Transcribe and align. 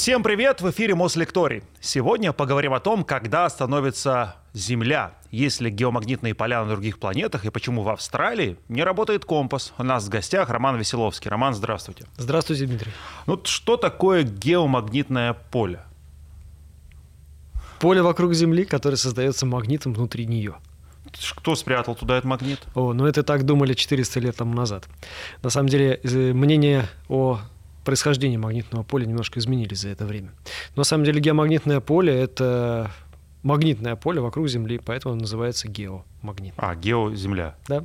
Всем 0.00 0.22
привет! 0.22 0.62
В 0.62 0.70
эфире 0.70 0.94
Мослекторий. 0.94 1.62
Сегодня 1.78 2.32
поговорим 2.32 2.72
о 2.72 2.80
том, 2.80 3.04
когда 3.04 3.46
становится 3.50 4.36
Земля, 4.54 5.12
есть 5.30 5.60
ли 5.60 5.70
геомагнитные 5.70 6.34
поля 6.34 6.64
на 6.64 6.70
других 6.70 6.98
планетах 6.98 7.44
и 7.44 7.50
почему 7.50 7.82
в 7.82 7.90
Австралии 7.90 8.56
не 8.70 8.82
работает 8.82 9.26
компас. 9.26 9.74
У 9.76 9.82
нас 9.82 10.06
в 10.06 10.08
гостях 10.08 10.48
Роман 10.48 10.78
Веселовский. 10.78 11.30
Роман, 11.30 11.52
здравствуйте. 11.52 12.06
Здравствуйте, 12.16 12.64
Дмитрий. 12.64 12.92
Ну, 13.26 13.38
что 13.44 13.76
такое 13.76 14.22
геомагнитное 14.22 15.34
поле? 15.34 15.80
Поле 17.78 18.00
вокруг 18.00 18.32
Земли, 18.32 18.64
которое 18.64 18.96
создается 18.96 19.44
магнитом 19.44 19.92
внутри 19.92 20.24
нее. 20.24 20.54
Кто 21.36 21.54
спрятал 21.54 21.94
туда 21.94 22.16
этот 22.16 22.24
магнит? 22.24 22.60
О, 22.74 22.94
ну 22.94 23.04
это 23.04 23.22
так 23.22 23.44
думали 23.44 23.74
400 23.74 24.18
лет 24.20 24.34
тому 24.34 24.54
назад. 24.54 24.88
На 25.42 25.50
самом 25.50 25.68
деле, 25.68 26.00
мнение 26.32 26.88
о 27.10 27.40
происхождении 27.90 28.36
магнитного 28.36 28.84
поля 28.84 29.04
немножко 29.04 29.40
изменились 29.40 29.80
за 29.80 29.88
это 29.88 30.04
время. 30.04 30.30
Но 30.76 30.82
на 30.82 30.84
самом 30.84 31.02
деле 31.02 31.20
геомагнитное 31.20 31.80
поле— 31.80 32.14
это 32.22 32.88
магнитное 33.42 33.96
поле 33.96 34.20
вокруг 34.20 34.48
Земли, 34.48 34.78
поэтому 34.78 35.14
оно 35.14 35.22
называется 35.22 35.66
геомагнит. 35.66 36.54
А, 36.56 36.76
геоземля. 36.76 37.56
Да. 37.66 37.84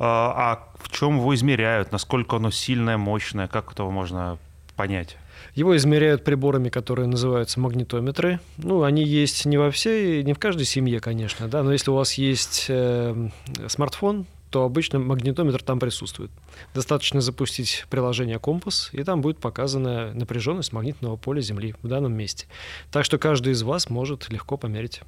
А, 0.00 0.34
а 0.36 0.76
в 0.80 0.90
чем 0.90 1.18
его 1.18 1.32
измеряют? 1.36 1.92
Насколько 1.92 2.36
оно 2.36 2.50
сильное, 2.50 2.96
мощное? 2.96 3.46
Как 3.46 3.70
этого 3.70 3.92
можно 3.92 4.38
понять? 4.74 5.16
Его 5.54 5.76
измеряют 5.76 6.24
приборами, 6.24 6.68
которые 6.68 7.06
называются 7.06 7.60
магнитометры. 7.60 8.40
Ну, 8.56 8.82
они 8.82 9.04
есть 9.04 9.46
не 9.46 9.58
во 9.58 9.70
всей, 9.70 10.24
не 10.24 10.32
в 10.32 10.40
каждой 10.40 10.66
семье, 10.66 10.98
конечно, 10.98 11.46
да, 11.46 11.62
но 11.62 11.70
если 11.70 11.92
у 11.92 11.94
вас 11.94 12.14
есть 12.14 12.66
э, 12.68 13.28
смартфон, 13.68 14.26
то 14.50 14.64
обычно 14.64 14.98
магнитометр 14.98 15.62
там 15.62 15.78
присутствует. 15.78 16.30
Достаточно 16.74 17.20
запустить 17.20 17.84
приложение 17.90 18.38
«Компас», 18.38 18.90
и 18.92 19.02
там 19.02 19.20
будет 19.20 19.38
показана 19.38 20.12
напряженность 20.14 20.72
магнитного 20.72 21.16
поля 21.16 21.40
Земли 21.40 21.74
в 21.82 21.88
данном 21.88 22.12
месте. 22.14 22.46
Так 22.90 23.04
что 23.04 23.18
каждый 23.18 23.52
из 23.52 23.62
вас 23.62 23.90
может 23.90 24.30
легко 24.30 24.56
померить 24.56 25.00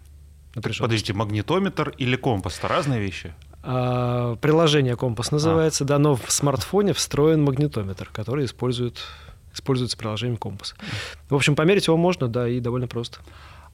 напряженность. 0.55 0.83
Подождите, 0.83 1.13
магнитометр 1.13 1.91
или 1.99 2.17
компас— 2.17 2.59
это 2.59 2.69
разные 2.69 3.01
вещи? 3.01 3.33
А, 3.63 4.37
приложение 4.37 4.97
«Компас» 4.97 5.31
называется, 5.31 5.85
а. 5.85 5.87
да, 5.87 5.99
но 5.99 6.17
в 6.17 6.31
смартфоне 6.31 6.93
встроен 6.93 7.43
магнитометр, 7.43 8.09
который 8.13 8.45
использует, 8.45 8.99
используется 9.53 9.97
приложением 9.97 10.37
«Компас». 10.37 10.75
В 11.29 11.35
общем, 11.35 11.57
померить 11.57 11.87
его 11.87 11.97
можно, 11.97 12.29
да, 12.29 12.49
и 12.49 12.61
довольно 12.61 12.87
просто. 12.87 13.19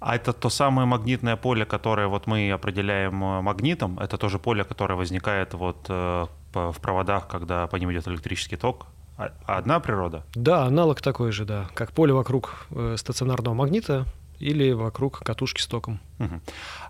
А 0.04 0.16
это 0.16 0.34
то 0.34 0.50
самое 0.50 0.86
магнитное 0.86 1.36
поле, 1.36 1.64
которое 1.64 2.08
вот 2.08 2.26
мы 2.26 2.52
определяем 2.52 3.24
э, 3.24 3.40
магнитом, 3.40 3.98
это 3.98 4.18
тоже 4.18 4.38
поле, 4.38 4.62
которое 4.62 4.96
возникает 4.96 5.54
вот 5.54 5.86
э, 5.88 6.26
в 6.52 6.74
проводах, 6.82 7.26
когда 7.26 7.66
по 7.66 7.76
ним 7.76 7.90
идет 7.90 8.06
электрический 8.08 8.56
ток. 8.56 8.86
А, 9.16 9.30
одна 9.46 9.80
природа? 9.80 10.22
Да, 10.34 10.64
аналог 10.64 11.00
такой 11.00 11.32
же, 11.32 11.46
да, 11.46 11.68
как 11.72 11.92
поле 11.92 12.12
вокруг 12.12 12.66
э, 12.70 12.96
стационарного 12.98 13.54
магнита 13.54 14.04
или 14.40 14.72
вокруг 14.72 15.20
катушки 15.20 15.62
с 15.62 15.66
током. 15.66 16.00
Угу. 16.18 16.40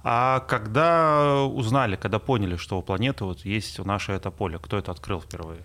А 0.03 0.41
когда 0.41 1.45
узнали, 1.45 1.95
когда 1.95 2.19
поняли, 2.19 2.57
что 2.57 2.79
у 2.79 2.83
планеты 2.83 3.25
вот 3.25 3.45
есть 3.45 3.79
наше 3.85 4.11
это 4.11 4.33
поле, 4.33 4.59
кто 4.59 4.77
это 4.77 4.91
открыл 4.91 5.21
впервые? 5.21 5.61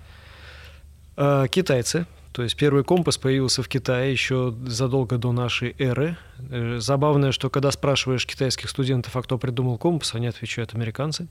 Китайцы 1.49 2.05
то 2.31 2.43
есть 2.43 2.55
первый 2.55 2.83
компас 2.83 3.17
появился 3.17 3.63
в 3.63 3.67
Китае 3.67 4.11
еще 4.11 4.53
задолго 4.67 5.17
до 5.17 5.31
нашей 5.31 5.75
эры. 5.79 6.15
Э, 6.51 6.77
забавное, 6.79 7.31
что 7.31 7.49
когда 7.49 7.71
спрашиваешь 7.71 8.25
китайских 8.25 8.69
студентов, 8.69 9.15
а 9.15 9.23
кто 9.23 9.37
придумал 9.37 9.77
компас, 9.77 10.13
они 10.13 10.27
отвечают 10.27 10.75
американцы. 10.75 11.27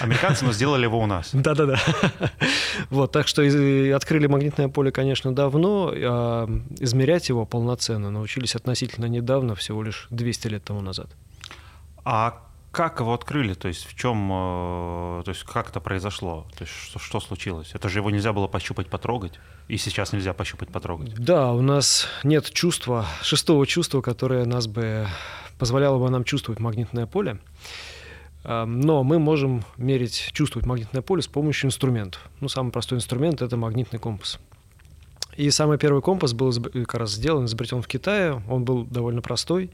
Американцы, 0.00 0.46
но 0.46 0.52
сделали 0.52 0.84
его 0.84 0.98
у 0.98 1.06
нас. 1.06 1.30
Да-да-да. 1.32 1.78
Вот, 2.88 3.12
так 3.12 3.28
что 3.28 3.42
открыли 3.94 4.26
магнитное 4.26 4.68
поле, 4.68 4.90
конечно, 4.90 5.34
давно, 5.34 5.92
а 5.94 6.48
измерять 6.78 7.28
его 7.28 7.44
полноценно 7.44 8.10
научились 8.10 8.56
относительно 8.56 9.06
недавно, 9.06 9.54
всего 9.54 9.82
лишь 9.82 10.06
200 10.10 10.48
лет 10.48 10.64
тому 10.64 10.80
назад. 10.80 11.08
А 12.04 12.49
как 12.70 13.00
его 13.00 13.12
открыли? 13.12 13.54
То 13.54 13.68
есть 13.68 13.84
в 13.86 13.96
чем, 13.96 14.30
э, 14.32 15.22
то 15.24 15.30
есть 15.30 15.42
как 15.44 15.70
это 15.70 15.80
произошло? 15.80 16.46
То 16.56 16.64
есть 16.64 16.72
что, 16.72 16.98
что 16.98 17.20
случилось? 17.20 17.72
Это 17.74 17.88
же 17.88 17.98
его 17.98 18.10
нельзя 18.10 18.32
было 18.32 18.46
пощупать, 18.46 18.88
потрогать, 18.88 19.40
и 19.68 19.76
сейчас 19.76 20.12
нельзя 20.12 20.32
пощупать, 20.34 20.68
потрогать. 20.68 21.14
Да, 21.14 21.52
у 21.52 21.62
нас 21.62 22.06
нет 22.22 22.50
чувства, 22.52 23.06
шестого 23.22 23.66
чувства, 23.66 24.02
которое 24.02 24.44
нас 24.44 24.66
бы 24.66 25.06
позволяло 25.58 25.98
бы 25.98 26.10
нам 26.10 26.24
чувствовать 26.24 26.60
магнитное 26.60 27.06
поле. 27.06 27.38
Но 28.42 29.04
мы 29.04 29.18
можем 29.18 29.64
мерить, 29.76 30.30
чувствовать 30.32 30.66
магнитное 30.66 31.02
поле 31.02 31.20
с 31.20 31.28
помощью 31.28 31.68
инструментов. 31.68 32.30
Ну, 32.40 32.48
самый 32.48 32.72
простой 32.72 32.96
инструмент— 32.96 33.42
это 33.42 33.58
магнитный 33.58 33.98
компас. 33.98 34.40
И 35.40 35.50
самый 35.50 35.78
первый 35.78 36.02
компас 36.02 36.34
был 36.34 36.52
как 36.52 36.94
раз 36.96 37.12
сделан, 37.12 37.46
изобретен 37.46 37.80
в 37.80 37.88
Китае. 37.88 38.42
Он 38.46 38.62
был 38.62 38.84
довольно 38.84 39.22
простой. 39.22 39.70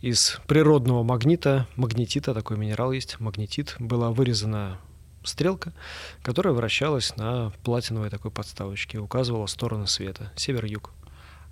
Из 0.00 0.38
природного 0.46 1.02
магнита, 1.02 1.66
магнетита, 1.74 2.34
такой 2.34 2.56
минерал 2.56 2.92
есть, 2.92 3.18
магнетит, 3.18 3.74
была 3.80 4.12
вырезана 4.12 4.78
стрелка, 5.24 5.72
которая 6.22 6.54
вращалась 6.54 7.16
на 7.16 7.50
платиновой 7.64 8.10
такой 8.10 8.30
подставочке, 8.30 8.98
указывала 8.98 9.46
стороны 9.46 9.88
света, 9.88 10.32
север-юг. 10.36 10.92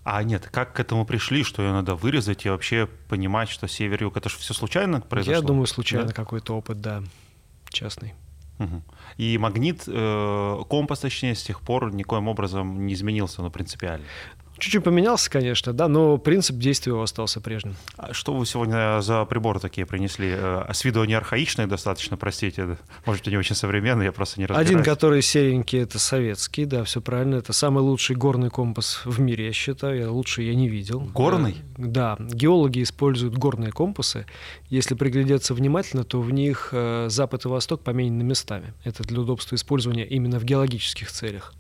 А 0.04 0.22
нет, 0.22 0.48
как 0.52 0.74
к 0.74 0.78
этому 0.78 1.04
пришли, 1.04 1.42
что 1.42 1.60
ее 1.60 1.72
надо 1.72 1.96
вырезать 1.96 2.46
и 2.46 2.48
вообще 2.48 2.88
понимать, 3.08 3.48
что 3.48 3.66
север-юг, 3.66 4.16
это 4.16 4.28
же 4.28 4.36
все 4.36 4.54
случайно 4.54 5.00
произошло? 5.00 5.40
Я 5.40 5.40
думаю, 5.40 5.66
случайно 5.66 6.06
да? 6.06 6.12
какой-то 6.12 6.56
опыт, 6.56 6.80
да, 6.80 7.02
частный. 7.70 8.14
И 9.16 9.38
магнит, 9.38 9.84
э, 9.86 10.62
компас, 10.68 11.00
точнее, 11.00 11.34
с 11.34 11.42
тех 11.42 11.60
пор 11.60 11.92
никоим 11.94 12.28
образом 12.28 12.86
не 12.86 12.94
изменился, 12.94 13.42
но 13.42 13.50
принципиально. 13.50 14.04
Чуть-чуть 14.58 14.84
поменялся, 14.84 15.30
конечно, 15.30 15.72
да, 15.72 15.88
но 15.88 16.16
принцип 16.18 16.56
действия 16.56 16.92
его 16.92 17.02
остался 17.02 17.40
прежним. 17.40 17.76
А 17.96 18.14
что 18.14 18.34
вы 18.34 18.46
сегодня 18.46 19.00
за 19.02 19.24
приборы 19.24 19.60
такие 19.60 19.86
принесли? 19.86 20.32
А 20.32 20.70
с 20.72 20.84
виду 20.84 21.02
они 21.02 21.14
архаичные 21.14 21.66
достаточно, 21.66 22.16
простите. 22.16 22.78
Может, 23.04 23.26
они 23.28 23.36
очень 23.36 23.54
современные, 23.54 24.06
я 24.06 24.12
просто 24.12 24.40
не 24.40 24.46
разбираюсь. 24.46 24.70
Один, 24.70 24.82
который 24.82 25.22
серенький, 25.22 25.80
это 25.80 25.98
советский, 25.98 26.64
да, 26.64 26.84
все 26.84 27.00
правильно. 27.00 27.36
Это 27.36 27.52
самый 27.52 27.82
лучший 27.82 28.16
горный 28.16 28.50
компас 28.50 29.02
в 29.04 29.20
мире, 29.20 29.46
я 29.46 29.52
считаю. 29.52 29.98
Я 29.98 30.10
лучше 30.10 30.42
я 30.42 30.54
не 30.54 30.68
видел. 30.68 31.00
Горный? 31.00 31.56
Да. 31.76 32.16
Геологи 32.18 32.82
используют 32.82 33.36
горные 33.36 33.72
компасы. 33.72 34.26
Если 34.68 34.94
приглядеться 34.94 35.54
внимательно, 35.54 36.04
то 36.04 36.20
в 36.20 36.32
них 36.32 36.70
э, 36.72 37.08
запад 37.10 37.44
и 37.44 37.48
восток 37.48 37.82
поменены 37.82 38.22
местами. 38.22 38.72
Это 38.84 39.02
для 39.02 39.20
удобства 39.20 39.54
использования 39.54 40.06
именно 40.06 40.38
в 40.38 40.44
геологических 40.44 41.10
целях. 41.10 41.54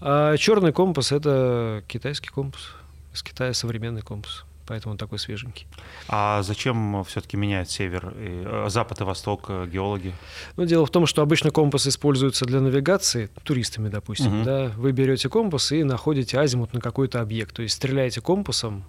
А 0.00 0.36
черный 0.36 0.72
компас— 0.72 1.12
это 1.12 1.82
китайский 1.88 2.28
компас. 2.28 2.72
Из 3.14 3.22
Китая 3.22 3.54
современный 3.54 4.02
компас. 4.02 4.44
Поэтому 4.66 4.92
он 4.92 4.98
такой 4.98 5.18
свеженький. 5.18 5.66
А 6.08 6.42
зачем 6.42 7.04
все-таки 7.04 7.36
меняют 7.36 7.70
север, 7.70 8.12
и, 8.16 8.42
э, 8.44 8.66
запад 8.68 9.00
и 9.00 9.04
восток 9.04 9.44
э, 9.48 9.66
геологи? 9.72 10.12
Ну, 10.56 10.66
дело 10.66 10.84
в 10.86 10.90
том, 10.90 11.06
что 11.06 11.22
обычно 11.22 11.52
компас 11.52 11.86
используется 11.86 12.44
для 12.44 12.60
навигации, 12.60 13.30
туристами, 13.44 13.88
допустим. 13.88 14.40
Угу. 14.40 14.44
Да? 14.44 14.72
Вы 14.76 14.90
берете 14.90 15.28
компас 15.28 15.70
и 15.70 15.84
находите 15.84 16.38
азимут 16.38 16.74
на 16.74 16.80
какой-то 16.80 17.20
объект. 17.20 17.54
То 17.54 17.62
есть 17.62 17.76
стреляете 17.76 18.20
компасом 18.20 18.84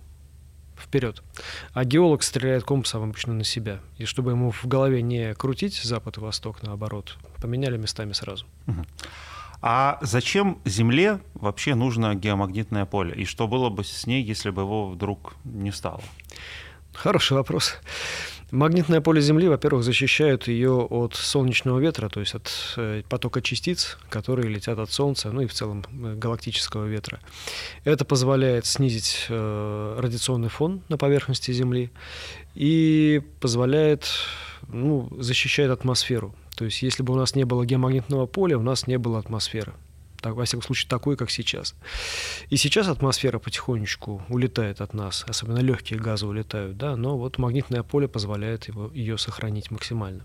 вперед. 0.76 1.22
А 1.74 1.86
геолог 1.86 2.24
стреляет 2.24 2.64
компасом 2.64 3.04
обычно 3.04 3.34
на 3.34 3.44
себя. 3.44 3.80
И 4.00 4.06
чтобы 4.06 4.32
ему 4.32 4.50
в 4.52 4.66
голове 4.66 5.04
не 5.04 5.36
крутить 5.36 5.80
запад 5.82 6.18
и 6.18 6.20
восток, 6.20 6.64
наоборот, 6.64 7.18
поменяли 7.40 7.78
местами 7.78 8.14
сразу. 8.14 8.46
Угу. 8.66 8.84
А 9.70 9.98
зачем 10.02 10.62
Земле 10.64 11.20
вообще 11.34 11.76
нужно 11.76 12.16
геомагнитное 12.16 12.86
поле? 12.86 13.14
И 13.16 13.26
что 13.26 13.50
было 13.50 13.70
бы 13.70 13.84
с 13.84 14.08
ней, 14.08 14.24
если 14.24 14.50
бы 14.50 14.62
его 14.62 14.88
вдруг 14.88 15.36
не 15.44 15.74
стало? 15.74 16.02
Хороший 16.94 17.34
вопрос. 17.34 17.74
Магнитное 18.50 19.02
поле 19.02 19.20
Земли, 19.20 19.50
во-первых, 19.50 19.84
защищает 19.84 20.48
ее 20.48 20.72
от 20.72 21.16
солнечного 21.16 21.80
ветра, 21.80 22.08
то 22.08 22.22
есть 22.22 22.34
от 22.34 22.50
э, 22.78 23.04
потока 23.10 23.42
частиц, 23.42 23.98
которые 24.10 24.48
летят 24.48 24.80
от 24.80 24.90
Солнца, 24.90 25.34
ну 25.34 25.42
и 25.42 25.48
в 25.48 25.54
целом 25.54 25.84
э, 25.92 26.16
галактического 26.16 26.86
ветра. 26.86 27.20
Это 27.84 28.06
позволяет 28.06 28.66
снизить 28.66 29.26
э, 29.28 30.00
радиационный 30.00 30.48
фон 30.48 30.82
на 30.88 30.98
поверхности 30.98 31.52
Земли 31.52 31.92
и 32.56 33.22
позволяет, 33.42 34.08
ну, 34.70 35.10
защищает 35.20 35.72
атмосферу. 35.72 36.34
То 36.58 36.66
есть 36.66 36.82
если 36.82 37.04
бы 37.04 37.14
у 37.14 37.16
нас 37.16 37.36
не 37.36 37.44
было 37.44 37.66
геомагнитного 37.66 38.26
поля, 38.26 38.58
у 38.58 38.64
нас 38.64 38.88
не 38.88 38.98
было 38.98 39.20
атмосферы. 39.20 39.74
Так, 40.20 40.34
во 40.34 40.46
всяком 40.46 40.64
случае, 40.64 40.90
такой, 40.90 41.16
как 41.16 41.30
сейчас. 41.30 41.76
И 42.50 42.58
сейчас 42.58 42.88
атмосфера 42.88 43.38
потихонечку 43.38 44.24
улетает 44.30 44.82
от 44.82 44.96
нас, 44.96 45.24
особенно 45.28 45.60
легкие 45.60 46.00
газы 46.00 46.26
улетают, 46.26 46.76
да, 46.76 46.96
но 46.96 47.16
вот 47.16 47.38
магнитное 47.38 47.84
поле 47.84 48.08
позволяет 48.08 48.68
его, 48.68 48.90
ее 48.92 49.20
сохранить 49.20 49.70
максимально. 49.70 50.24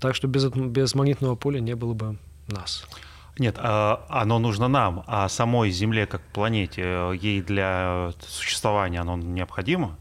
Так 0.00 0.16
что 0.16 0.26
без, 0.26 0.46
без 0.48 0.96
магнитного 0.96 1.36
поля 1.36 1.60
не 1.60 1.76
было 1.76 1.94
бы 1.94 2.18
нас. 2.48 2.84
Нет, 3.38 3.54
а, 3.58 4.04
оно 4.08 4.40
нужно 4.40 4.66
нам, 4.66 5.04
а 5.06 5.28
самой 5.28 5.70
Земле 5.70 6.06
как 6.06 6.22
планете, 6.32 6.82
э, 6.84 7.16
ей 7.16 7.40
для 7.40 8.10
существования 8.26 9.00
оно 9.00 9.16
необходимо? 9.16 9.96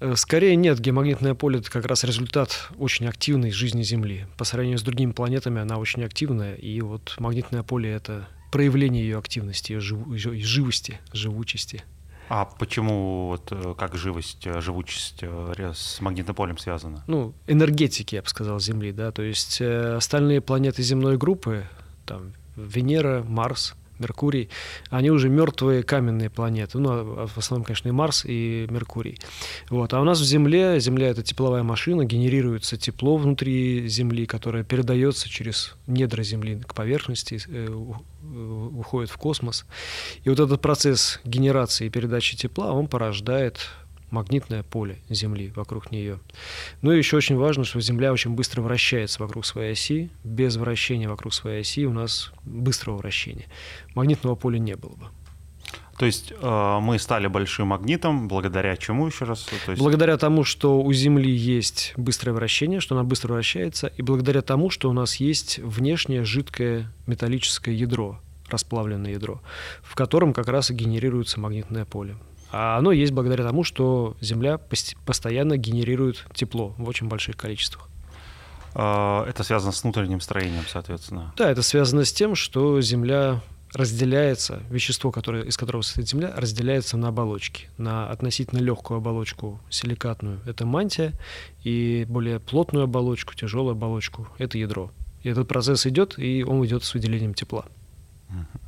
Э, 0.00 0.14
скорее 0.16 0.56
нет, 0.56 0.80
геомагнитное 0.80 1.34
поле 1.34 1.58
это 1.58 1.70
как 1.70 1.86
раз 1.86 2.04
результат 2.04 2.68
очень 2.78 3.06
активной 3.06 3.50
жизни 3.50 3.82
Земли. 3.82 4.26
По 4.36 4.44
сравнению 4.44 4.78
с 4.78 4.82
другими 4.82 5.12
планетами 5.12 5.60
она 5.60 5.78
очень 5.78 6.04
активная, 6.04 6.54
и 6.54 6.80
вот 6.80 7.16
магнитное 7.18 7.62
поле 7.62 7.90
это 7.90 8.28
проявление 8.52 9.02
ее 9.02 9.18
активности, 9.18 9.72
ее, 9.72 9.80
жив, 9.80 10.06
ее 10.08 10.44
живости, 10.44 11.00
живучести. 11.12 11.82
А 12.30 12.44
почему, 12.44 13.28
вот, 13.28 13.50
э, 13.50 13.74
как 13.76 13.96
живость, 13.96 14.46
э, 14.46 14.60
живучесть 14.60 15.22
с 15.22 16.00
магнитным 16.00 16.36
полем 16.36 16.58
связана? 16.58 17.02
Ну, 17.06 17.34
энергетики, 17.46 18.16
я 18.16 18.22
бы 18.22 18.28
сказал, 18.28 18.60
Земли, 18.60 18.92
да, 18.92 19.10
то 19.12 19.22
есть 19.22 19.60
остальные 19.60 20.42
планеты 20.42 20.82
земной 20.82 21.16
группы, 21.16 21.64
там, 22.04 22.32
Венера, 22.54 23.22
Марс, 23.22 23.74
Меркурий, 24.00 24.48
они 24.90 25.10
уже 25.10 25.28
мертвые 25.28 25.82
каменные 25.82 26.30
планеты. 26.30 26.78
Ну, 26.78 26.90
а 26.90 27.26
в 27.26 27.38
основном, 27.38 27.64
конечно, 27.64 27.88
и 27.88 27.92
Марс, 27.92 28.24
и 28.24 28.66
Меркурий. 28.70 29.18
Вот. 29.70 29.94
А 29.94 30.00
у 30.00 30.04
нас 30.04 30.20
в 30.20 30.24
Земле, 30.24 30.80
Земля— 30.80 31.08
это 31.08 31.22
тепловая 31.22 31.62
машина, 31.62 32.04
генерируется 32.04 32.76
тепло 32.76 33.16
внутри 33.16 33.88
Земли, 33.88 34.26
которое 34.26 34.64
передается 34.64 35.28
через 35.28 35.74
недра 35.86 36.22
Земли 36.22 36.60
к 36.66 36.74
поверхности, 36.74 37.40
э, 37.48 37.68
уходит 37.68 39.10
в 39.10 39.16
космос. 39.16 39.64
И 40.24 40.28
вот 40.28 40.40
этот 40.40 40.60
процесс 40.60 41.20
генерации 41.24 41.86
и 41.86 41.90
передачи 41.90 42.36
тепла, 42.36 42.72
он 42.72 42.88
порождает 42.88 43.58
магнитное 44.10 44.62
поле 44.62 44.98
Земли 45.08 45.52
вокруг 45.54 45.90
нее. 45.90 46.18
Ну 46.82 46.92
и 46.92 46.98
еще 46.98 47.16
очень 47.16 47.36
важно, 47.36 47.64
что 47.64 47.80
Земля 47.80 48.12
очень 48.12 48.32
быстро 48.32 48.62
вращается 48.62 49.22
вокруг 49.22 49.46
своей 49.46 49.72
оси. 49.72 50.10
Без 50.24 50.56
вращения 50.56 51.08
вокруг 51.08 51.34
своей 51.34 51.60
оси 51.60 51.86
у 51.86 51.92
нас 51.92 52.32
быстрого 52.44 52.96
вращения. 52.96 53.46
Магнитного 53.94 54.34
поля 54.34 54.58
не 54.58 54.76
было 54.76 54.94
бы. 54.94 55.06
То 55.98 56.06
есть 56.06 56.32
э, 56.40 56.78
мы 56.80 56.98
стали 57.00 57.26
большим 57.26 57.68
магнитом 57.68 58.28
благодаря 58.28 58.76
чему 58.76 59.08
еще 59.08 59.24
раз? 59.24 59.48
То 59.66 59.72
есть... 59.72 59.82
Благодаря 59.82 60.16
тому, 60.16 60.44
что 60.44 60.80
у 60.80 60.92
Земли 60.92 61.30
есть 61.30 61.92
быстрое 61.96 62.34
вращение, 62.34 62.78
что 62.78 62.94
она 62.94 63.02
быстро 63.02 63.32
вращается, 63.32 63.88
и 63.88 64.02
благодаря 64.02 64.42
тому, 64.42 64.70
что 64.70 64.88
у 64.88 64.92
нас 64.92 65.16
есть 65.16 65.58
внешнее 65.58 66.24
жидкое 66.24 66.92
металлическое 67.08 67.74
ядро, 67.74 68.20
расплавленное 68.48 69.10
ядро, 69.10 69.42
в 69.82 69.96
котором 69.96 70.32
как 70.32 70.46
раз 70.46 70.70
и 70.70 70.74
генерируется 70.74 71.40
магнитное 71.40 71.84
поле. 71.84 72.16
А 72.50 72.78
оно 72.78 72.92
есть 72.92 73.12
благодаря 73.12 73.44
тому, 73.44 73.64
что 73.64 74.16
Земля 74.20 74.58
постоянно 75.04 75.56
генерирует 75.56 76.24
тепло 76.34 76.74
в 76.78 76.88
очень 76.88 77.08
больших 77.08 77.36
количествах. 77.36 77.88
А, 78.74 79.26
это 79.28 79.42
связано 79.42 79.72
с 79.72 79.82
внутренним 79.82 80.20
строением, 80.20 80.64
соответственно. 80.68 81.32
Да, 81.36 81.50
это 81.50 81.62
связано 81.62 82.04
с 82.04 82.12
тем, 82.12 82.34
что 82.34 82.80
Земля 82.80 83.40
разделяется, 83.74 84.62
вещество, 84.70 85.10
которое, 85.10 85.44
из 85.44 85.56
которого 85.56 85.82
состоит 85.82 86.08
Земля, 86.08 86.32
разделяется 86.34 86.96
на 86.96 87.08
оболочки. 87.08 87.68
На 87.76 88.08
относительно 88.08 88.60
легкую 88.60 88.98
оболочку 88.98 89.60
силикатную– 89.68 90.40
это 90.46 90.64
мантия, 90.64 91.12
и 91.64 92.06
более 92.08 92.40
плотную 92.40 92.84
оболочку, 92.84 93.34
тяжелую 93.34 93.72
оболочку– 93.72 94.26
это 94.38 94.56
ядро. 94.58 94.90
И 95.22 95.28
этот 95.28 95.48
процесс 95.48 95.86
идет, 95.86 96.18
и 96.18 96.44
он 96.44 96.64
идет 96.64 96.84
с 96.84 96.94
выделением 96.94 97.34
тепла. 97.34 97.66
Uh-huh. 98.30 98.60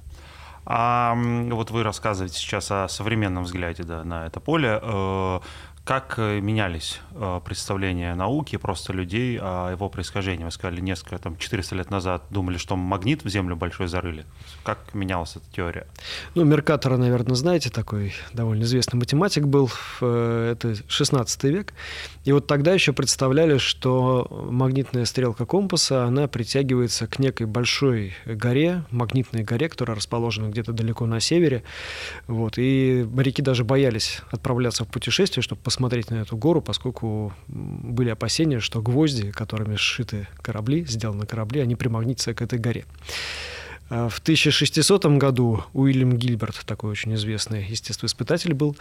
А 0.66 1.14
вот 1.14 1.70
вы 1.70 1.82
рассказываете 1.82 2.36
сейчас 2.36 2.70
о 2.70 2.88
современном 2.88 3.44
взгляде 3.44 3.82
да, 3.82 4.04
на 4.04 4.26
это 4.26 4.40
поле. 4.40 4.78
Э, 4.82 5.40
как 5.84 6.14
э, 6.18 6.40
менялись 6.40 7.00
э, 7.12 7.40
представления 7.44 8.14
науки, 8.14 8.56
просто 8.56 8.92
людей 8.92 9.38
о 9.40 9.70
его 9.70 9.88
происхождении? 9.88 10.44
Вы 10.44 10.50
сказали, 10.50 10.80
несколько, 10.80 11.18
там, 11.18 11.36
400 11.36 11.74
лет 11.74 11.90
назад 11.90 12.22
думали, 12.30 12.58
что 12.58 12.76
магнит 12.76 13.24
в 13.24 13.28
Землю 13.28 13.56
большой 13.56 13.88
зарыли. 13.88 14.26
Как 14.62 14.78
менялась 14.92 15.36
эта 15.36 15.46
теория? 15.50 15.86
Ну, 16.34 16.44
Меркатора, 16.44 16.98
наверное, 16.98 17.34
знаете, 17.34 17.70
такой 17.70 18.14
довольно 18.32 18.64
известный 18.64 18.98
математик 18.98 19.46
был, 19.46 19.70
это 20.00 20.76
16 20.86 21.44
век. 21.44 21.72
И 22.24 22.32
вот 22.32 22.46
тогда 22.46 22.74
еще 22.74 22.92
представляли, 22.92 23.56
что 23.56 24.26
магнитная 24.30 25.06
стрелка 25.06 25.46
компаса, 25.46 26.04
она 26.04 26.28
притягивается 26.28 27.06
к 27.06 27.18
некой 27.18 27.46
большой 27.46 28.14
горе, 28.26 28.84
магнитной 28.90 29.42
горе, 29.42 29.68
которая 29.70 29.96
расположена 29.96 30.48
где-то 30.48 30.72
далеко 30.72 31.06
на 31.06 31.20
севере. 31.20 31.62
Вот. 32.26 32.54
И 32.58 33.06
моряки 33.10 33.40
даже 33.40 33.64
боялись 33.64 34.20
отправляться 34.30 34.84
в 34.84 34.88
путешествие, 34.88 35.42
чтобы 35.42 35.62
посмотреть 35.62 36.10
на 36.10 36.16
эту 36.16 36.36
гору, 36.36 36.60
поскольку 36.60 37.32
были 37.48 38.10
опасения, 38.10 38.60
что 38.60 38.82
гвозди, 38.82 39.30
которыми 39.30 39.76
сшиты 39.76 40.28
корабли, 40.42 40.84
сделаны 40.84 41.24
корабли, 41.24 41.60
они 41.60 41.74
примагнитятся 41.74 42.34
к 42.34 42.42
этой 42.42 42.58
горе. 42.58 42.84
А 43.90 44.08
в 44.08 44.20
1600 44.20 45.04
году 45.18 45.64
Уильям 45.72 46.16
Гильберт, 46.16 46.62
такой 46.64 46.92
очень 46.92 47.14
известный 47.14 47.66
естествоиспытатель 47.66 48.54
был, 48.54 48.76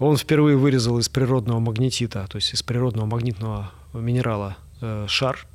он 0.00 0.16
впервые 0.16 0.56
вырезал 0.56 0.98
из 0.98 1.08
природного 1.08 1.60
магнетита, 1.60 2.26
то 2.28 2.36
есть 2.36 2.52
из 2.52 2.64
природного 2.64 3.06
магнитного 3.06 3.70
минерала 3.94 4.56
э, 4.80 5.06
шар, 5.08 5.46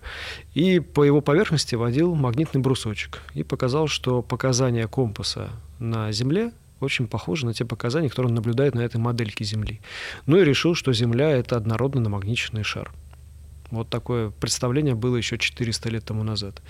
и 0.54 0.80
по 0.80 1.04
его 1.04 1.20
поверхности 1.20 1.76
водил 1.76 2.16
магнитный 2.16 2.62
брусочек. 2.62 3.22
И 3.34 3.44
показал, 3.44 3.88
что 3.88 4.22
показания 4.22 4.88
компаса 4.88 5.50
на 5.80 6.10
Земле 6.14 6.54
очень 6.80 7.08
похожи 7.08 7.46
на 7.46 7.54
те 7.54 7.66
показания, 7.66 8.10
которые 8.10 8.30
он 8.30 8.36
наблюдает 8.36 8.74
на 8.74 8.82
этой 8.82 8.98
модельке 8.98 9.44
Земли. 9.44 9.82
Ну 10.26 10.38
и 10.38 10.46
решил, 10.46 10.76
что 10.76 10.94
Земля— 10.94 11.30
это 11.32 11.58
однородно 11.58 12.00
намагниченный 12.00 12.64
шар. 12.64 12.92
Вот 13.74 13.90
такое 13.90 14.30
представление 14.30 14.94
было 14.94 15.16
еще 15.16 15.40
400 15.40 15.90
лет 15.90 16.06
тому 16.06 16.24
назад. 16.24 16.62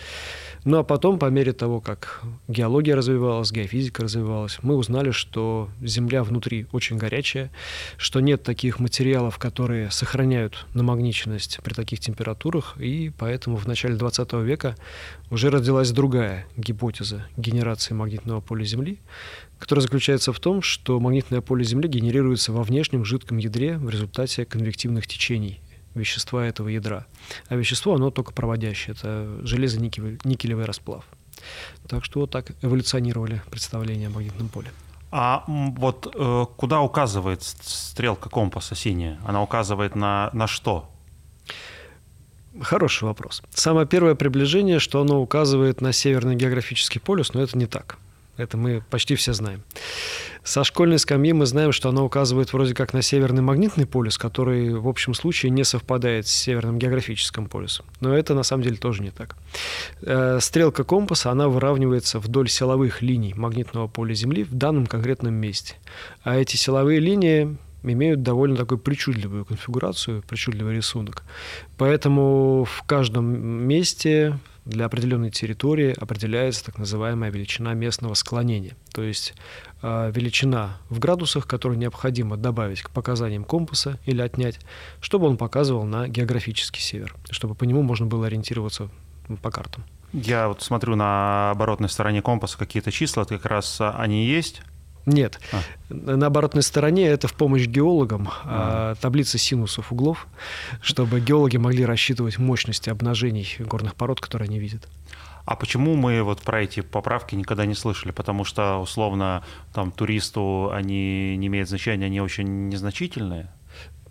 Ну 0.64 0.78
а 0.78 0.84
потом, 0.86 1.20
по 1.20 1.26
мере 1.26 1.52
того, 1.52 1.82
как 1.82 2.24
геология 2.48 2.96
развивалась, 2.96 3.52
геофизика 3.52 4.04
развивалась, 4.04 4.60
мы 4.62 4.78
узнали, 4.78 5.12
что 5.12 5.70
Земля 5.82 6.24
внутри 6.24 6.66
очень 6.72 6.98
горячая, 6.98 7.52
что 7.98 8.22
нет 8.22 8.44
таких 8.44 8.80
материалов, 8.80 9.38
которые 9.38 9.92
сохраняют 9.92 10.66
намагниченность 10.74 11.60
при 11.62 11.74
таких 11.74 12.00
температурах, 12.00 12.78
и 12.80 13.12
поэтому 13.18 13.58
в 13.58 13.68
начале 13.68 13.96
20 13.96 14.32
века 14.36 14.78
уже 15.30 15.50
родилась 15.50 15.92
другая 15.92 16.48
гипотеза 16.56 17.26
генерации 17.36 17.94
магнитного 17.94 18.40
поля 18.40 18.64
Земли, 18.64 19.00
которая 19.60 19.82
заключается 19.82 20.32
в 20.32 20.40
том, 20.40 20.62
что 20.62 21.02
магнитное 21.02 21.42
поле 21.42 21.66
Земли 21.66 21.90
генерируется 21.90 22.54
во 22.54 22.64
внешнем 22.64 23.04
жидком 23.04 23.40
ядре 23.40 23.78
в 23.78 23.90
результате 23.90 24.46
конвективных 24.46 25.06
течений 25.06 25.60
вещества 25.96 26.46
этого 26.46 26.68
ядра. 26.70 27.06
А 27.48 27.56
вещество, 27.56 27.96
оно 27.96 28.12
только 28.12 28.34
проводящее. 28.34 28.96
Это 28.96 29.40
железо-никелевый 29.44 30.66
расплав. 30.66 31.06
Так 31.88 32.06
что 32.06 32.22
вот 32.22 32.32
так 32.32 32.52
эволюционировали 32.62 33.42
представления 33.50 34.08
о 34.08 34.10
магнитном 34.12 34.50
поле. 34.50 34.72
А 35.12 35.44
вот 35.48 36.12
э, 36.16 36.46
куда 36.58 36.82
указывает 36.82 37.44
стрелка 37.44 38.30
компаса 38.30 38.74
синяя? 38.76 39.20
Она 39.26 39.44
указывает 39.44 39.96
на, 39.96 40.32
на 40.34 40.48
что? 40.48 40.90
Хороший 42.62 43.04
вопрос. 43.06 43.44
Самое 43.54 43.88
первое 43.88 44.16
приближение, 44.16 44.80
что 44.80 45.02
оно 45.02 45.22
указывает 45.22 45.82
на 45.82 45.92
северный 45.92 46.36
географический 46.36 47.02
полюс, 47.02 47.34
но 47.34 47.42
это 47.42 47.58
не 47.58 47.66
так. 47.66 47.98
Это 48.38 48.58
мы 48.58 48.84
почти 48.90 49.16
все 49.16 49.34
знаем. 49.34 49.62
Со 50.44 50.64
школьной 50.64 51.00
скамьи 51.00 51.32
мы 51.32 51.46
знаем, 51.46 51.72
что 51.72 51.90
она 51.90 52.04
указывает 52.04 52.52
вроде 52.52 52.74
как 52.74 52.94
на 52.94 53.02
северный 53.02 53.42
магнитный 53.42 53.86
полюс, 53.86 54.18
который 54.18 54.74
в 54.74 54.88
общем 54.88 55.14
случае 55.14 55.52
не 55.52 55.64
совпадает 55.64 56.28
с 56.28 56.32
северным 56.32 56.80
географическим 56.80 57.48
полюсом. 57.48 57.86
Но 58.02 58.14
это 58.18 58.34
на 58.34 58.44
самом 58.44 58.64
деле 58.64 58.76
тоже 58.76 59.04
не 59.04 59.12
так. 59.12 59.36
Э, 60.02 60.40
стрелка 60.42 60.84
компаса, 60.84 61.32
она 61.32 61.48
выравнивается 61.48 62.20
вдоль 62.20 62.50
силовых 62.50 63.02
линий 63.02 63.34
магнитного 63.34 63.88
поля 63.88 64.14
Земли 64.14 64.44
в 64.44 64.54
данном 64.54 64.88
конкретном 64.88 65.34
месте. 65.34 65.76
А 66.24 66.36
эти 66.36 66.58
силовые 66.58 67.00
линии 67.00 67.56
имеют 67.84 68.24
довольно 68.24 68.56
такую 68.56 68.80
причудливую 68.80 69.46
конфигурацию, 69.46 70.24
причудливый 70.28 70.76
рисунок. 70.76 71.24
Поэтому 71.78 72.66
в 72.66 72.84
каждом 72.84 73.26
месте 73.26 74.40
для 74.66 74.86
определенной 74.86 75.30
территории 75.30 75.94
определяется 76.00 76.66
так 76.66 76.78
называемая 76.78 77.32
величина 77.32 77.74
местного 77.74 78.14
склонения. 78.14 78.76
То 78.94 79.04
есть 79.04 79.34
э, 79.82 80.12
величина 80.16 80.78
в 80.90 81.00
градусах, 81.00 81.48
которую 81.48 81.78
необходимо 81.78 82.38
добавить 82.38 82.82
к 82.82 82.90
показаниям 82.90 83.44
компаса 83.44 84.00
или 84.06 84.22
отнять, 84.22 84.60
чтобы 85.02 85.28
он 85.28 85.38
показывал 85.38 85.84
на 85.84 86.08
географический 86.08 86.82
север, 86.82 87.16
чтобы 87.30 87.56
по 87.56 87.66
нему 87.66 87.82
можно 87.82 88.06
было 88.06 88.28
ориентироваться 88.28 88.90
по 89.42 89.52
картам. 89.52 89.84
Я 90.14 90.48
вот 90.48 90.62
смотрю 90.62 90.96
на 90.96 91.52
оборотной 91.52 91.90
стороне 91.90 92.22
компаса 92.22 92.58
какие-то 92.58 92.92
числа, 92.92 93.26
как 93.26 93.46
раз 93.46 93.82
они 93.82 94.26
есть. 94.26 94.62
Нет. 95.06 95.40
А. 95.52 95.62
На 95.90 96.28
оборотной 96.28 96.64
стороне 96.64 97.08
это 97.08 97.28
в 97.28 97.34
помощь 97.34 97.68
геологам 97.68 98.30
а. 98.46 98.96
таблица 98.96 99.38
синусов 99.38 99.92
углов, 99.92 100.28
чтобы 100.82 101.20
геологи 101.20 101.58
могли 101.58 101.86
рассчитывать 101.86 102.38
мощности 102.40 102.90
обнажений 102.90 103.48
горных 103.60 103.96
пород, 103.96 104.22
которые 104.22 104.48
они 104.48 104.60
видят. 104.60 104.88
А 105.46 105.56
почему 105.58 105.96
мы 105.96 106.24
вот 106.24 106.42
про 106.42 106.64
эти 106.64 106.80
поправки 106.80 107.36
никогда 107.36 107.66
не 107.66 107.76
слышали? 107.76 108.12
Потому 108.12 108.46
что, 108.46 108.78
условно, 108.78 109.44
там 109.74 109.92
туристу 109.92 110.72
они 110.72 111.36
не 111.36 111.48
имеют 111.48 111.68
значения, 111.68 112.06
они 112.06 112.22
очень 112.22 112.70
незначительные? 112.70 113.52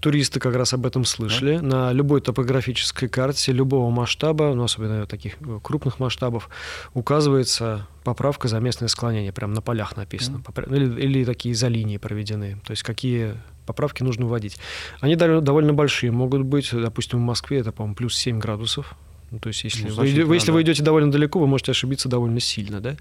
Туристы 0.02 0.40
как 0.40 0.54
раз 0.56 0.74
об 0.74 0.84
этом 0.84 1.04
слышали. 1.04 1.56
Да? 1.56 1.62
На 1.62 1.92
любой 1.92 2.20
топографической 2.20 3.08
карте 3.08 3.52
любого 3.52 3.88
масштаба, 3.90 4.52
ну, 4.52 4.64
особенно 4.64 5.06
таких 5.06 5.34
э, 5.40 5.60
крупных 5.62 6.00
масштабов, 6.00 6.50
указывается 6.92 7.86
поправка 8.02 8.48
за 8.48 8.58
местное 8.58 8.88
склонение, 8.88 9.32
прям 9.32 9.54
на 9.54 9.62
полях 9.62 9.96
написано. 9.96 10.42
Да. 10.54 10.62
Или, 10.64 11.00
или 11.00 11.24
такие 11.24 11.54
за 11.54 11.68
линии 11.68 11.98
проведены. 11.98 12.58
То 12.66 12.72
есть 12.72 12.82
какие 12.82 13.36
поправки 13.64 14.02
нужно 14.02 14.26
вводить. 14.26 14.58
Они 15.00 15.14
довольно 15.14 15.72
большие 15.72 16.10
могут 16.10 16.42
быть. 16.42 16.70
Допустим, 16.72 17.20
в 17.20 17.22
Москве 17.22 17.60
это, 17.60 17.70
по-моему, 17.70 17.94
плюс 17.94 18.16
7 18.16 18.40
градусов. 18.40 18.96
Ну, 19.30 19.38
то 19.38 19.48
есть, 19.48 19.64
если, 19.64 19.88
ну, 19.88 19.94
вы, 19.94 20.24
вы, 20.24 20.34
если 20.36 20.50
вы 20.50 20.60
идете 20.60 20.82
довольно 20.82 21.10
далеко, 21.10 21.38
вы 21.38 21.46
можете 21.46 21.70
ошибиться 21.70 22.06
довольно 22.06 22.38
сильно, 22.38 22.80
да? 22.80 22.96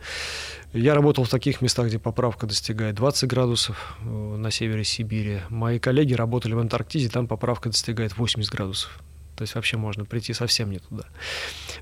Я 0.74 0.96
работал 0.96 1.26
в 1.26 1.30
таких 1.30 1.62
местах, 1.62 1.88
где 1.88 2.00
поправка 2.00 2.48
достигает 2.48 2.96
20 2.96 3.30
градусов 3.30 3.98
э, 4.02 4.06
на 4.06 4.52
севере 4.52 4.84
Сибири. 4.84 5.42
Мои 5.50 5.80
коллеги 5.80 6.14
работали 6.14 6.54
в 6.54 6.60
Антарктиде, 6.60 7.10
там 7.10 7.28
поправка 7.28 7.70
достигает 7.70 8.18
80 8.18 8.52
градусов. 8.52 9.00
То 9.36 9.44
есть 9.44 9.56
вообще 9.56 9.76
можно 9.76 10.06
прийти 10.06 10.34
совсем 10.34 10.72
не 10.72 10.80
туда. 10.80 11.04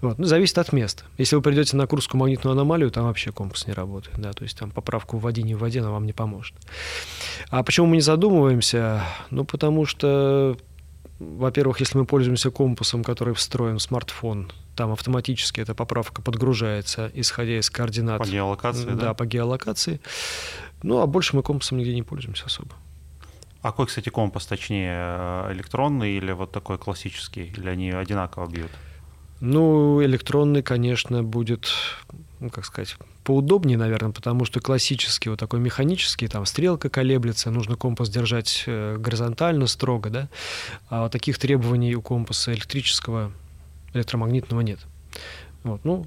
Вот. 0.02 0.18
Ну, 0.18 0.26
зависит 0.26 0.58
от 0.58 0.72
места. 0.72 1.04
Если 1.18 1.36
вы 1.36 1.42
придете 1.42 1.76
на 1.76 1.88
Курскую 1.88 2.20
магнитную 2.20 2.54
аномалию, 2.54 2.90
там 2.90 3.06
вообще 3.06 3.32
компас 3.32 3.68
не 3.68 3.74
работает. 3.74 4.18
Да? 4.18 4.34
То 4.34 4.44
есть 4.44 4.58
там 4.58 4.72
поправку 4.72 5.18
в 5.18 5.22
воде, 5.22 5.44
не 5.44 5.56
в 5.56 5.60
воде, 5.60 5.82
она 5.82 5.92
вам 5.92 6.06
не 6.06 6.14
поможет. 6.14 6.56
А 7.50 7.64
почему 7.64 7.88
мы 7.88 7.98
не 7.98 8.02
задумываемся? 8.02 9.04
Ну, 9.30 9.44
потому 9.44 9.86
что 9.86 10.58
во-первых, 11.20 11.82
если 11.82 11.98
мы 11.98 12.06
пользуемся 12.06 12.50
компасом, 12.50 13.04
который 13.04 13.34
встроен 13.34 13.78
в 13.78 13.82
смартфон, 13.82 14.52
там 14.80 14.94
автоматически 14.94 15.60
эта 15.60 15.76
поправка 15.76 16.22
подгружается, 16.22 17.12
исходя 17.14 17.60
из 17.60 17.70
координат. 17.70 18.20
По 18.20 18.26
геолокации, 18.26 18.86
да? 18.86 18.96
Да, 18.96 19.14
по 19.14 19.26
геолокации. 19.26 20.00
Ну, 20.84 21.02
а 21.02 21.06
больше 21.06 21.36
мы 21.36 21.44
компасом 21.44 21.80
нигде 21.80 21.94
не 21.94 22.02
пользуемся 22.02 22.46
особо. 22.46 22.72
А 23.62 23.72
какой, 23.72 23.88
кстати, 23.88 24.08
компас, 24.08 24.46
точнее, 24.46 24.94
э, 24.94 25.52
электронный 25.52 26.14
или 26.14 26.32
вот 26.32 26.54
такой 26.54 26.78
классический? 26.78 27.54
Или 27.58 27.68
они 27.68 27.92
одинаково 27.92 28.48
бьют? 28.50 28.72
Ну, 29.42 30.02
электронный, 30.02 30.64
конечно, 30.64 31.24
будет, 31.24 31.68
ну, 32.40 32.50
как 32.50 32.64
сказать, 32.64 32.96
поудобнее, 33.26 33.78
наверное, 33.78 34.14
потому 34.14 34.46
что 34.46 34.62
классический, 34.62 35.28
вот 35.30 35.40
такой 35.40 35.60
механический, 35.60 36.30
там 36.30 36.46
стрелка 36.46 36.90
колеблется, 36.90 37.52
нужно 37.52 37.76
компас 37.76 38.10
держать 38.10 38.64
э, 38.66 38.96
горизонтально, 38.98 39.68
строго, 39.68 40.10
да, 40.10 40.30
а 40.90 41.10
таких 41.10 41.38
требований 41.38 41.96
у 41.96 42.02
компаса 42.02 42.54
электрического, 42.54 43.34
электромагнитного 43.94 44.62
нет. 44.62 44.80
Вот, 45.64 45.84
ну, 45.84 46.06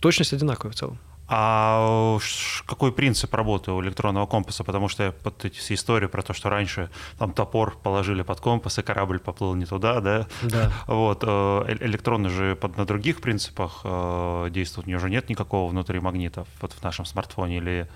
точность 0.00 0.32
одинаковая 0.32 0.72
в 0.72 0.76
целом. 0.76 0.98
А 1.34 2.18
какой 2.66 2.92
принцип 2.92 3.32
работы 3.32 3.72
у 3.72 3.82
электронного 3.82 4.26
компаса? 4.26 4.64
Потому 4.64 4.88
что 4.88 5.04
я 5.04 5.12
под 5.12 5.46
эти 5.46 5.56
все 5.56 5.74
истории 5.74 6.06
про 6.06 6.22
то, 6.22 6.34
что 6.34 6.50
раньше 6.50 6.90
там 7.18 7.32
топор 7.32 7.78
положили 7.82 8.20
под 8.20 8.40
компас, 8.40 8.78
и 8.78 8.82
корабль 8.82 9.18
поплыл 9.18 9.54
не 9.54 9.64
туда, 9.64 10.00
да? 10.00 10.26
Да. 10.42 10.70
Вот. 10.86 11.24
Э, 11.26 11.76
электронный 11.80 12.28
же 12.28 12.54
под, 12.54 12.76
на 12.76 12.84
других 12.84 13.22
принципах 13.22 13.80
э, 13.84 14.48
действует, 14.50 14.86
у 14.86 14.90
него 14.90 15.00
же 15.00 15.08
нет 15.08 15.30
никакого 15.30 15.70
внутри 15.70 16.00
магнита 16.00 16.44
вот 16.60 16.72
в 16.72 16.82
нашем 16.82 17.06
смартфоне 17.06 17.56
или 17.58 17.88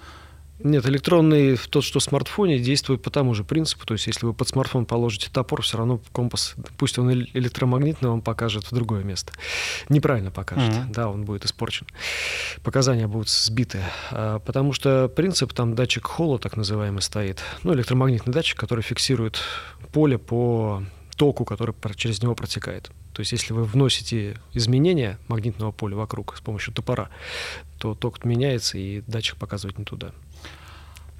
нет, 0.58 0.86
электронный, 0.86 1.56
тот, 1.56 1.84
что 1.84 2.00
в 2.00 2.02
смартфоне, 2.02 2.58
действует 2.58 3.02
по 3.02 3.10
тому 3.10 3.34
же 3.34 3.44
принципу. 3.44 3.86
То 3.86 3.92
есть, 3.92 4.06
если 4.06 4.24
вы 4.24 4.32
под 4.32 4.48
смартфон 4.48 4.86
положите 4.86 5.28
топор, 5.30 5.62
все 5.62 5.78
равно 5.78 6.00
компас, 6.12 6.54
пусть 6.78 6.98
он 6.98 7.12
электромагнитный, 7.12 8.08
он 8.08 8.22
покажет 8.22 8.64
в 8.64 8.74
другое 8.74 9.04
место. 9.04 9.32
Неправильно 9.88 10.30
покажет, 10.30 10.72
mm-hmm. 10.72 10.92
да, 10.92 11.10
он 11.10 11.24
будет 11.24 11.44
испорчен. 11.44 11.86
Показания 12.62 13.06
будут 13.06 13.28
сбиты. 13.28 13.82
А, 14.10 14.38
потому 14.38 14.72
что 14.72 15.08
принцип, 15.08 15.52
там 15.52 15.74
датчик 15.74 16.06
холла, 16.06 16.38
так 16.38 16.56
называемый, 16.56 17.02
стоит. 17.02 17.42
Ну, 17.62 17.74
электромагнитный 17.74 18.32
датчик, 18.32 18.58
который 18.58 18.82
фиксирует 18.82 19.40
поле 19.92 20.18
по 20.18 20.82
току, 21.16 21.44
который 21.44 21.74
через 21.96 22.22
него 22.22 22.34
протекает. 22.34 22.90
То 23.12 23.20
есть 23.20 23.32
если 23.32 23.54
вы 23.54 23.64
вносите 23.64 24.36
изменения 24.52 25.18
магнитного 25.28 25.72
поля 25.72 25.96
вокруг 25.96 26.36
с 26.36 26.40
помощью 26.40 26.74
топора, 26.74 27.08
то 27.78 27.94
ток 27.94 28.24
меняется, 28.24 28.76
и 28.76 29.02
датчик 29.06 29.36
показывает 29.36 29.78
не 29.78 29.84
туда. 29.84 30.12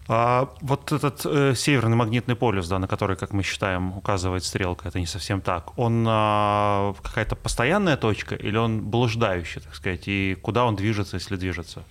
А 0.09 0.49
вот 0.61 0.93
этот 0.93 1.27
э, 1.27 1.55
северный 1.57 1.97
магнитный 1.97 2.37
полюс, 2.37 2.69
да, 2.69 2.79
на 2.79 2.87
который, 2.87 3.17
как 3.17 3.33
мы 3.33 3.43
считаем, 3.43 3.97
указывает 3.97 4.45
стрелка, 4.45 4.89
это 4.89 5.01
не 5.01 5.07
совсем 5.07 5.41
так. 5.41 5.77
Он 5.79 6.07
э, 6.07 6.95
какая-то 7.03 7.35
постоянная 7.35 7.97
точка 7.97 8.37
или 8.37 8.57
он 8.57 8.83
блуждающий, 8.83 9.61
так 9.61 9.75
сказать, 9.75 10.03
и 10.07 10.37
куда 10.41 10.65
он 10.65 10.77
движется, 10.77 11.17
если 11.17 11.37
движется? 11.37 11.83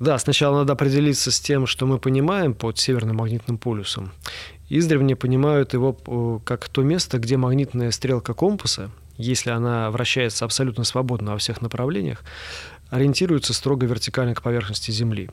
Да, 0.00 0.18
сначала 0.18 0.58
надо 0.58 0.74
определиться 0.74 1.30
с 1.30 1.40
тем, 1.40 1.66
что 1.66 1.86
мы 1.86 1.98
понимаем 1.98 2.54
под 2.54 2.78
северным 2.78 3.16
магнитным 3.16 3.58
полюсом. 3.58 4.12
Издревле 4.68 5.16
понимают 5.16 5.72
его 5.72 5.96
э, 6.06 6.38
как 6.44 6.68
то 6.68 6.82
место, 6.82 7.18
где 7.18 7.38
магнитная 7.38 7.90
стрелка 7.90 8.34
компаса, 8.34 8.90
если 9.16 9.50
она 9.50 9.90
вращается 9.90 10.44
абсолютно 10.44 10.84
свободно 10.84 11.32
во 11.32 11.38
всех 11.38 11.62
направлениях, 11.62 12.22
ориентируется 12.90 13.54
строго 13.54 13.86
вертикально 13.86 14.34
к 14.34 14.42
поверхности 14.42 14.90
Земли. 14.90 15.30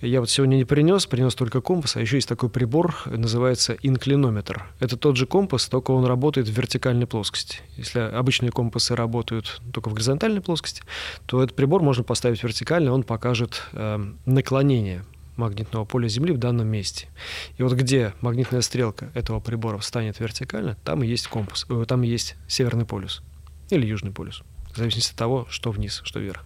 Я 0.00 0.20
вот 0.20 0.30
сегодня 0.30 0.56
не 0.56 0.64
принес, 0.64 1.06
принес 1.06 1.34
только 1.34 1.60
компас, 1.60 1.96
а 1.96 2.00
еще 2.00 2.16
есть 2.16 2.28
такой 2.28 2.48
прибор, 2.48 2.96
называется 3.06 3.76
инклинометр. 3.82 4.66
Это 4.80 4.96
тот 4.96 5.16
же 5.16 5.26
компас, 5.26 5.66
только 5.68 5.90
он 5.90 6.04
работает 6.04 6.48
в 6.48 6.52
вертикальной 6.52 7.06
плоскости. 7.06 7.58
Если 7.76 8.00
обычные 8.00 8.50
компасы 8.50 8.94
работают 8.94 9.60
только 9.72 9.88
в 9.88 9.94
горизонтальной 9.94 10.40
плоскости, 10.40 10.82
то 11.26 11.42
этот 11.42 11.56
прибор 11.56 11.82
можно 11.82 12.04
поставить 12.04 12.42
вертикально, 12.42 12.92
он 12.92 13.02
покажет 13.02 13.62
э, 13.72 14.04
наклонение 14.26 15.04
магнитного 15.36 15.84
поля 15.84 16.08
Земли 16.08 16.32
в 16.32 16.38
данном 16.38 16.68
месте. 16.68 17.08
И 17.56 17.62
вот 17.62 17.72
где 17.72 18.12
магнитная 18.20 18.60
стрелка 18.60 19.10
этого 19.14 19.40
прибора 19.40 19.78
встанет 19.78 20.20
вертикально, 20.20 20.76
там 20.84 21.02
и 21.02 21.06
есть 21.06 21.26
компас, 21.28 21.66
э, 21.68 21.84
там 21.86 22.02
и 22.02 22.08
есть 22.08 22.36
северный 22.48 22.84
полюс 22.84 23.22
или 23.70 23.86
южный 23.86 24.12
полюс, 24.12 24.42
в 24.72 24.76
зависимости 24.76 25.12
от 25.12 25.16
того, 25.16 25.46
что 25.48 25.70
вниз, 25.70 26.02
что 26.04 26.20
вверх. 26.20 26.44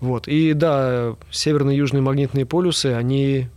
Вот. 0.00 0.28
И 0.28 0.52
да, 0.52 1.16
северные 1.30 1.76
и 1.76 1.78
южные 1.78 2.02
магнитные 2.02 2.46
полюсы, 2.46 2.86
они 2.86 3.48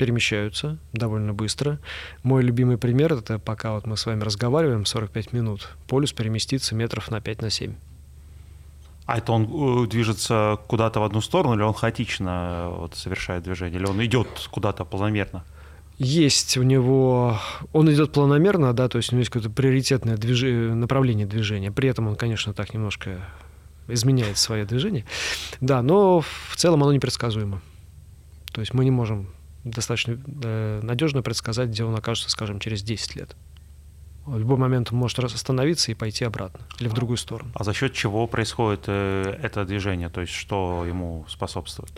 перемещаются 0.00 0.78
довольно 0.94 1.34
быстро. 1.34 1.78
Мой 2.22 2.42
любимый 2.42 2.78
пример, 2.78 3.12
это 3.12 3.38
пока 3.38 3.72
вот 3.72 3.86
мы 3.86 3.98
с 3.98 4.06
вами 4.06 4.22
разговариваем, 4.22 4.86
45 4.86 5.34
минут, 5.34 5.68
полюс 5.88 6.12
переместится 6.12 6.74
метров 6.74 7.10
на 7.10 7.20
5 7.20 7.42
на 7.42 7.50
7. 7.50 7.74
А 9.04 9.18
это 9.18 9.32
он 9.32 9.44
э, 9.84 9.88
движется 9.88 10.58
куда-то 10.68 11.00
в 11.00 11.02
одну 11.02 11.20
сторону, 11.20 11.54
или 11.54 11.62
он 11.62 11.74
хаотично 11.74 12.30
э, 12.30 12.74
вот, 12.78 12.94
совершает 12.94 13.42
движение, 13.42 13.78
или 13.78 13.86
он 13.86 14.02
идет 14.04 14.28
куда-то 14.50 14.84
планомерно? 14.84 15.44
Есть 15.98 16.56
у 16.56 16.62
него, 16.62 17.38
он 17.74 17.92
идет 17.92 18.12
планомерно, 18.12 18.72
да, 18.72 18.88
то 18.88 18.96
есть 18.96 19.12
у 19.12 19.16
него 19.16 19.20
есть 19.20 19.30
какое-то 19.30 19.50
приоритетное 19.50 20.16
движ... 20.16 20.42
направление 20.74 21.26
движения. 21.26 21.70
При 21.70 21.90
этом 21.90 22.08
он, 22.08 22.16
конечно, 22.16 22.54
так 22.54 22.72
немножко 22.72 23.20
изменяет 23.92 24.38
свое 24.38 24.64
движение. 24.64 25.04
Да, 25.60 25.82
но 25.82 26.20
в 26.20 26.56
целом 26.56 26.82
оно 26.82 26.92
непредсказуемо. 26.92 27.60
То 28.52 28.60
есть 28.60 28.74
мы 28.74 28.84
не 28.84 28.90
можем 28.90 29.28
достаточно 29.64 30.18
э, 30.42 30.80
надежно 30.82 31.22
предсказать, 31.22 31.68
где 31.68 31.84
он 31.84 31.94
окажется, 31.94 32.30
скажем, 32.30 32.60
через 32.60 32.82
10 32.82 33.16
лет. 33.16 33.36
В 34.26 34.38
любой 34.38 34.58
момент 34.58 34.92
он 34.92 34.98
может 34.98 35.18
остановиться 35.18 35.90
и 35.90 35.94
пойти 35.94 36.24
обратно 36.24 36.60
или 36.78 36.88
в 36.88 36.92
другую 36.92 37.16
сторону. 37.16 37.50
А 37.54 37.64
за 37.64 37.72
счет 37.72 37.94
чего 37.94 38.26
происходит 38.26 38.84
э, 38.86 39.38
это 39.42 39.64
движение? 39.64 40.08
То 40.08 40.20
есть 40.20 40.32
что 40.32 40.84
ему 40.86 41.24
способствует? 41.28 41.92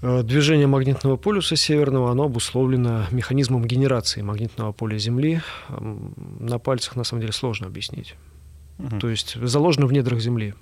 Э, 0.00 0.22
движение 0.22 0.66
магнитного 0.66 1.16
полюса 1.16 1.56
северного, 1.56 2.10
оно 2.10 2.24
обусловлено 2.24 3.04
механизмом 3.10 3.64
генерации 3.64 4.22
магнитного 4.22 4.72
поля 4.72 4.98
Земли. 4.98 5.40
На 5.68 6.58
пальцах, 6.58 6.96
на 6.96 7.04
самом 7.04 7.20
деле, 7.22 7.32
сложно 7.32 7.66
объяснить. 7.66 8.14
Угу. 8.78 8.98
То 8.98 9.08
есть 9.08 9.36
заложено 9.40 9.86
в 9.86 9.92
недрах 9.92 10.20
Земли. 10.20 10.54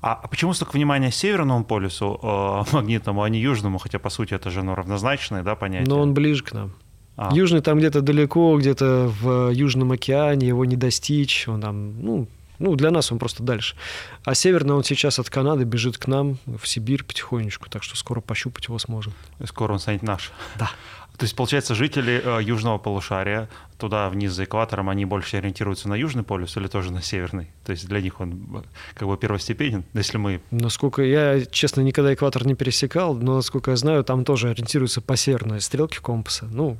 А, 0.00 0.12
а 0.22 0.28
почему 0.28 0.54
столько 0.54 0.72
внимания 0.72 1.10
Северному 1.10 1.64
полюсу 1.64 2.20
э, 2.22 2.64
магнитному, 2.72 3.22
а 3.22 3.28
не 3.28 3.40
Южному? 3.40 3.78
Хотя, 3.78 3.98
по 3.98 4.10
сути, 4.10 4.34
это 4.34 4.50
же 4.50 4.62
ну, 4.62 4.74
равнозначные 4.74 5.42
да, 5.42 5.54
понятия. 5.54 5.88
Но 5.88 6.00
он 6.00 6.14
ближе 6.14 6.44
к 6.44 6.52
нам. 6.52 6.72
А. 7.16 7.34
Южный 7.34 7.60
там 7.62 7.78
где-то 7.78 8.00
далеко, 8.00 8.56
где-то 8.56 9.12
в 9.20 9.50
Южном 9.50 9.90
океане, 9.90 10.46
его 10.46 10.64
не 10.64 10.76
достичь. 10.76 11.48
Он 11.48 11.60
там, 11.60 12.00
ну, 12.00 12.28
ну, 12.60 12.76
для 12.76 12.90
нас 12.90 13.10
он 13.10 13.18
просто 13.18 13.42
дальше. 13.42 13.76
А 14.24 14.34
северный 14.34 14.74
он 14.74 14.84
сейчас 14.84 15.18
от 15.18 15.30
Канады 15.30 15.64
бежит 15.64 15.98
к 15.98 16.06
нам 16.06 16.38
в 16.46 16.66
Сибирь 16.66 17.04
потихонечку, 17.04 17.68
так 17.68 17.82
что 17.82 17.96
скоро 17.96 18.20
пощупать 18.20 18.66
его 18.66 18.78
сможем. 18.78 19.12
И 19.40 19.46
скоро 19.46 19.72
он 19.72 19.78
станет 19.78 20.02
наш. 20.02 20.32
Да. 20.58 20.70
То 21.18 21.24
есть, 21.24 21.34
получается, 21.34 21.74
жители 21.74 22.22
э, 22.24 22.42
южного 22.44 22.78
полушария, 22.78 23.48
туда 23.76 24.08
вниз 24.08 24.32
за 24.32 24.44
экватором, 24.44 24.88
они 24.88 25.04
больше 25.04 25.36
ориентируются 25.36 25.88
на 25.88 25.94
южный 25.94 26.22
полюс 26.22 26.56
или 26.56 26.68
тоже 26.68 26.92
на 26.92 27.02
северный? 27.02 27.50
То 27.66 27.72
есть 27.72 27.88
для 27.88 28.00
них 28.00 28.20
он 28.20 28.34
э, 28.54 28.62
как 28.94 29.08
бы 29.08 29.16
первостепенен, 29.16 29.84
если 29.94 30.16
мы... 30.16 30.40
Насколько 30.52 31.02
я, 31.02 31.44
честно, 31.44 31.80
никогда 31.80 32.14
экватор 32.14 32.46
не 32.46 32.54
пересекал, 32.54 33.14
но, 33.14 33.34
насколько 33.34 33.72
я 33.72 33.76
знаю, 33.76 34.04
там 34.04 34.24
тоже 34.24 34.50
ориентируются 34.50 35.00
по 35.00 35.16
северной 35.16 35.60
стрелке 35.60 35.98
компаса. 36.00 36.46
Ну, 36.52 36.76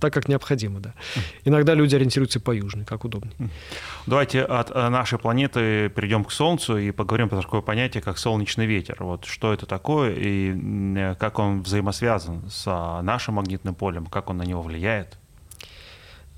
так 0.00 0.12
как 0.12 0.28
необходимо, 0.28 0.80
да. 0.80 0.94
Иногда 1.44 1.74
люди 1.74 1.94
ориентируются 1.94 2.40
по 2.40 2.50
южной, 2.50 2.84
как 2.84 3.04
удобно. 3.04 3.30
Давайте 4.06 4.42
от 4.42 4.70
э, 4.70 4.88
нашей 4.88 5.18
планеты 5.18 5.88
перейдем 5.88 6.24
к 6.24 6.32
Солнцу 6.32 6.76
и 6.76 6.90
поговорим 6.90 7.28
про 7.28 7.40
такое 7.40 7.60
понятие, 7.60 8.02
как 8.02 8.18
солнечный 8.18 8.66
ветер. 8.66 8.96
Вот 9.00 9.24
что 9.24 9.52
это 9.52 9.66
такое 9.66 10.14
и 10.14 10.54
э, 10.96 11.14
как 11.18 11.38
он 11.38 11.62
взаимосвязан 11.62 12.48
с 12.50 12.64
а, 12.66 13.02
нашим 13.02 13.34
магнитным 13.34 13.74
полем, 13.74 14.06
как 14.06 14.30
он 14.30 14.36
на 14.38 14.42
него 14.42 14.62
влияет? 14.62 15.18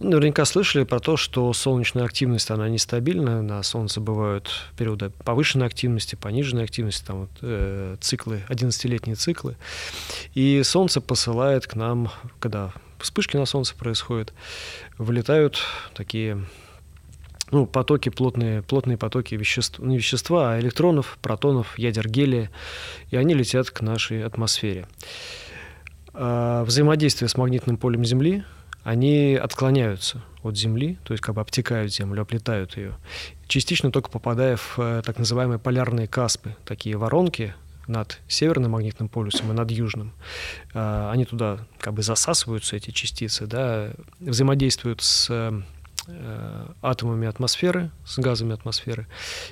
Наверняка 0.01 0.45
слышали 0.45 0.85
про 0.85 1.01
то, 1.01 1.17
что 1.17 1.53
солнечная 1.53 2.05
активность, 2.05 2.53
она 2.53 2.69
нестабильна. 2.69 3.43
На 3.43 3.61
Солнце 3.65 4.01
бывают 4.01 4.49
периоды 4.77 5.11
повышенной 5.11 5.67
активности, 5.67 6.15
пониженной 6.15 6.63
активности, 6.63 7.05
там 7.05 7.23
вот, 7.23 7.31
э, 7.43 7.97
циклы, 8.01 8.45
11-летние 8.49 9.17
циклы. 9.17 9.57
И 10.35 10.63
Солнце 10.63 11.01
посылает 11.01 11.67
к 11.67 11.75
нам, 11.75 12.13
когда 12.39 12.73
вспышки 12.99 13.37
на 13.37 13.47
Солнце 13.47 13.75
происходят, 13.75 14.33
вылетают 14.99 15.61
такие 15.95 16.45
ну, 17.51 17.67
потоки, 17.67 18.09
плотные, 18.09 18.63
плотные 18.63 18.97
потоки 18.97 19.35
веществ, 19.35 19.79
не 19.79 19.97
вещества, 19.97 20.55
а 20.55 20.61
электронов, 20.61 21.19
протонов, 21.23 21.79
ядер 21.79 22.09
гелия, 22.09 22.51
и 23.11 23.17
они 23.17 23.35
летят 23.35 23.71
к 23.71 23.81
нашей 23.81 24.25
атмосфере. 24.25 24.87
А 26.13 26.65
взаимодействие 26.65 27.29
с 27.29 27.37
магнитным 27.37 27.77
полем 27.77 28.05
Земли, 28.05 28.45
они 28.83 29.39
отклоняются 29.41 30.23
от 30.43 30.57
Земли, 30.57 30.99
то 31.05 31.13
есть 31.13 31.23
как 31.23 31.35
бы 31.35 31.41
обтекают 31.41 31.93
Землю, 31.93 32.23
оплетают 32.23 32.77
ее, 32.77 32.95
частично 33.47 33.91
только 33.91 34.11
попадая 34.11 34.57
в 34.57 34.79
э, 34.79 35.03
так 35.05 35.19
называемые 35.19 35.59
полярные 35.59 36.07
каспы, 36.07 36.57
такие 36.65 36.97
воронки, 36.97 37.55
над 37.89 38.21
северным 38.29 38.73
магнитным 38.73 39.09
полюсом 39.09 39.51
и 39.51 39.55
над 39.55 39.71
южным, 39.71 40.13
а, 40.75 41.11
они 41.11 41.25
туда 41.25 41.59
как 41.79 41.95
бы 41.95 42.03
засасываются, 42.03 42.77
эти 42.77 42.91
частицы, 42.91 43.47
да, 43.47 43.91
взаимодействуют 44.21 45.03
с 45.03 45.29
э, 45.31 46.67
атомами 46.81 47.27
атмосферы, 47.27 47.91
с 48.07 48.19
газами 48.19 48.55
атмосферы 48.55 49.07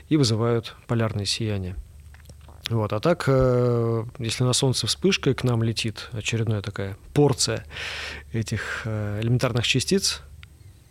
и 0.08 0.16
вызывают 0.16 0.74
полярные 0.86 1.26
сияния. 1.26 1.76
Вот. 2.68 2.92
А 2.92 3.00
так, 3.00 3.24
э, 3.28 4.04
если 4.18 4.44
на 4.44 4.52
Солнце 4.52 4.86
вспышкой 4.86 5.34
к 5.34 5.44
нам 5.44 5.62
летит 5.62 6.08
очередная 6.12 6.62
такая 6.62 6.96
порция 7.14 7.64
этих 8.32 8.82
э, 8.84 9.20
элементарных 9.22 9.66
частиц, 9.66 10.22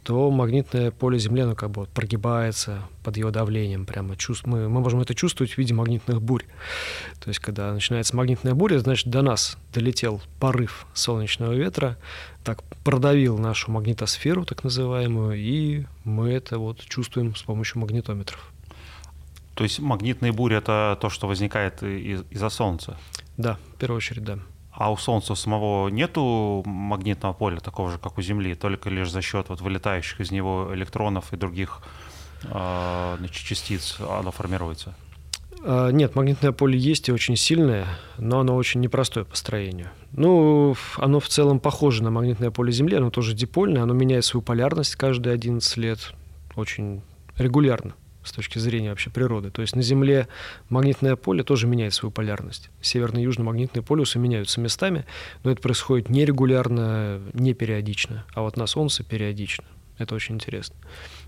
то 0.05 0.29
магнитное 0.29 0.91
поле 0.91 1.17
Земли, 1.17 1.41
оно 1.41 1.55
как 1.55 1.71
бы 1.71 1.81
вот 1.81 1.89
прогибается 1.89 2.83
под 3.03 3.17
его 3.17 3.31
давлением. 3.31 3.87
Прямо 3.87 4.15
чувств... 4.15 4.45
мы, 4.45 4.69
мы 4.69 4.79
можем 4.79 5.01
это 5.01 5.15
чувствовать 5.15 5.53
в 5.53 5.57
виде 5.57 5.73
магнитных 5.73 6.21
бурь. 6.21 6.43
То 7.19 7.29
есть, 7.29 7.39
когда 7.39 7.73
начинается 7.73 8.15
магнитная 8.15 8.53
буря, 8.53 8.77
значит, 8.77 9.07
до 9.07 9.23
нас 9.23 9.57
долетел 9.73 10.21
порыв 10.39 10.85
солнечного 10.93 11.53
ветра, 11.53 11.97
так 12.43 12.63
продавил 12.83 13.39
нашу 13.39 13.71
магнитосферу, 13.71 14.45
так 14.45 14.63
называемую, 14.63 15.37
и 15.39 15.85
мы 16.03 16.29
это 16.29 16.59
вот 16.59 16.81
чувствуем 16.85 17.35
с 17.35 17.41
помощью 17.41 17.81
магнитометров. 17.81 18.51
То 19.55 19.63
есть 19.63 19.79
магнитные 19.79 20.31
бури— 20.31 20.55
это 20.57 20.99
то, 21.01 21.09
что 21.09 21.27
возникает 21.27 21.81
из- 21.81 22.25
из-за 22.29 22.49
Солнца? 22.49 22.95
Да, 23.37 23.57
в 23.73 23.79
первую 23.79 23.97
очередь, 23.97 24.23
да. 24.23 24.37
А 24.75 24.91
у 24.91 24.97
Солнца 24.97 25.35
самого 25.35 25.87
нету 25.87 26.61
магнитного 26.65 27.33
поля 27.33 27.59
такого 27.59 27.91
же, 27.91 27.97
как 27.97 28.17
у 28.17 28.21
Земли, 28.21 28.55
только 28.55 28.89
лишь 28.89 29.09
за 29.09 29.21
счет 29.21 29.47
вот 29.49 29.61
вылетающих 29.61 30.19
из 30.19 30.31
него 30.31 30.69
электронов 30.73 31.31
и 31.31 31.37
других 31.37 31.81
э, 32.43 33.17
частиц 33.31 33.97
оно 33.99 34.31
формируется? 34.31 34.93
А, 35.63 35.91
нет, 35.91 36.15
магнитное 36.15 36.51
поле 36.51 36.77
есть 36.77 37.07
и 37.07 37.13
очень 37.13 37.37
сильное, 37.37 37.87
но 38.17 38.41
оно 38.41 38.55
очень 38.55 38.81
непростое 38.81 39.25
по 39.25 39.37
строению. 39.37 39.89
Ну, 40.11 40.75
оно 40.97 41.21
в 41.21 41.27
целом 41.29 41.61
похоже 41.61 42.03
на 42.03 42.11
магнитное 42.11 42.51
поле 42.51 42.73
Земли, 42.73 42.97
оно 42.97 43.11
тоже 43.11 43.33
дипольное, 43.33 43.83
оно 43.83 43.93
меняет 43.93 44.25
свою 44.25 44.41
полярность 44.43 44.97
каждые 44.97 45.33
11 45.33 45.77
лет 45.77 46.13
очень 46.55 47.01
регулярно 47.37 47.95
с 48.25 48.31
точки 48.31 48.59
зрения 48.59 48.89
вообще 48.89 49.09
природы. 49.09 49.51
То 49.51 49.61
есть 49.61 49.75
на 49.75 49.81
Земле 49.81 50.27
магнитное 50.69 51.15
поле 51.15 51.43
тоже 51.43 51.67
меняет 51.67 51.93
свою 51.93 52.11
полярность. 52.11 52.69
Северный 52.81 53.21
и 53.21 53.23
южный 53.23 53.45
магнитные 53.45 53.83
полюсы 53.83 54.19
меняются 54.19 54.59
местами, 54.59 55.05
но 55.43 55.51
это 55.51 55.61
происходит 55.61 56.09
нерегулярно, 56.09 57.21
не 57.33 57.53
периодично. 57.53 58.25
А 58.33 58.41
вот 58.41 58.57
на 58.57 58.67
Солнце 58.67 59.03
периодично. 59.03 59.65
Это 59.97 60.15
очень 60.15 60.35
интересно. 60.35 60.75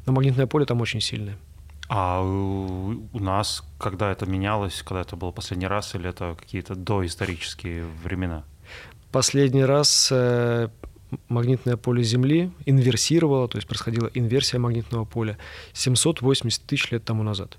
Но 0.05 0.13
магнитное 0.13 0.47
поле 0.47 0.65
там 0.65 0.81
очень 0.81 0.99
сильное. 0.99 1.37
А 1.89 2.21
у 2.21 3.19
нас, 3.19 3.63
когда 3.79 4.11
это 4.11 4.25
менялось, 4.25 4.83
когда 4.83 5.01
это 5.01 5.15
было 5.15 5.31
последний 5.31 5.67
раз, 5.67 5.95
или 5.95 6.09
это 6.09 6.35
какие-то 6.37 6.75
доисторические 6.75 7.85
времена? 8.03 8.43
Последний 9.11 9.63
раз 9.63 10.09
э, 10.11 10.67
магнитное 11.29 11.77
поле 11.77 12.03
Земли 12.03 12.51
инверсировало, 12.65 13.47
то 13.47 13.57
есть 13.57 13.67
происходила 13.67 14.09
инверсия 14.13 14.59
магнитного 14.59 15.05
поля 15.05 15.37
780 15.73 16.63
тысяч 16.63 16.91
лет 16.91 17.03
тому 17.05 17.23
назад. 17.23 17.57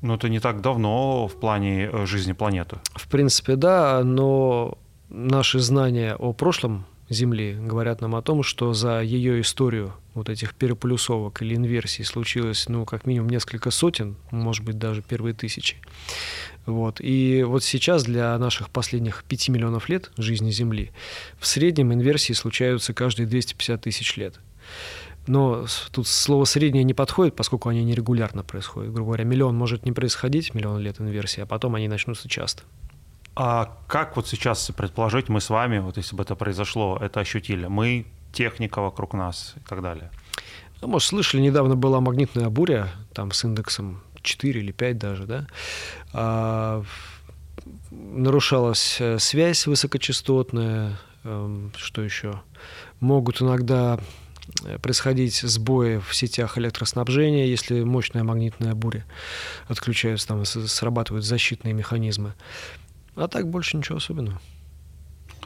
Ну, 0.00 0.14
это 0.14 0.28
не 0.28 0.38
так 0.40 0.60
давно 0.60 1.26
в 1.26 1.40
плане 1.40 1.90
э, 1.92 2.06
жизни 2.06 2.32
планеты. 2.32 2.76
В 2.94 3.08
принципе, 3.08 3.56
да, 3.56 4.02
но 4.04 4.78
наши 5.08 5.58
знания 5.58 6.14
о 6.14 6.32
прошлом 6.32 6.84
Земли 7.10 7.56
говорят 7.58 8.00
нам 8.00 8.14
о 8.14 8.22
том, 8.22 8.42
что 8.42 8.74
за 8.74 9.00
ее 9.00 9.40
историю 9.40 9.94
вот 10.14 10.28
этих 10.28 10.54
переполюсовок 10.54 11.42
или 11.42 11.56
инверсий 11.56 12.04
случилось, 12.04 12.68
ну, 12.68 12.84
как 12.84 13.06
минимум 13.06 13.30
несколько 13.30 13.70
сотен, 13.70 14.16
может 14.30 14.64
быть, 14.64 14.78
даже 14.78 15.02
первые 15.02 15.34
тысячи. 15.34 15.76
Вот. 16.68 17.00
И 17.00 17.44
вот 17.44 17.64
сейчас 17.64 18.04
для 18.04 18.36
наших 18.36 18.68
последних 18.68 19.24
5 19.26 19.48
миллионов 19.48 19.88
лет 19.88 20.10
жизни 20.18 20.50
Земли 20.50 20.92
в 21.38 21.46
среднем 21.46 21.94
инверсии 21.94 22.34
случаются 22.34 22.92
каждые 22.92 23.26
250 23.26 23.80
тысяч 23.80 24.18
лет. 24.18 24.34
Но 25.26 25.64
тут 25.92 26.06
слово 26.06 26.44
«среднее» 26.44 26.84
не 26.84 26.92
подходит, 26.92 27.34
поскольку 27.36 27.70
они 27.70 27.84
нерегулярно 27.84 28.42
происходят. 28.42 28.92
Грубо 28.92 29.08
говоря, 29.08 29.24
миллион 29.24 29.56
может 29.56 29.86
не 29.86 29.92
происходить, 29.92 30.52
миллион 30.54 30.80
лет 30.80 31.00
инверсии, 31.00 31.40
а 31.40 31.46
потом 31.46 31.74
они 31.74 31.88
начнутся 31.88 32.28
часто. 32.28 32.64
А 33.34 33.78
как 33.86 34.16
вот 34.16 34.28
сейчас 34.28 34.70
предположить, 34.76 35.30
мы 35.30 35.40
с 35.40 35.48
вами, 35.48 35.78
вот 35.78 35.96
если 35.96 36.16
бы 36.16 36.22
это 36.22 36.34
произошло, 36.34 36.98
это 37.00 37.20
ощутили? 37.20 37.66
Мы, 37.66 38.04
техника 38.32 38.82
вокруг 38.82 39.14
нас 39.14 39.54
и 39.56 39.60
так 39.60 39.80
далее. 39.80 40.10
Ну, 40.80 40.88
может, 40.88 41.08
слышали, 41.08 41.40
недавно 41.40 41.76
была 41.76 42.00
магнитная 42.00 42.50
буря, 42.50 42.90
там 43.14 43.32
с 43.32 43.44
индексом 43.44 44.02
4 44.22 44.60
или 44.60 44.72
5 44.72 44.98
даже, 44.98 45.26
да, 45.26 45.46
а, 46.12 46.84
нарушалась 47.90 48.96
э, 49.00 49.18
связь 49.18 49.66
высокочастотная, 49.66 50.98
эм, 51.24 51.72
что 51.76 52.02
еще? 52.02 52.40
Могут 53.00 53.42
иногда 53.42 53.98
э, 54.64 54.78
происходить 54.78 55.36
сбои 55.36 55.98
в 55.98 56.14
сетях 56.14 56.58
электроснабжения, 56.58 57.46
если 57.46 57.82
мощная 57.82 58.24
магнитная 58.24 58.74
буря 58.74 59.04
отключаются, 59.66 60.28
там 60.28 60.44
срабатывают 60.44 61.24
защитные 61.24 61.74
механизмы. 61.74 62.34
А 63.16 63.28
так 63.28 63.48
больше 63.48 63.76
ничего 63.76 63.98
особенного. 63.98 64.40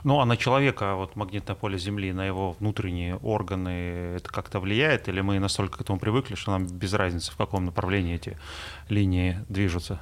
Ну, 0.04 0.20
а 0.20 0.26
на 0.26 0.36
человека 0.36 0.94
вот 0.96 1.14
магнитное 1.14 1.54
поле 1.54 1.78
Земли, 1.78 2.12
на 2.12 2.26
его 2.26 2.56
внутренние 2.58 3.16
органы, 3.16 4.16
это 4.16 4.28
как-то 4.30 4.58
влияет? 4.58 5.08
Или 5.08 5.20
мы 5.20 5.38
настолько 5.38 5.78
к 5.78 5.80
этому 5.80 5.98
привыкли, 5.98 6.34
что 6.34 6.50
нам 6.50 6.66
без 6.66 6.92
разницы, 6.92 7.30
в 7.30 7.36
каком 7.36 7.64
направлении 7.64 8.14
эти 8.14 8.36
линии 8.88 9.38
движутся? 9.48 10.00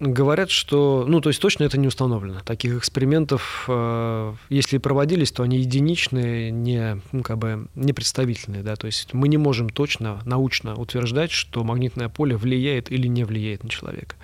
Говорят, 0.00 0.50
что, 0.50 1.04
ну, 1.08 1.20
то 1.20 1.30
есть 1.30 1.42
точно 1.42 1.64
это 1.64 1.76
не 1.76 1.88
установлено. 1.88 2.38
Таких 2.44 2.76
экспериментов, 2.76 3.64
э, 3.66 4.34
если 4.48 4.76
и 4.76 4.78
проводились, 4.78 5.32
то 5.32 5.42
они 5.42 5.58
единичные, 5.58 6.52
не, 6.52 7.02
ну, 7.10 7.24
как 7.24 7.38
бы, 7.38 7.66
не 7.74 7.92
представительные, 7.92 8.62
да, 8.62 8.76
то 8.76 8.86
есть 8.86 9.12
мы 9.12 9.26
не 9.26 9.38
можем 9.38 9.68
точно, 9.68 10.20
научно 10.24 10.76
утверждать, 10.76 11.32
что 11.32 11.64
магнитное 11.64 12.08
поле 12.08 12.36
влияет 12.36 12.92
или 12.92 13.08
не 13.08 13.24
влияет 13.24 13.64
на 13.64 13.70
человека. 13.70 14.14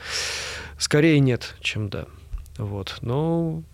Скорее 0.78 1.18
нет, 1.18 1.56
чем 1.60 1.88
да. 1.88 2.06
Вот. 2.56 2.98
Но 3.00 3.64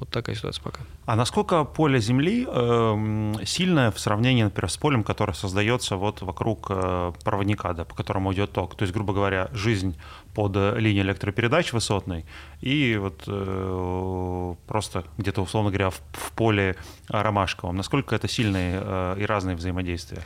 вот 0.00 0.08
такая 0.08 0.34
ситуация 0.34 0.62
пока. 0.62 0.80
А 1.04 1.14
насколько 1.14 1.64
поле 1.64 2.00
Земли 2.00 2.46
э, 2.48 3.34
сильное 3.44 3.90
в 3.90 4.00
сравнении, 4.00 4.42
например, 4.42 4.70
с 4.70 4.76
полем, 4.78 5.04
которое 5.04 5.34
создается 5.34 5.96
вот 5.96 6.22
вокруг 6.22 6.66
э, 6.70 7.12
проводника, 7.22 7.74
да, 7.74 7.84
по 7.84 7.94
которому 7.94 8.32
идет 8.32 8.52
ток? 8.52 8.74
То 8.74 8.82
есть, 8.82 8.94
грубо 8.94 9.12
говоря, 9.12 9.48
жизнь 9.52 9.96
под 10.34 10.56
э, 10.56 10.78
линией 10.78 11.02
электропередач 11.02 11.74
высотной 11.74 12.24
и 12.62 12.96
вот 12.96 13.24
э, 13.26 14.54
просто 14.66 15.04
где-то, 15.18 15.42
условно 15.42 15.70
говоря, 15.70 15.90
в, 15.90 16.00
в 16.12 16.32
поле 16.32 16.76
ромашковом. 17.08 17.76
Насколько 17.76 18.16
это 18.16 18.26
сильные 18.26 18.80
э, 18.82 19.16
и 19.20 19.26
разные 19.26 19.54
взаимодействия? 19.54 20.22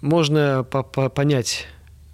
Можно 0.00 0.62
по 0.62 0.78
-по 0.78 1.08
понять 1.08 1.66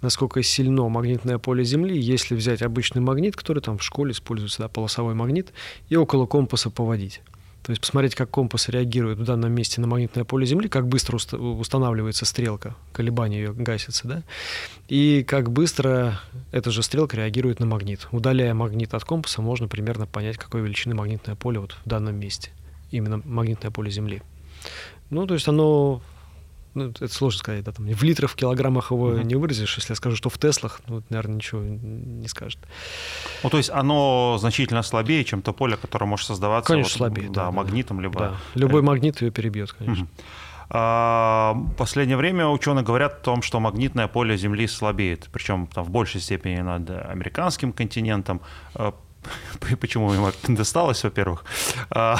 насколько 0.05 0.41
сильно 0.43 0.87
магнитное 0.87 1.37
поле 1.37 1.65
Земли, 1.65 1.99
если 1.99 2.35
взять 2.35 2.61
обычный 2.61 3.01
магнит, 3.01 3.35
который 3.35 3.61
там 3.61 3.77
в 3.77 3.83
школе 3.83 4.11
используется, 4.11 4.59
да, 4.63 4.69
полосовой 4.69 5.15
магнит, 5.15 5.51
и 5.89 5.95
около 5.95 6.25
компаса 6.25 6.69
поводить. 6.69 7.21
То 7.63 7.71
есть 7.71 7.81
посмотреть, 7.81 8.13
как 8.13 8.29
компас 8.29 8.69
реагирует 8.69 9.17
в 9.17 9.23
данном 9.23 9.51
месте 9.51 9.81
на 9.81 9.87
магнитное 9.87 10.23
поле 10.23 10.45
Земли, 10.45 10.69
как 10.69 10.87
быстро 10.87 11.17
устанавливается 11.35 12.23
стрелка, 12.23 12.75
колебания 12.93 13.39
ее 13.39 13.53
гасятся, 13.53 14.07
да, 14.07 14.23
и 14.87 15.25
как 15.27 15.51
быстро 15.51 16.21
эта 16.51 16.69
же 16.69 16.83
стрелка 16.83 17.17
реагирует 17.17 17.59
на 17.59 17.65
магнит. 17.65 18.07
Удаляя 18.11 18.53
магнит 18.53 18.93
от 18.93 19.03
компаса, 19.03 19.41
можно 19.41 19.67
примерно 19.67 20.05
понять, 20.05 20.37
какой 20.37 20.61
величины 20.61 20.93
магнитное 20.93 21.35
поле 21.35 21.59
вот 21.59 21.71
в 21.83 21.89
данном 21.89 22.15
месте, 22.15 22.51
именно 22.91 23.19
магнитное 23.25 23.71
поле 23.71 23.89
Земли. 23.89 24.21
Ну, 25.09 25.25
то 25.25 25.33
есть 25.33 25.47
оно 25.47 26.01
ну, 26.75 26.89
это 26.89 27.07
сложно 27.07 27.39
сказать, 27.39 27.63
да, 27.63 27.71
там, 27.71 27.87
в 27.87 28.03
литрах, 28.03 28.31
в 28.31 28.35
килограммах 28.35 28.91
его 28.91 29.13
mm-hmm. 29.13 29.23
не 29.23 29.35
выразишь. 29.35 29.75
Если 29.77 29.91
я 29.91 29.95
скажу, 29.95 30.15
что 30.15 30.29
в 30.29 30.37
Теслах, 30.37 30.81
ну, 30.87 31.01
наверное, 31.09 31.35
ничего 31.35 31.61
не 31.61 32.27
скажет. 32.27 32.59
Ну, 33.43 33.49
то 33.49 33.57
есть 33.57 33.69
оно 33.69 34.37
значительно 34.39 34.83
слабее, 34.83 35.23
чем 35.23 35.41
то 35.41 35.53
поле, 35.53 35.77
которое 35.77 36.05
может 36.05 36.27
создаваться 36.27 36.73
конечно, 36.73 36.91
вот, 36.91 36.97
слабее, 36.97 37.29
да, 37.29 37.45
да, 37.45 37.51
магнитом, 37.51 38.01
либо... 38.01 38.19
Да. 38.19 38.35
Любой 38.53 38.81
магнит 38.81 39.21
ее 39.21 39.31
перебьет, 39.31 39.71
конечно. 39.73 40.03
Mm-hmm. 40.03 40.23
А, 40.69 41.55
последнее 41.77 42.17
время 42.17 42.47
ученые 42.47 42.83
говорят 42.83 43.13
о 43.13 43.23
том, 43.23 43.41
что 43.41 43.59
магнитное 43.59 44.07
поле 44.07 44.35
Земли 44.35 44.67
слабеет, 44.67 45.29
причем 45.31 45.67
там, 45.67 45.83
в 45.83 45.89
большей 45.89 46.21
степени 46.21 46.57
над 46.57 46.89
американским 46.89 47.71
континентом. 47.71 48.41
А, 49.25 49.75
почему 49.81 50.13
ему 50.13 50.31
досталось, 50.47 51.03
во-первых, 51.03 51.43
а, 51.89 52.19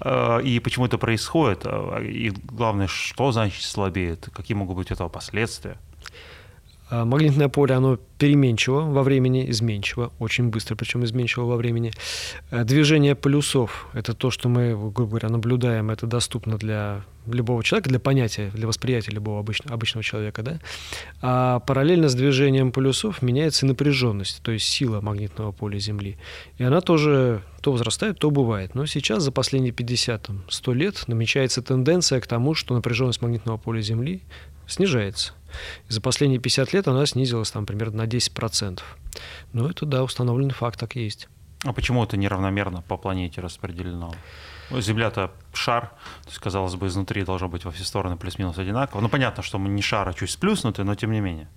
а, 0.00 0.38
и 0.38 0.60
почему 0.60 0.86
это 0.86 0.98
происходит, 0.98 1.66
и 2.00 2.32
главное, 2.44 2.86
что 2.86 3.32
значит 3.32 3.62
слабеет, 3.62 4.28
какие 4.32 4.56
могут 4.56 4.76
быть 4.76 4.90
этого 4.90 5.08
последствия. 5.08 5.76
А, 6.90 7.04
магнитное 7.04 7.48
поле, 7.48 7.74
оно 7.74 7.98
переменчиво 8.18 8.80
во 8.80 9.02
времени, 9.02 9.50
изменчиво, 9.50 10.12
очень 10.18 10.48
быстро, 10.48 10.76
причем 10.76 11.04
изменчиво 11.04 11.44
во 11.44 11.56
времени. 11.56 11.92
А, 12.50 12.64
движение 12.64 13.14
полюсов– 13.14 13.88
это 13.94 14.14
то, 14.14 14.30
что 14.30 14.48
мы, 14.48 14.70
грубо 14.70 15.10
говоря, 15.10 15.28
наблюдаем, 15.30 15.90
это 15.90 16.06
доступно 16.06 16.58
для 16.58 17.02
любого 17.26 17.64
человека, 17.64 17.88
для 17.88 17.98
понятия, 17.98 18.50
для 18.54 18.66
восприятия 18.66 19.12
любого 19.12 19.40
обычного, 19.40 19.74
обычного 19.74 20.04
человека. 20.04 20.42
Да? 20.42 20.58
А 21.22 21.60
параллельно 21.60 22.08
с 22.08 22.14
движением 22.14 22.70
полюсов 22.70 23.22
меняется 23.22 23.64
напряженность, 23.64 24.42
то 24.42 24.52
есть 24.52 24.66
сила 24.66 25.00
магнитного 25.00 25.52
поля 25.52 25.78
Земли. 25.78 26.18
И 26.58 26.64
она 26.64 26.82
тоже 26.82 27.42
то 27.62 27.72
возрастает, 27.72 28.18
то 28.18 28.30
бывает. 28.30 28.74
Но 28.74 28.84
сейчас, 28.84 29.22
за 29.22 29.32
последние 29.32 29.72
50-100 29.72 30.74
лет, 30.74 31.04
намечается 31.06 31.62
тенденция 31.62 32.20
к 32.20 32.26
тому, 32.26 32.54
что 32.54 32.74
напряженность 32.74 33.22
магнитного 33.22 33.56
поля 33.56 33.80
Земли 33.80 34.20
снижается. 34.66 35.32
И 35.88 35.92
за 35.92 36.00
последние 36.00 36.40
50 36.40 36.72
лет 36.72 36.88
она 36.88 37.06
снизилась 37.06 37.50
там 37.50 37.66
примерно 37.66 38.04
на 38.04 38.06
10%. 38.06 38.80
Но 39.52 39.68
это, 39.68 39.86
да, 39.86 40.02
установленный 40.02 40.54
факт, 40.54 40.78
так 40.78 40.96
и 40.96 41.04
есть. 41.04 41.28
А 41.64 41.72
почему 41.72 42.04
это 42.04 42.16
неравномерно 42.16 42.82
по 42.82 42.96
планете 42.96 43.40
распределено? 43.40 44.12
Земля-то 44.70 45.30
шар, 45.52 45.92
то 46.24 46.28
есть, 46.28 46.38
казалось 46.38 46.74
бы, 46.74 46.86
изнутри 46.86 47.22
должно 47.22 47.48
быть 47.48 47.64
во 47.64 47.70
все 47.70 47.84
стороны 47.84 48.16
плюс-минус 48.16 48.58
одинаково. 48.58 49.00
Ну, 49.00 49.08
понятно, 49.08 49.42
что 49.42 49.58
мы 49.58 49.68
не 49.68 49.82
шар, 49.82 50.08
а 50.08 50.14
чуть 50.14 50.30
сплюснутый, 50.30 50.84
но 50.84 50.94
тем 50.94 51.12
не 51.12 51.20
менее. 51.20 51.48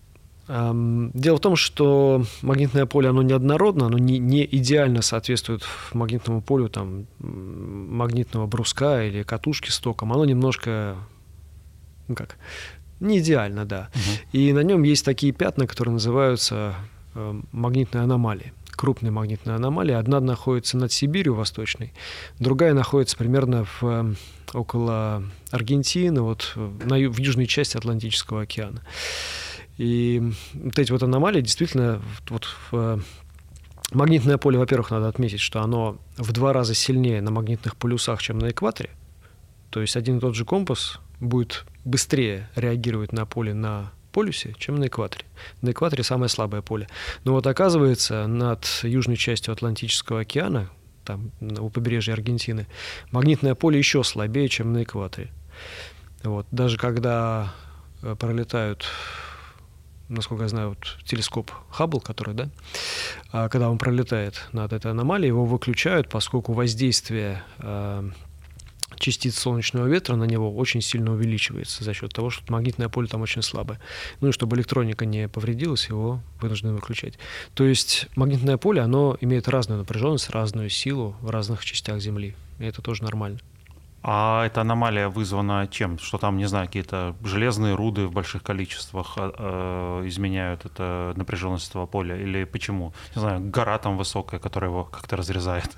Дело 0.47 1.37
в 1.37 1.41
том, 1.41 1.57
что 1.57 2.23
магнитное 2.41 2.85
поле, 2.85 3.09
оно 3.09 3.21
неоднородно, 3.21 3.87
оно 3.87 3.97
не, 3.97 4.17
не 4.17 4.45
идеально 4.45 5.01
соответствует 5.01 5.63
магнитному 5.93 6.41
полю 6.41 6.69
там, 6.69 7.05
магнитного 7.19 8.47
бруска 8.47 9.03
или 9.03 9.23
катушки 9.23 9.69
с 9.69 9.79
током. 9.79 10.13
Оно 10.13 10.23
немножко, 10.23 10.95
ну 12.07 12.15
как, 12.15 12.37
не 12.99 13.19
идеально, 13.19 13.65
да. 13.65 13.89
Угу. 13.93 14.39
И 14.39 14.53
на 14.53 14.59
нем 14.59 14.83
есть 14.83 15.05
такие 15.05 15.33
пятна, 15.33 15.67
которые 15.67 15.93
называются 15.93 16.75
э, 17.15 17.41
магнитные 17.51 18.03
аномалии 18.03 18.53
крупные 18.77 19.11
магнитные 19.11 19.55
аномалии. 19.55 19.93
Одна 19.93 20.21
находится 20.21 20.77
над 20.77 20.93
Сибирью 20.93 21.33
восточной, 21.33 21.93
другая 22.39 22.73
находится 22.73 23.17
примерно 23.17 23.65
в, 23.65 23.83
э, 23.83 24.13
около 24.53 25.23
Аргентины, 25.51 26.21
вот 26.21 26.53
на, 26.55 26.95
в 26.95 27.17
южной 27.17 27.47
части 27.47 27.75
Атлантического 27.75 28.43
океана. 28.43 28.83
И 29.77 30.31
вот 30.53 30.79
эти 30.79 30.91
вот 30.91 31.03
аномалии 31.03 31.41
действительно 31.41 32.01
вот 32.29 32.45
в 32.45 32.73
э, 32.73 32.99
магнитное 33.91 34.37
поле, 34.37 34.57
во-первых, 34.57 34.91
надо 34.91 35.07
отметить, 35.07 35.39
что 35.39 35.61
оно 35.61 35.97
в 36.17 36.31
два 36.31 36.53
раза 36.53 36.73
сильнее 36.73 37.21
на 37.21 37.31
магнитных 37.31 37.75
полюсах, 37.75 38.21
чем 38.21 38.39
на 38.39 38.51
экваторе. 38.51 38.91
То 39.69 39.81
есть 39.81 39.95
один 39.95 40.17
и 40.17 40.21
тот 40.21 40.35
же 40.35 40.45
компас 40.45 40.99
будет 41.19 41.65
быстрее 41.85 42.49
реагировать 42.55 43.11
на 43.11 43.25
поле 43.25 43.53
на 43.53 43.91
полюсе, 44.11 44.55
чем 44.57 44.75
на 44.77 44.87
экваторе. 44.87 45.25
На 45.61 45.71
экваторе 45.71 46.03
самое 46.03 46.29
слабое 46.29 46.61
поле. 46.61 46.87
Но 47.23 47.33
вот 47.33 47.45
оказывается, 47.45 48.27
над 48.27 48.65
южной 48.83 49.15
частью 49.15 49.53
Атлантического 49.53 50.21
океана, 50.21 50.69
там 51.05 51.31
у 51.39 51.69
побережья 51.69 52.13
Аргентины, 52.13 52.67
магнитное 53.11 53.55
поле 53.55 53.77
еще 53.77 54.03
слабее, 54.03 54.49
чем 54.49 54.73
на 54.73 54.83
экваторе. 54.83 55.29
Вот. 56.23 56.47
Даже 56.51 56.77
когда 56.77 57.53
э, 58.01 58.15
пролетают 58.19 58.85
насколько 60.09 60.43
я 60.43 60.49
знаю, 60.49 60.69
вот 60.69 60.97
телескоп 61.05 61.51
Хаббл, 61.69 61.99
который, 61.99 62.33
да, 62.33 62.49
а 63.31 63.49
когда 63.49 63.69
он 63.69 63.77
пролетает 63.77 64.47
над 64.53 64.73
этой 64.73 64.91
аномалией, 64.91 65.27
его 65.27 65.45
выключают, 65.45 66.09
поскольку 66.09 66.53
воздействие 66.53 67.43
э, 67.59 68.09
частиц 68.99 69.37
солнечного 69.37 69.87
ветра 69.87 70.15
на 70.15 70.25
него 70.25 70.55
очень 70.55 70.81
сильно 70.81 71.11
увеличивается 71.11 71.83
за 71.83 71.93
счет 71.93 72.13
того, 72.13 72.29
что 72.29 72.51
магнитное 72.51 72.89
поле 72.89 73.07
там 73.07 73.21
очень 73.21 73.41
слабое. 73.41 73.79
Ну 74.21 74.29
и 74.29 74.31
чтобы 74.31 74.55
электроника 74.57 75.05
не 75.05 75.27
повредилась, 75.27 75.89
его 75.89 76.21
вынуждены 76.41 76.73
выключать. 76.73 77.17
То 77.53 77.63
есть 77.63 78.07
магнитное 78.15 78.57
поле, 78.57 78.81
оно 78.81 79.17
имеет 79.21 79.47
разную 79.47 79.79
напряженность, 79.79 80.29
разную 80.29 80.69
силу 80.69 81.15
в 81.21 81.29
разных 81.29 81.63
частях 81.65 81.99
Земли. 81.99 82.35
И 82.59 82.65
это 82.65 82.81
тоже 82.81 83.03
нормально. 83.03 83.39
А 84.09 84.45
эта 84.45 84.61
аномалия 84.61 85.09
вызвана 85.09 85.67
чем? 85.67 85.99
Что 85.99 86.17
там, 86.17 86.37
не 86.37 86.45
знаю, 86.45 86.67
какие-то 86.67 87.15
железные 87.25 87.75
руды 87.75 88.07
в 88.07 88.13
больших 88.13 88.41
количествах 88.41 89.15
э, 89.17 90.03
изменяют 90.05 90.65
это 90.65 91.13
напряженность 91.17 91.69
этого 91.69 91.87
поля? 91.87 92.15
Или 92.15 92.45
почему? 92.45 92.93
Не 93.15 93.21
знаю, 93.21 93.41
гора 93.41 93.77
там 93.79 93.97
высокая, 93.97 94.39
которая 94.39 94.69
его 94.69 94.85
как-то 94.85 95.17
разрезает? 95.17 95.75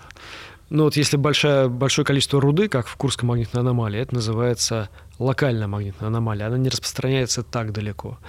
Ну 0.69 0.83
вот 0.83 0.95
если 0.95 1.17
большое, 1.17 1.67
большое 1.67 2.05
количество 2.05 2.39
руды, 2.39 2.69
как 2.69 2.87
в 2.87 2.95
Курской 2.95 3.27
магнитной 3.27 3.61
аномалии, 3.61 3.99
это 3.99 4.13
называется 4.13 4.89
локальная 5.17 5.67
магнитная 5.67 6.09
аномалия. 6.09 6.45
Она 6.45 6.57
не 6.57 6.69
распространяется 6.69 7.41
так 7.41 7.71
далеко. 7.71 8.19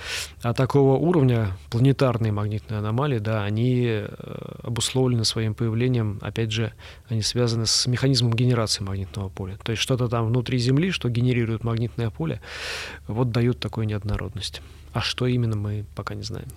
А 0.43 0.55
такого 0.55 0.97
уровня 0.97 1.57
планетарные 1.71 2.33
магнитные 2.33 2.79
аномалии, 2.79 3.19
да, 3.19 3.45
они 3.45 3.85
э, 3.87 4.09
обусловлены 4.63 5.25
своим 5.25 5.55
появлением, 5.55 6.19
опять 6.23 6.51
же, 6.51 6.73
они 7.09 7.21
связаны 7.21 7.67
с 7.67 7.87
механизмом 7.87 8.33
генерации 8.33 8.83
магнитного 8.83 9.29
поля. 9.29 9.59
То 9.63 9.73
есть 9.73 9.83
что-то 9.83 10.09
там 10.09 10.27
внутри 10.27 10.59
Земли, 10.59 10.91
что 10.91 11.11
генерирует 11.11 11.63
магнитное 11.63 12.09
поле, 12.09 12.41
вот 13.07 13.31
дают 13.31 13.61
такую 13.61 13.87
неоднородность. 13.87 14.63
А 14.95 15.03
что 15.03 15.27
именно, 15.27 15.57
мы 15.57 15.85
пока 15.95 16.15
не 16.15 16.23
знаем. 16.23 16.49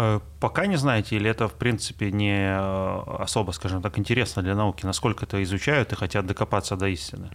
Э, 0.00 0.20
пока 0.40 0.66
не 0.66 0.76
знаете, 0.76 1.16
или 1.16 1.28
это, 1.28 1.48
в 1.48 1.54
принципе, 1.54 2.12
не 2.12 2.32
э, 2.32 3.00
особо, 3.18 3.52
скажем 3.52 3.82
так, 3.82 3.98
интересно 3.98 4.42
для 4.42 4.54
науки, 4.54 4.86
насколько 4.86 5.24
это 5.24 5.42
изучают 5.42 5.92
и 5.92 5.96
хотят 5.96 6.26
докопаться 6.26 6.76
до 6.76 6.86
истины? 6.86 7.30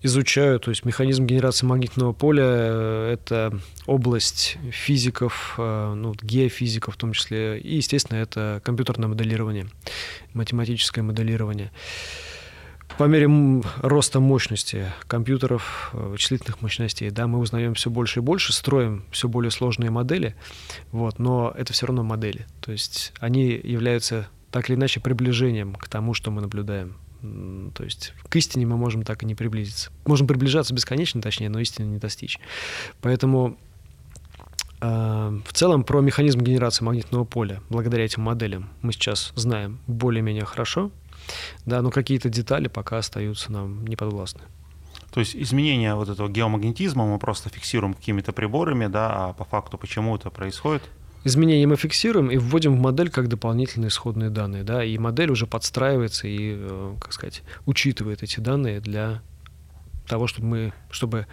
Изучаю, 0.00 0.60
то 0.60 0.70
есть 0.70 0.84
механизм 0.84 1.26
генерации 1.26 1.66
магнитного 1.66 2.12
поля 2.12 2.44
э,– 2.46 3.10
это 3.14 3.58
область 3.86 4.58
физиков, 4.70 5.54
ну, 5.58 6.14
геофизиков 6.22 6.94
в 6.94 6.96
том 6.96 7.12
числе, 7.12 7.58
и, 7.58 7.76
естественно, 7.76 8.18
это 8.18 8.60
компьютерное 8.64 9.08
моделирование, 9.08 9.66
математическое 10.34 11.02
моделирование. 11.02 11.72
По 12.96 13.04
мере 13.04 13.28
роста 13.82 14.18
мощности 14.18 14.92
компьютеров, 15.06 15.90
э, 15.92 16.08
вычислительных 16.08 16.62
мощностей, 16.62 17.10
да, 17.10 17.26
мы 17.26 17.38
узнаем 17.38 17.74
все 17.74 17.90
больше 17.90 18.20
и 18.20 18.22
больше, 18.22 18.52
строим 18.52 19.04
все 19.10 19.28
более 19.28 19.50
сложные 19.50 19.90
модели, 19.90 20.34
вот, 20.90 21.18
но 21.18 21.52
это 21.56 21.72
все 21.72 21.86
равно 21.86 22.02
модели. 22.02 22.46
То 22.60 22.72
есть 22.72 23.12
они 23.20 23.50
являются 23.50 24.28
так 24.50 24.68
или 24.68 24.76
иначе 24.76 25.00
приближением 25.00 25.74
к 25.74 25.88
тому, 25.88 26.14
что 26.14 26.30
мы 26.30 26.40
наблюдаем. 26.40 26.96
То 27.74 27.84
есть 27.84 28.14
к 28.28 28.36
истине 28.36 28.66
мы 28.66 28.76
можем 28.76 29.02
так 29.02 29.22
и 29.22 29.26
не 29.26 29.34
приблизиться. 29.34 29.90
Можем 30.06 30.26
приближаться 30.26 30.72
бесконечно, 30.72 31.20
точнее, 31.20 31.48
но 31.48 31.58
истины 31.58 31.86
не 31.86 31.98
достичь. 31.98 32.38
Поэтому 33.00 33.58
э, 34.80 35.40
в 35.44 35.52
целом 35.52 35.82
про 35.82 36.00
механизм 36.00 36.40
генерации 36.40 36.84
магнитного 36.84 37.24
поля 37.24 37.60
благодаря 37.68 38.04
этим 38.04 38.22
моделям 38.22 38.70
мы 38.82 38.92
сейчас 38.92 39.32
знаем 39.34 39.80
более-менее 39.86 40.44
хорошо. 40.44 40.90
Да, 41.66 41.82
но 41.82 41.90
какие-то 41.90 42.28
детали 42.28 42.68
пока 42.68 42.98
остаются 42.98 43.52
нам 43.52 43.86
неподвластны. 43.86 44.42
То 45.12 45.20
есть 45.20 45.34
изменение 45.36 45.94
вот 45.94 46.08
этого 46.08 46.28
геомагнетизма 46.28 47.06
мы 47.06 47.18
просто 47.18 47.48
фиксируем 47.48 47.94
какими-то 47.94 48.32
приборами, 48.32 48.86
да, 48.86 49.28
а 49.28 49.32
по 49.32 49.44
факту 49.44 49.78
почему 49.78 50.16
это 50.16 50.30
происходит? 50.30 50.82
Изменения 51.24 51.66
мы 51.66 51.76
фиксируем 51.76 52.30
и 52.30 52.36
вводим 52.36 52.76
в 52.76 52.80
модель 52.80 53.10
как 53.10 53.28
дополнительные 53.28 53.88
исходные 53.88 54.30
данные, 54.30 54.62
да, 54.62 54.84
и 54.84 54.96
модель 54.98 55.30
уже 55.30 55.46
подстраивается 55.46 56.28
и, 56.28 56.54
э, 56.56 56.94
как 57.00 57.12
сказать, 57.12 57.42
учитывает 57.66 58.22
эти 58.22 58.40
данные 58.40 58.80
для 58.80 59.20
того, 60.06 60.26
чтобы 60.26 60.46
мы, 60.46 60.72
чтобы 60.90 61.26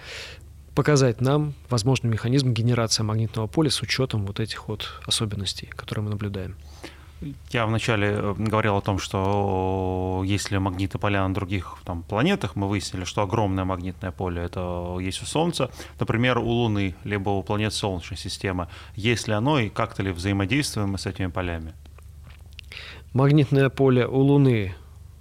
показать 0.74 1.22
нам 1.22 1.54
возможный 1.70 2.10
механизм 2.10 2.52
генерации 2.52 3.04
магнитного 3.04 3.48
поля 3.48 3.70
с 3.70 3.82
учетом 3.82 4.26
вот 4.26 4.40
этих 4.40 4.68
вот 4.68 5.02
особенностей, 5.06 5.68
которые 5.68 6.04
мы 6.04 6.10
наблюдаем. 6.12 6.56
Я 7.49 7.65
вначале 7.65 8.08
э, 8.10 8.36
говорил 8.38 8.75
о 8.75 8.82
том, 8.82 8.99
что 8.99 10.21
если 10.25 10.58
магниты 10.58 10.99
поля 10.99 11.28
на 11.28 11.34
других 11.34 11.78
там, 11.86 12.04
планетах, 12.04 12.56
мы 12.56 12.67
выяснили, 12.67 13.06
что 13.06 13.21
огромное 13.21 13.63
магнитное 13.63 14.12
поле 14.12 14.43
это 14.43 14.97
есть 14.99 15.21
у 15.23 15.25
Солнца, 15.25 15.71
например, 15.99 16.38
у 16.38 16.47
Луны, 16.47 16.95
либо 17.04 17.30
у 17.30 17.41
планет 17.41 17.73
Солнечной 17.73 18.17
системы. 18.17 18.67
Есть 18.95 19.28
ли 19.28 19.34
оно 19.34 19.60
и 19.60 19.69
как-то 19.69 20.04
ли 20.04 20.12
взаимодействуем 20.12 20.89
мы 20.89 20.97
с 20.97 21.06
этими 21.06 21.28
полями? 21.28 21.73
Магнитное 23.13 23.69
поле 23.69 24.06
у 24.06 24.19
Луны, 24.19 24.75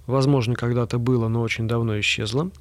возможно, 0.05 0.55
когда-то 0.55 0.99
было, 0.99 1.29
но 1.29 1.41
очень 1.41 1.65
давно 1.65 1.97
исчезло. 2.01 2.51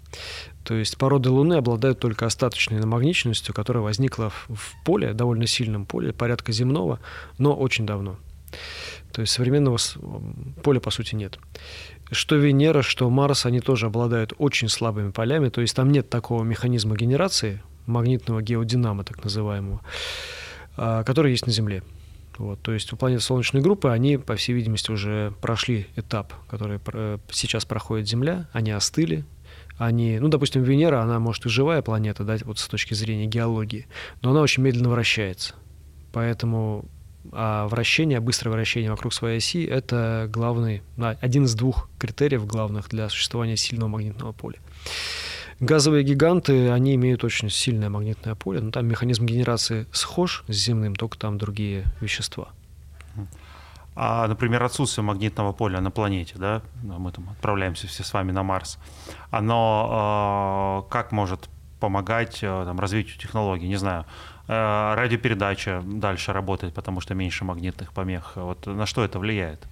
То 0.62 0.74
есть 0.74 0.96
породы 0.96 1.30
Луны 1.30 1.54
обладают 1.54 1.98
только 1.98 2.24
остаточной 2.24 2.78
намагниченностью, 2.78 3.52
которая 3.52 3.82
возникла 3.82 4.30
в 4.30 4.84
поле, 4.84 5.12
довольно 5.12 5.48
сильном 5.48 5.86
поле, 5.86 6.12
порядка 6.12 6.52
земного, 6.52 7.00
но 7.36 7.52
очень 7.52 7.84
давно. 7.84 8.16
То 9.14 9.20
есть 9.20 9.32
современного 9.32 9.78
поля, 10.64 10.80
по 10.80 10.90
сути, 10.90 11.14
нет. 11.14 11.38
Что 12.10 12.34
Венера, 12.34 12.82
что 12.82 13.08
Марс, 13.08 13.46
они 13.46 13.60
тоже 13.60 13.86
обладают 13.86 14.32
очень 14.38 14.68
слабыми 14.68 15.12
полями, 15.12 15.50
то 15.50 15.60
есть 15.60 15.76
там 15.76 15.92
нет 15.92 16.10
такого 16.10 16.42
механизма 16.42 16.96
генерации, 16.96 17.62
магнитного 17.86 18.42
геодинама, 18.42 19.04
так 19.04 19.22
называемого, 19.22 19.80
а, 20.76 21.04
который 21.04 21.30
есть 21.30 21.46
на 21.46 21.52
Земле. 21.52 21.84
Вот, 22.38 22.60
то 22.60 22.72
есть 22.72 22.92
у 22.92 22.96
планеты 22.96 23.22
Солнечной 23.22 23.62
группы 23.62 23.88
они, 23.88 24.16
по 24.16 24.34
всей 24.34 24.52
видимости, 24.52 24.90
уже 24.90 25.32
прошли 25.40 25.86
этап, 25.94 26.32
который 26.48 26.80
сейчас 27.30 27.64
проходит 27.64 28.08
Земля, 28.08 28.48
они 28.52 28.72
остыли, 28.72 29.24
они, 29.78 30.18
ну, 30.18 30.26
допустим, 30.26 30.64
Венера, 30.64 31.02
она 31.02 31.20
может 31.20 31.46
и 31.46 31.48
живая 31.48 31.82
планета, 31.82 32.24
да, 32.24 32.36
вот 32.42 32.58
с 32.58 32.66
точки 32.66 32.94
зрения 32.94 33.26
геологии, 33.26 33.86
но 34.22 34.32
она 34.32 34.40
очень 34.40 34.64
медленно 34.64 34.88
вращается. 34.88 35.54
Поэтому 36.12 36.84
а 37.34 37.66
вращение, 37.68 38.20
быстрое 38.20 38.54
вращение 38.54 38.90
вокруг 38.90 39.12
своей 39.12 39.38
оси– 39.38 39.64
это 39.64 40.28
главный, 40.30 40.82
один 40.96 41.44
из 41.44 41.54
двух 41.54 41.88
критериев 41.98 42.46
главных 42.46 42.88
для 42.88 43.08
существования 43.08 43.56
сильного 43.56 43.88
магнитного 43.88 44.32
поля. 44.32 44.58
Газовые 45.60 46.04
гиганты, 46.04 46.70
они 46.70 46.94
имеют 46.94 47.24
очень 47.24 47.50
сильное 47.50 47.88
магнитное 47.88 48.34
поле, 48.34 48.60
но 48.60 48.70
там 48.70 48.86
механизм 48.86 49.24
генерации 49.26 49.86
схож 49.92 50.44
с 50.48 50.52
земным, 50.52 50.96
только 50.96 51.18
там 51.18 51.38
другие 51.38 51.84
вещества. 52.00 52.48
А, 53.96 54.26
например, 54.26 54.62
отсутствие 54.62 55.04
магнитного 55.04 55.52
поля 55.52 55.80
на 55.80 55.90
планете, 55.90 56.34
да, 56.36 56.62
мы 56.82 57.12
там 57.12 57.28
отправляемся 57.30 57.86
все 57.86 58.02
с 58.02 58.12
вами 58.12 58.32
на 58.32 58.42
Марс, 58.42 58.78
оно 59.30 60.84
э, 60.86 60.90
как 60.90 61.12
может 61.12 61.48
помогать 61.78 62.38
э, 62.42 62.64
там, 62.66 62.80
развитию 62.80 63.16
технологий, 63.18 63.68
не 63.68 63.76
знаю, 63.76 64.04
радиопередача 64.46 65.82
дальше 65.84 66.32
работает, 66.32 66.74
потому 66.74 67.00
что 67.00 67.14
меньше 67.14 67.44
магнитных 67.44 67.92
помех, 67.92 68.32
вот 68.36 68.66
на 68.66 68.86
что 68.86 69.04
это 69.04 69.18
влияет? 69.18 69.66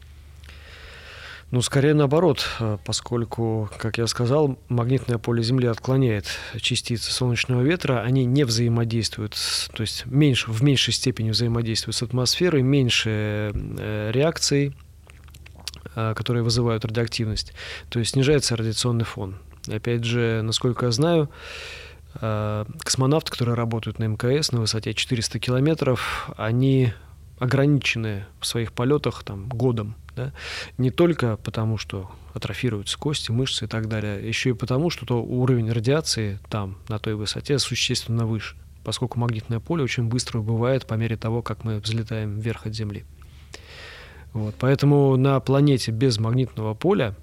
Ну, 1.53 1.61
скорее 1.61 1.93
наоборот, 1.93 2.49
э, 2.61 2.79
поскольку, 2.83 3.69
как 3.77 3.99
я 3.99 4.07
сказал, 4.07 4.59
магнитное 4.71 5.19
поле 5.19 5.43
Земли 5.43 5.67
отклоняет 5.67 6.25
частицы 6.59 7.13
солнечного 7.13 7.61
ветра, 7.61 8.01
они 8.01 8.25
не 8.25 8.45
взаимодействуют, 8.45 9.37
то 9.75 9.83
есть 9.83 10.07
меньше, 10.07 10.51
в 10.51 10.63
меньшей 10.63 10.95
степени 10.95 11.29
взаимодействуют 11.29 11.95
с 11.97 12.03
атмосферой, 12.03 12.63
меньше 12.63 13.53
э, 13.55 14.11
реакций, 14.15 14.75
э, 15.95 16.15
которые 16.17 16.43
вызывают 16.43 16.87
радиоактивность, 16.87 17.53
то 17.91 17.99
есть 17.99 18.13
снижается 18.13 18.57
радиационный 18.57 19.05
фон. 19.05 19.37
Опять 19.69 20.05
же, 20.05 20.41
насколько 20.43 20.87
я 20.87 20.93
знаю, 20.93 21.29
космонавты, 22.15 23.31
которые 23.31 23.55
работают 23.55 23.99
на 23.99 24.05
МКС 24.05 24.53
на 24.53 24.61
высоте 24.61 24.95
400 24.95 25.39
километров, 25.39 26.31
они 26.37 26.93
ограничены 27.39 28.25
в 28.39 28.47
своих 28.47 28.73
полетах 28.73 29.25
там, 29.25 29.49
годом. 29.49 29.97
Да? 30.15 30.33
Не 30.79 30.91
только 30.91 31.37
потому, 31.37 31.79
что 31.79 32.11
атрофируются 32.35 32.99
кости, 32.99 33.31
мышцы 33.31 33.65
и 33.65 33.69
так 33.69 33.89
далее, 33.89 34.27
еще 34.27 34.51
и 34.51 34.55
потому, 34.55 34.91
что 34.91 35.07
то 35.07 35.23
уровень 35.23 35.71
радиации 35.73 36.39
там, 36.49 36.79
на 36.89 36.99
той 36.99 37.15
высоте, 37.15 37.59
существенно 37.59 38.27
выше, 38.27 38.57
поскольку 38.85 39.19
магнитное 39.19 39.59
поле 39.59 39.83
очень 39.83 40.05
быстро 40.05 40.39
убывает 40.39 40.87
по 40.87 40.95
мере 40.95 41.17
того, 41.17 41.43
как 41.43 41.65
мы 41.65 41.81
взлетаем 41.81 42.39
вверх 42.39 42.67
от 42.67 42.75
Земли. 42.75 43.05
Вот. 44.33 44.55
Поэтому 44.59 45.17
на 45.17 45.41
планете 45.41 45.91
без 45.91 46.19
магнитного 46.19 46.75
поля 46.75 47.17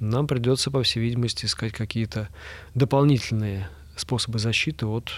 нам 0.00 0.26
придется, 0.26 0.70
по 0.70 0.82
всей 0.82 1.00
видимости, 1.00 1.46
искать 1.46 1.72
какие-то 1.72 2.28
дополнительные 2.74 3.68
способы 3.96 4.38
защиты 4.38 4.86
от 4.86 5.12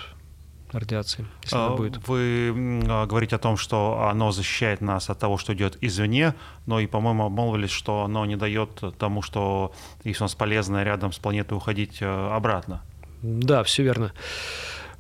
радиации, 0.73 1.27
если 1.43 1.57
а, 1.57 1.71
будет. 1.71 2.07
Вы 2.09 2.53
а, 2.89 3.07
говорите 3.07 3.37
о 3.37 3.39
том, 3.39 3.57
что 3.57 4.09
оно 4.11 4.33
защищает 4.33 4.81
нас 4.81 5.11
от 5.11 5.19
того, 5.19 5.39
что 5.39 5.55
идет 5.55 5.79
извне, 5.81 6.35
но 6.67 6.81
и, 6.81 6.87
по-моему, 6.87 7.25
обмолвились, 7.25 7.71
что 7.71 8.03
оно 8.03 8.27
не 8.27 8.37
дает 8.37 8.83
тому, 8.99 9.23
что, 9.23 9.73
если 10.05 10.23
у 10.23 10.25
нас 10.25 10.35
полезно 10.35 10.85
рядом 10.85 11.13
с 11.13 11.19
планетой, 11.19 11.57
уходить 11.57 11.99
э, 12.01 12.07
обратно. 12.07 12.83
Да, 13.23 13.63
все 13.65 13.83
верно. 13.83 14.13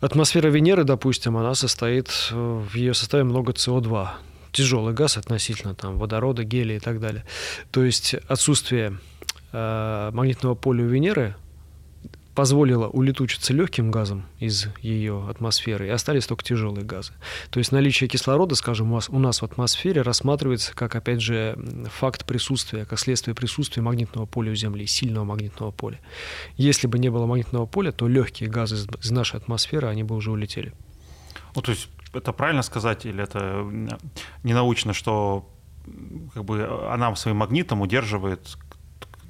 Атмосфера 0.00 0.48
Венеры, 0.48 0.84
допустим, 0.84 1.36
она 1.36 1.54
состоит, 1.54 2.08
э, 2.30 2.34
в 2.34 2.74
ее 2.74 2.94
составе 2.94 3.24
много 3.24 3.52
СО2, 3.52 4.08
тяжелый 4.52 4.94
газ 4.94 5.16
относительно 5.16 5.74
там, 5.74 5.98
водорода, 5.98 6.44
гелия 6.44 6.76
и 6.76 6.80
так 6.80 7.00
далее. 7.00 7.24
То 7.70 7.84
есть 7.84 8.14
отсутствие 8.14 8.98
э, 9.52 10.10
магнитного 10.12 10.54
поля 10.54 10.84
у 10.84 10.88
Венеры 10.88 11.34
позволило 12.38 12.86
улетучиться 12.86 13.52
легким 13.52 13.90
газом 13.90 14.24
из 14.38 14.68
ее 14.80 15.26
атмосферы, 15.28 15.88
и 15.88 15.90
остались 15.90 16.24
только 16.24 16.44
тяжелые 16.44 16.84
газы. 16.84 17.12
То 17.50 17.58
есть 17.58 17.72
наличие 17.72 18.08
кислорода, 18.08 18.54
скажем, 18.54 18.92
у 18.92 19.18
нас 19.18 19.42
в 19.42 19.44
атмосфере 19.44 20.02
рассматривается 20.02 20.72
как, 20.72 20.94
опять 20.94 21.20
же, 21.20 21.58
факт 21.92 22.24
присутствия, 22.24 22.84
как 22.84 23.00
следствие 23.00 23.34
присутствия 23.34 23.82
магнитного 23.82 24.26
поля 24.26 24.52
у 24.52 24.54
Земли, 24.54 24.86
сильного 24.86 25.24
магнитного 25.24 25.72
поля. 25.72 25.98
Если 26.56 26.86
бы 26.86 27.00
не 27.00 27.08
было 27.08 27.26
магнитного 27.26 27.66
поля, 27.66 27.90
то 27.90 28.06
легкие 28.06 28.48
газы 28.48 28.86
из 29.02 29.10
нашей 29.10 29.38
атмосферы, 29.38 29.88
они 29.88 30.04
бы 30.04 30.14
уже 30.14 30.30
улетели. 30.30 30.72
Ну, 31.56 31.62
то 31.62 31.72
есть 31.72 31.88
это 32.14 32.32
правильно 32.32 32.62
сказать, 32.62 33.04
или 33.04 33.20
это 33.20 33.66
не 34.44 34.54
научно, 34.54 34.92
что 34.92 35.50
как 36.34 36.44
бы 36.44 36.68
она 36.88 37.16
своим 37.16 37.38
магнитом 37.38 37.80
удерживает 37.80 38.56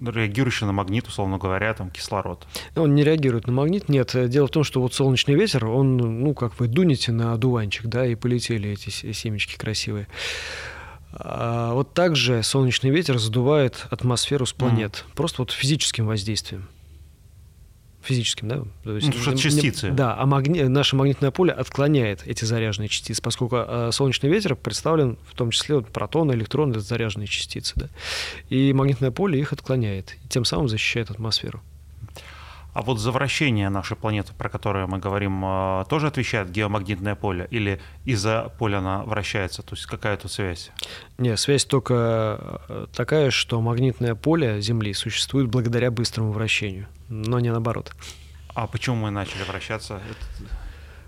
реагирующий 0.01 0.67
на 0.67 0.73
магнит, 0.73 1.07
условно 1.07 1.39
говоря, 1.39 1.75
там 1.75 1.91
кислород. 1.91 2.47
Он 2.77 2.95
не 2.95 3.05
реагирует 3.05 3.47
на 3.47 3.53
магнит, 3.53 3.89
нет. 3.89 4.15
Дело 4.29 4.47
в 4.47 4.51
том, 4.51 4.65
что 4.65 4.81
вот 4.81 4.95
солнечный 4.95 5.35
ветер, 5.35 5.67
он, 5.67 5.97
ну, 5.97 6.35
как 6.35 6.59
вы 6.61 6.69
дунете 6.69 7.13
на 7.13 7.33
одуванчик, 7.33 7.87
да, 7.87 8.07
и 8.07 8.15
полетели 8.15 8.71
эти 8.71 8.91
семечки 8.91 9.57
красивые. 9.57 10.07
А 11.13 11.73
вот 11.73 11.95
также 11.95 12.43
солнечный 12.43 12.91
ветер 12.91 13.19
задувает 13.19 13.87
атмосферу 13.91 14.47
с 14.47 14.53
планет, 14.53 15.05
mm. 15.09 15.17
просто 15.17 15.43
вот 15.43 15.53
физическим 15.53 16.07
воздействием 16.07 16.69
физическим, 18.09 18.49
да? 18.49 18.63
То 18.83 18.97
есть, 18.97 19.07
ну, 19.07 19.13
что 19.13 19.37
частицы. 19.37 19.91
Да, 19.91 20.17
а 20.19 20.27
магни... 20.27 20.63
наше 20.63 20.97
магнитное 20.97 21.31
поле 21.31 21.53
отклоняет 21.53 22.27
эти 22.27 22.45
заряженные 22.45 22.89
частицы, 22.89 23.23
поскольку 23.23 23.57
э, 23.57 23.91
солнечный 23.93 24.31
ветер 24.31 24.57
представлен 24.57 25.19
в 25.31 25.35
том 25.35 25.51
числе 25.51 25.77
вот, 25.77 25.89
протоны, 25.89 26.33
электроны, 26.33 26.73
это 26.73 26.81
заряженные 26.81 27.27
частицы, 27.27 27.75
да? 27.77 27.89
И 28.49 28.73
магнитное 28.73 29.11
поле 29.11 29.39
их 29.39 29.53
отклоняет, 29.53 30.17
и 30.25 30.29
тем 30.29 30.45
самым 30.45 30.69
защищает 30.69 31.11
атмосферу. 31.11 31.63
А 32.79 32.83
вот 32.83 33.01
за 33.01 33.11
вращение 33.11 33.71
нашей 33.71 33.97
планеты, 33.97 34.33
про 34.39 34.49
которое 34.49 34.87
мы 34.87 34.99
говорим, 34.99 35.43
э, 35.45 35.85
тоже 35.89 36.07
отвечает 36.07 36.51
геомагнитное 36.51 37.17
поле? 37.17 37.49
Или 37.51 37.81
из-за 38.05 38.53
поля 38.59 38.79
она 38.79 39.03
вращается? 39.03 39.63
То 39.63 39.75
есть 39.75 39.87
какая 39.87 40.17
тут 40.17 40.31
связь? 40.31 40.71
Нет, 41.19 41.41
связь 41.41 41.65
только 41.65 42.61
э, 42.69 42.87
такая, 42.95 43.31
что 43.31 43.61
магнитное 43.61 44.15
поле 44.15 44.61
Земли 44.61 44.93
существует 44.93 45.49
благодаря 45.49 45.91
быстрому 45.91 46.31
вращению, 46.31 46.87
но 47.09 47.41
не 47.41 47.51
наоборот. 47.51 47.93
А 48.55 48.67
почему 48.67 48.97
мы 48.97 49.11
начали 49.11 49.43
вращаться? 49.45 50.01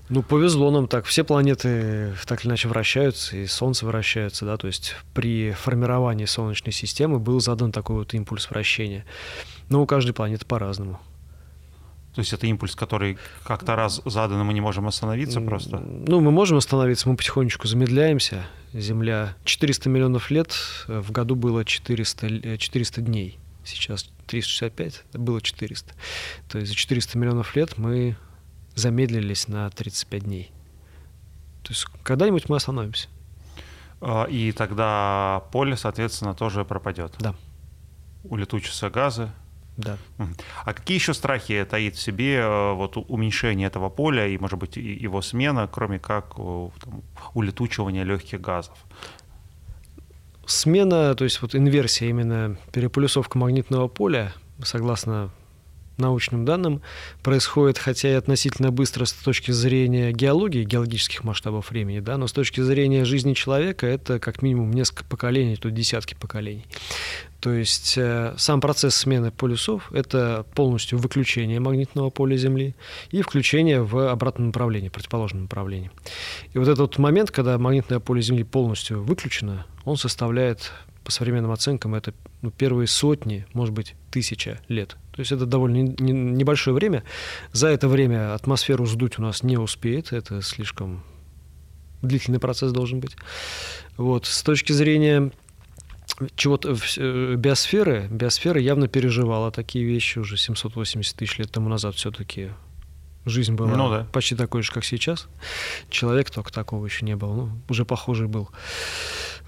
Ну, 0.08 0.24
повезло 0.24 0.72
нам 0.72 0.88
так. 0.88 1.04
Все 1.04 1.22
планеты 1.22 2.14
так 2.26 2.40
или 2.42 2.48
иначе 2.48 2.68
вращаются, 2.68 3.36
и 3.36 3.46
Солнце 3.46 3.86
вращается, 3.86 4.44
да, 4.44 4.56
то 4.56 4.66
есть 4.66 4.96
при 5.14 5.52
формировании 5.52 6.24
Солнечной 6.24 6.72
системы 6.72 7.20
был 7.20 7.40
задан 7.40 7.70
такой 7.70 7.96
вот 7.96 8.12
импульс 8.12 8.50
вращения. 8.50 9.04
Но 9.68 9.80
у 9.80 9.86
каждой 9.86 10.12
планеты 10.12 10.46
по-разному. 10.46 11.00
То 12.14 12.22
есть 12.22 12.32
это 12.32 12.48
импульс, 12.48 12.74
который 12.74 13.18
как-то 13.44 13.76
раз 13.76 14.02
задан, 14.04 14.40
и 14.40 14.44
мы 14.44 14.52
не 14.52 14.60
можем 14.60 14.88
остановиться 14.88 15.40
просто? 15.40 15.78
Ну, 15.78 16.20
мы 16.20 16.32
можем 16.32 16.58
остановиться, 16.58 17.08
мы 17.08 17.16
потихонечку 17.16 17.68
замедляемся. 17.68 18.46
Земля 18.72 19.36
400 19.44 19.88
миллионов 19.88 20.30
лет, 20.30 20.56
э, 20.88 20.98
в 20.98 21.12
году 21.12 21.36
было 21.36 21.64
400, 21.64 22.58
400 22.58 23.00
э, 23.00 23.04
дней. 23.04 23.38
Сейчас 23.70 24.10
365, 24.26 25.04
было 25.14 25.40
400. 25.40 25.94
То 26.48 26.58
есть 26.58 26.70
за 26.70 26.76
400 26.76 27.18
миллионов 27.18 27.54
лет 27.56 27.78
мы 27.78 28.16
замедлились 28.74 29.48
на 29.48 29.68
35 29.70 30.24
дней. 30.24 30.52
То 31.62 31.72
есть 31.72 31.86
когда-нибудь 32.02 32.48
мы 32.48 32.56
остановимся. 32.56 33.08
А, 34.00 34.24
и 34.24 34.52
тогда 34.52 35.44
поле, 35.52 35.76
соответственно, 35.76 36.34
тоже 36.34 36.64
пропадет. 36.64 37.14
Да. 37.18 37.34
Улетучатся 38.24 38.90
газы, 38.90 39.30
да. 39.76 39.96
А 40.64 40.74
какие 40.74 40.98
еще 40.98 41.14
страхи 41.14 41.66
таит 41.68 41.96
в 41.96 42.02
себе 42.02 42.36
э, 42.36 42.72
вот 42.74 42.96
уменьшение 42.96 43.66
этого 43.66 43.88
поля 43.88 44.26
и, 44.26 44.36
может 44.36 44.58
быть, 44.58 44.76
его 44.76 45.22
смена, 45.22 45.68
кроме 45.72 45.98
как 45.98 46.34
там, 46.34 47.02
улетучивания 47.32 48.04
легких 48.04 48.40
газов? 48.40 48.76
Смена, 50.50 51.14
то 51.14 51.24
есть 51.24 51.42
вот 51.42 51.54
инверсия, 51.54 52.08
именно 52.08 52.56
переполюсовка 52.72 53.38
магнитного 53.38 53.88
поля, 53.88 54.32
согласно 54.62 55.30
научным 56.00 56.44
данным, 56.44 56.82
происходит, 57.22 57.78
хотя 57.78 58.10
и 58.10 58.14
относительно 58.14 58.72
быстро 58.72 59.04
с 59.04 59.12
точки 59.12 59.52
зрения 59.52 60.12
геологии, 60.12 60.64
геологических 60.64 61.22
масштабов 61.22 61.70
времени, 61.70 62.00
да, 62.00 62.16
но 62.16 62.26
с 62.26 62.32
точки 62.32 62.60
зрения 62.60 63.04
жизни 63.04 63.34
человека 63.34 63.86
это 63.86 64.18
как 64.18 64.42
минимум 64.42 64.72
несколько 64.72 65.04
поколений, 65.04 65.56
то 65.56 65.70
десятки 65.70 66.14
поколений. 66.14 66.66
То 67.40 67.52
есть 67.52 67.94
э, 67.96 68.34
сам 68.36 68.60
процесс 68.60 68.96
смены 68.96 69.30
полюсов– 69.30 69.90
это 69.92 70.44
полностью 70.54 70.98
выключение 70.98 71.58
магнитного 71.58 72.10
поля 72.10 72.36
Земли 72.36 72.74
и 73.10 73.22
включение 73.22 73.82
в 73.82 74.10
обратном 74.10 74.48
направлении, 74.48 74.90
противоположном 74.90 75.42
направлении. 75.42 75.90
И 76.52 76.58
вот 76.58 76.68
этот 76.68 76.98
момент, 76.98 77.30
когда 77.30 77.56
магнитное 77.56 77.98
поле 77.98 78.20
Земли 78.20 78.44
полностью 78.44 79.02
выключено, 79.02 79.64
он 79.84 79.96
составляет, 79.96 80.72
по 81.04 81.12
современным 81.12 81.50
оценкам, 81.50 81.94
это 81.94 82.12
ну, 82.42 82.50
первые 82.50 82.86
сотни, 82.86 83.46
может 83.52 83.74
быть, 83.74 83.94
тысяча 84.10 84.60
лет. 84.68 84.96
То 85.12 85.20
есть 85.20 85.32
это 85.32 85.46
довольно 85.46 85.76
не, 85.76 86.12
небольшое 86.12 86.74
время. 86.74 87.04
За 87.52 87.68
это 87.68 87.88
время 87.88 88.34
атмосферу 88.34 88.86
сдуть 88.86 89.18
у 89.18 89.22
нас 89.22 89.42
не 89.42 89.56
успеет, 89.56 90.12
это 90.12 90.42
слишком 90.42 91.02
длительный 92.02 92.38
процесс 92.38 92.72
должен 92.72 93.00
быть. 93.00 93.16
Вот. 93.96 94.26
С 94.26 94.42
точки 94.42 94.72
зрения 94.72 95.30
чего-то 96.36 96.76
э, 96.96 97.34
биосферы, 97.36 98.08
биосфера 98.10 98.60
явно 98.60 98.88
переживала 98.88 99.50
такие 99.50 99.84
вещи 99.84 100.18
уже 100.18 100.36
780 100.36 101.16
тысяч 101.16 101.38
лет 101.38 101.50
тому 101.50 101.68
назад 101.68 101.94
все-таки 101.94 102.50
жизнь 103.26 103.54
была 103.54 103.76
ну, 103.76 103.90
да. 103.90 104.06
почти 104.12 104.34
такой 104.34 104.62
же, 104.62 104.72
как 104.72 104.84
сейчас. 104.84 105.28
Человек 105.88 106.30
только 106.30 106.52
такого 106.52 106.84
еще 106.84 107.04
не 107.04 107.16
было, 107.16 107.34
ну, 107.34 107.50
уже 107.68 107.84
похожий 107.84 108.28
был. 108.28 108.50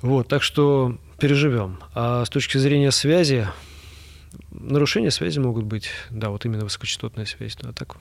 Вот, 0.02 0.28
так 0.28 0.42
что 0.42 0.98
переживем. 1.18 1.78
А 1.94 2.24
с 2.24 2.28
точки 2.28 2.58
зрения 2.58 2.90
связи, 2.90 3.46
нарушения 4.50 5.12
связи 5.12 5.38
могут 5.38 5.64
быть, 5.64 5.88
да, 6.10 6.30
вот 6.30 6.44
именно 6.44 6.64
высокочастотная 6.64 7.24
связь, 7.24 7.56
ну, 7.62 7.72
так 7.72 7.96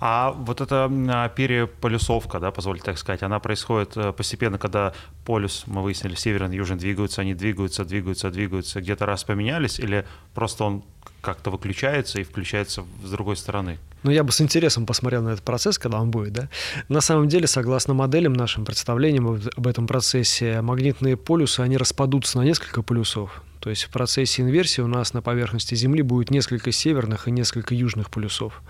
а 0.00 0.30
вот 0.32 0.60
эта 0.60 1.32
переполюсовка, 1.34 2.38
да, 2.38 2.50
позвольте 2.50 2.84
так 2.84 2.98
сказать, 2.98 3.22
она 3.22 3.40
происходит 3.40 3.96
э, 3.96 4.12
постепенно, 4.12 4.58
когда 4.58 4.92
полюс, 5.24 5.64
мы 5.66 5.82
выяснили, 5.82 6.14
северный 6.14 6.54
и 6.54 6.58
южный 6.58 6.76
двигаются, 6.76 7.22
они 7.22 7.34
двигаются, 7.34 7.84
двигаются, 7.84 8.30
двигаются, 8.30 8.80
где-то 8.80 9.06
раз 9.06 9.24
поменялись, 9.24 9.78
или 9.80 10.06
просто 10.34 10.64
он 10.64 10.84
как-то 11.20 11.50
выключается 11.50 12.20
и 12.20 12.24
включается 12.24 12.84
с 13.02 13.10
другой 13.10 13.36
стороны? 13.36 13.78
Ну, 14.04 14.12
я 14.12 14.22
бы 14.22 14.30
с 14.30 14.40
интересом 14.40 14.86
посмотрел 14.86 15.22
на 15.22 15.30
этот 15.30 15.42
процесс, 15.44 15.78
когда 15.78 16.00
он 16.00 16.10
будет, 16.10 16.32
да. 16.32 16.48
На 16.88 17.00
самом 17.00 17.28
деле, 17.28 17.48
согласно 17.48 17.94
моделям, 17.94 18.32
нашим 18.32 18.64
представлениям 18.64 19.40
об 19.56 19.66
этом 19.66 19.86
процессе, 19.86 20.60
магнитные 20.60 21.16
полюсы, 21.16 21.60
они 21.60 21.76
распадутся 21.76 22.38
на 22.38 22.42
несколько 22.44 22.82
полюсов. 22.82 23.42
То 23.68 23.70
есть 23.70 23.84
в 23.84 23.90
процессе 23.90 24.40
инверсии 24.40 24.80
у 24.80 24.86
нас 24.86 25.12
на 25.12 25.20
поверхности 25.20 25.74
Земли 25.74 26.00
будет 26.00 26.30
несколько 26.30 26.72
северных 26.72 27.28
и 27.28 27.30
несколько 27.30 27.74
южных 27.74 28.10
полюсов. 28.10 28.62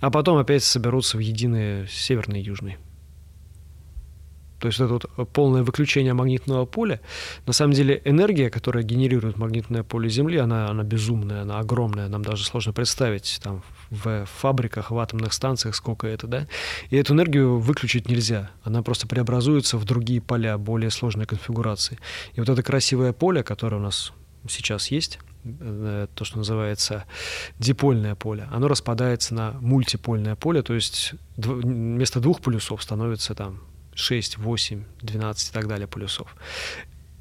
А 0.00 0.10
потом 0.10 0.36
опять 0.36 0.62
соберутся 0.62 1.16
в 1.16 1.20
единый 1.20 1.88
северный 1.88 2.42
и 2.42 2.44
южный. 2.44 2.76
То 4.60 4.66
есть 4.66 4.78
это 4.78 4.92
вот 4.92 5.06
полное 5.32 5.62
выключение 5.62 6.12
магнитного 6.12 6.66
поля. 6.66 7.00
На 7.46 7.54
самом 7.54 7.72
деле 7.72 8.02
энергия, 8.04 8.50
которая 8.50 8.84
генерирует 8.84 9.38
магнитное 9.38 9.84
поле 9.84 10.10
Земли, 10.10 10.36
она, 10.36 10.68
она 10.68 10.82
безумная, 10.82 11.42
она 11.42 11.58
огромная. 11.58 12.08
Нам 12.08 12.22
даже 12.22 12.44
сложно 12.44 12.74
представить 12.74 13.40
там 13.42 13.62
в 13.88 14.26
фабриках, 14.26 14.90
в 14.90 14.98
атомных 14.98 15.32
станциях 15.32 15.74
сколько 15.74 16.06
это, 16.06 16.26
да. 16.26 16.46
И 16.90 16.96
эту 16.96 17.14
энергию 17.14 17.58
выключить 17.58 18.06
нельзя. 18.06 18.50
Она 18.64 18.82
просто 18.82 19.08
преобразуется 19.08 19.78
в 19.78 19.86
другие 19.86 20.20
поля, 20.20 20.58
более 20.58 20.90
сложной 20.90 21.24
конфигурации. 21.24 21.98
И 22.34 22.40
вот 22.40 22.50
это 22.50 22.62
красивое 22.62 23.14
поле, 23.14 23.42
которое 23.42 23.78
у 23.78 23.82
нас 23.82 24.12
сейчас 24.48 24.88
есть, 24.88 25.18
э, 25.44 26.06
то, 26.14 26.24
что 26.24 26.38
называется 26.38 27.04
дипольное 27.58 28.14
поле, 28.14 28.48
оно 28.50 28.68
распадается 28.68 29.34
на 29.34 29.52
мультипольное 29.60 30.36
поле, 30.36 30.62
то 30.62 30.74
есть 30.74 31.14
вместо 31.36 32.20
двух 32.20 32.40
полюсов 32.40 32.82
становится 32.82 33.34
там 33.34 33.60
6, 33.94 34.38
8, 34.38 34.84
12 35.00 35.50
и 35.50 35.52
так 35.52 35.68
далее 35.68 35.86
полюсов. 35.86 36.34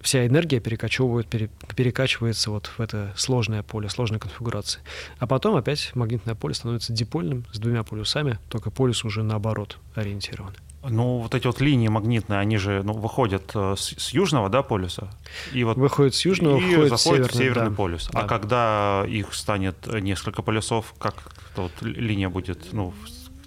Вся 0.02 0.26
энергия 0.26 0.60
перекачивает, 0.60 1.28
перекачивается 1.28 2.50
вот 2.50 2.68
в 2.68 2.80
это 2.80 3.14
сложное 3.16 3.62
поле, 3.62 3.88
сложной 3.88 4.20
конфигурации. 4.20 4.82
А 5.20 5.28
потом 5.28 5.56
опять 5.56 5.92
магнитное 5.94 6.34
поле 6.34 6.56
становится 6.56 6.92
дипольным 6.92 7.46
с 7.54 7.60
двумя 7.60 7.84
полюсами, 7.84 8.40
только 8.50 8.72
полюс 8.72 9.04
уже 9.06 9.22
наоборот 9.22 9.78
ориентирован. 9.94 10.56
Ну, 10.84 11.20
вот 11.20 11.36
эти 11.36 11.46
вот 11.46 11.62
линии 11.62 11.88
магнитные, 11.90 12.40
они 12.40 12.58
же 12.58 12.82
ну, 12.84 12.94
выходят 12.94 13.52
э, 13.54 13.76
с, 13.78 13.94
с 13.98 14.14
южного 14.14 14.50
да, 14.50 14.64
полюса. 14.64 15.12
И 15.54 15.64
вот, 15.64 15.78
выходят 15.78 16.16
с 16.16 16.26
южного, 16.26 16.58
и 16.58 16.90
заходят 16.90 16.98
в 16.98 17.02
северный, 17.02 17.28
в 17.28 17.34
северный 17.34 17.70
да. 17.70 17.76
полюс. 17.76 18.10
А 18.10 18.14
да. 18.14 18.20
А 18.22 18.28
когда 18.28 19.06
их 19.08 19.34
станет 19.34 19.88
несколько 20.02 20.42
полюсов, 20.42 20.94
как 20.98 21.16
вот 21.56 21.72
линия 21.82 22.30
будет, 22.30 22.74
ну, 22.74 22.94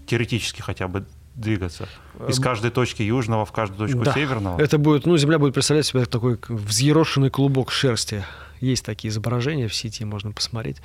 теоретически 0.07 0.61
хотя 0.61 0.87
бы 0.87 1.05
двигаться? 1.35 1.89
Из 2.29 2.39
эм, 2.39 2.45
каждой 2.45 2.71
точки 2.71 3.03
южного 3.03 3.45
в 3.45 3.51
каждую 3.51 3.89
точку 3.89 4.05
да. 4.05 4.13
северного? 4.13 4.61
Это 4.61 4.79
будет, 4.79 5.05
ну, 5.05 5.17
Земля 5.17 5.41
будет 5.41 5.55
представлять 5.55 5.87
себя 5.87 6.05
такой 6.05 6.39
взъерошенный 6.49 7.31
клубок 7.31 7.73
шерсти. 7.73 8.25
Есть 8.61 8.85
такие 8.85 9.11
изображения 9.11 9.67
в 9.67 9.75
сети, 9.75 10.05
можно 10.05 10.31
посмотреть. 10.31 10.77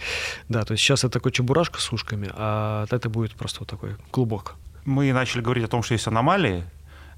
Да, 0.49 0.65
то 0.65 0.73
есть 0.73 0.83
сейчас 0.83 1.03
это 1.03 1.13
такой 1.13 1.31
чебурашка 1.31 1.79
с 1.79 1.93
ушками, 1.93 2.29
а 2.33 2.87
это 2.89 3.09
будет 3.09 3.33
просто 3.33 3.59
вот 3.59 3.69
такой 3.69 3.95
клубок 4.09 4.55
мы 4.85 5.11
начали 5.13 5.41
говорить 5.41 5.63
о 5.63 5.67
том, 5.67 5.83
что 5.83 5.93
есть 5.93 6.07
аномалии, 6.07 6.63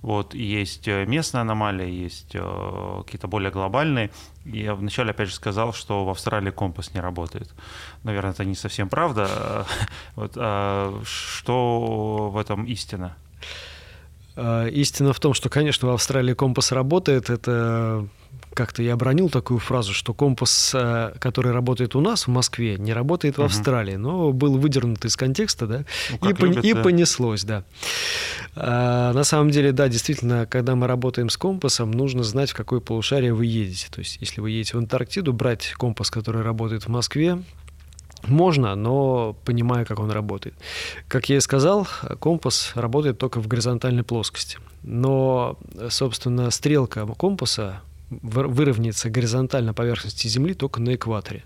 вот, 0.02 0.34
есть 0.34 0.88
э, 0.88 1.06
местные 1.06 1.42
аномалии, 1.42 1.88
есть 1.88 2.32
э, 2.34 3.02
какие-то 3.06 3.28
более 3.28 3.52
глобальные. 3.52 4.10
Я 4.46 4.74
вначале, 4.74 5.12
опять 5.12 5.30
же, 5.30 5.36
сказал, 5.36 5.74
что 5.74 6.06
в 6.06 6.10
Австралии 6.10 6.50
компас 6.50 6.96
не 6.96 7.00
работает. 7.00 7.54
Наверное, 8.04 8.32
это 8.32 8.44
не 8.44 8.56
совсем 8.56 8.90
правда. 8.90 9.68
Вот, 10.16 10.34
а 10.36 11.00
что 11.06 12.32
в 12.34 12.38
этом 12.38 12.66
истина? 12.66 13.16
Э, 14.36 14.70
истина 14.70 15.14
в 15.14 15.20
том, 15.20 15.36
что, 15.36 15.50
конечно, 15.50 15.88
в 15.88 15.92
Австралии 15.92 16.34
компас 16.34 16.72
работает. 16.72 17.30
Это 17.30 18.08
как-то 18.54 18.84
я 18.84 18.94
обронил 18.94 19.30
такую 19.30 19.60
фразу, 19.60 19.94
что 19.94 20.14
компас, 20.14 20.72
э, 20.74 21.14
который 21.20 21.52
работает 21.52 21.96
у 21.96 22.02
нас 22.02 22.28
в 22.28 22.30
Москве, 22.30 22.78
не 22.78 22.94
работает 22.94 23.38
в 23.38 23.42
Австралии, 23.44 23.96
но 23.96 24.32
был 24.32 24.58
выдернут 24.58 25.06
из 25.06 25.16
контекста, 25.16 25.68
да, 25.68 25.86
ну, 26.22 26.30
и, 26.30 26.34
любят, 26.34 26.66
и 26.66 26.74
да. 26.74 26.82
понеслось, 26.82 27.44
да. 27.44 27.64
А, 28.56 29.14
на 29.14 29.24
самом 29.24 29.52
деле, 29.52 29.72
да, 29.72 29.88
действительно, 29.88 30.46
когда 30.46 30.76
мы 30.76 30.88
работаем 30.88 31.30
с 31.30 31.38
компасом, 31.38 31.92
нужно 31.92 32.24
знать, 32.24 32.52
в 32.52 32.56
какое 32.56 32.80
полушарие 32.80 33.34
вы 33.34 33.46
едете. 33.46 33.88
То 33.92 34.00
есть, 34.00 34.18
если 34.20 34.42
вы 34.42 34.52
едете 34.52 34.78
в 34.78 34.80
Антарктиду, 34.80 35.34
брать 35.34 35.74
компас, 35.78 36.10
который 36.10 36.42
работает 36.42 36.84
в 36.84 36.90
Москве, 36.90 37.42
можно, 38.28 38.76
но 38.76 39.36
понимая, 39.46 39.86
как 39.86 40.00
он 40.00 40.12
работает. 40.12 40.54
Как 41.08 41.30
я 41.30 41.38
и 41.38 41.40
сказал, 41.40 41.88
компас 42.20 42.74
работает 42.76 43.18
только 43.18 43.40
в 43.40 43.48
горизонтальной 43.48 44.04
плоскости. 44.04 44.60
Но, 44.84 45.58
собственно, 45.90 46.52
стрелка 46.52 47.06
компаса 47.08 47.82
выровняется 48.22 49.10
горизонтально 49.10 49.74
поверхности 49.74 50.28
Земли 50.28 50.54
только 50.54 50.82
на 50.82 50.96
экваторе. 50.96 51.44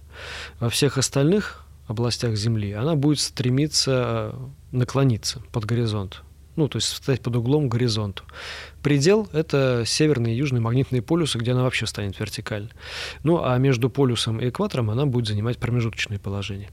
Во 0.60 0.69
всех 0.69 0.97
остальных 0.97 1.65
областях 1.88 2.36
Земли 2.36 2.71
она 2.73 2.95
будет 2.95 3.19
стремиться 3.19 4.32
э, 4.34 4.47
наклониться 4.71 5.41
под 5.51 5.65
горизонт. 5.65 6.23
Ну, 6.56 6.69
то 6.69 6.78
есть 6.78 6.88
встать 6.88 7.21
под 7.21 7.36
углом 7.36 7.67
к 7.67 7.73
горизонту. 7.73 8.23
Предел— 8.82 9.28
это 9.34 9.84
северные 9.86 10.34
и 10.34 10.38
южные 10.38 10.62
магнитные 10.62 11.01
полюсы, 11.01 11.38
где 11.38 11.51
она 11.51 11.63
вообще 11.63 11.86
станет 11.86 12.17
вертикально. 12.17 12.69
Ну, 13.23 13.43
а 13.43 13.58
между 13.58 13.89
полюсом 13.89 14.39
и 14.39 14.47
экватором 14.47 14.89
она 14.89 15.06
будет 15.06 15.28
занимать 15.28 15.58
промежуточные 15.58 16.17
положения. 16.17 16.69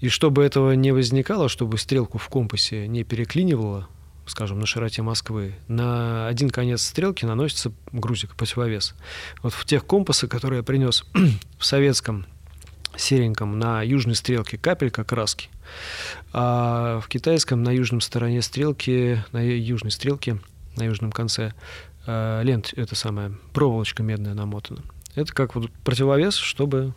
И 0.00 0.10
чтобы 0.10 0.44
этого 0.44 0.72
не 0.72 0.92
возникало, 0.92 1.48
чтобы 1.48 1.78
стрелку 1.78 2.18
в 2.18 2.28
компасе 2.28 2.86
не 2.86 3.02
переклинивало, 3.02 3.88
скажем, 4.26 4.58
на 4.58 4.66
широте 4.66 5.02
Москвы, 5.02 5.54
на 5.68 6.26
один 6.28 6.50
конец 6.50 6.82
стрелки 6.82 7.24
наносится 7.24 7.72
грузик, 7.92 8.34
противовес. 8.34 8.94
Вот 9.42 9.52
в 9.52 9.64
тех 9.64 9.86
компасах, 9.86 10.30
которые 10.30 10.58
я 10.58 10.62
принес 10.62 11.04
в 11.58 11.64
советском 11.64 12.26
сереньком 12.96 13.58
на 13.58 13.82
южной 13.82 14.14
стрелке 14.14 14.56
капелька 14.56 15.04
краски, 15.04 15.48
а 16.32 17.00
в 17.00 17.08
китайском 17.08 17.62
на 17.62 17.70
южном 17.70 18.00
стороне 18.00 18.40
стрелки, 18.42 19.22
на 19.32 19.42
южной 19.42 19.90
стрелке, 19.90 20.38
на 20.76 20.84
южном 20.84 21.12
конце 21.12 21.52
э, 22.06 22.42
лент, 22.44 22.72
это 22.76 22.94
самая 22.94 23.32
проволочка 23.52 24.02
медная 24.02 24.34
намотана. 24.34 24.82
Это 25.14 25.32
как 25.32 25.54
вот 25.54 25.70
противовес, 25.84 26.34
чтобы 26.34 26.94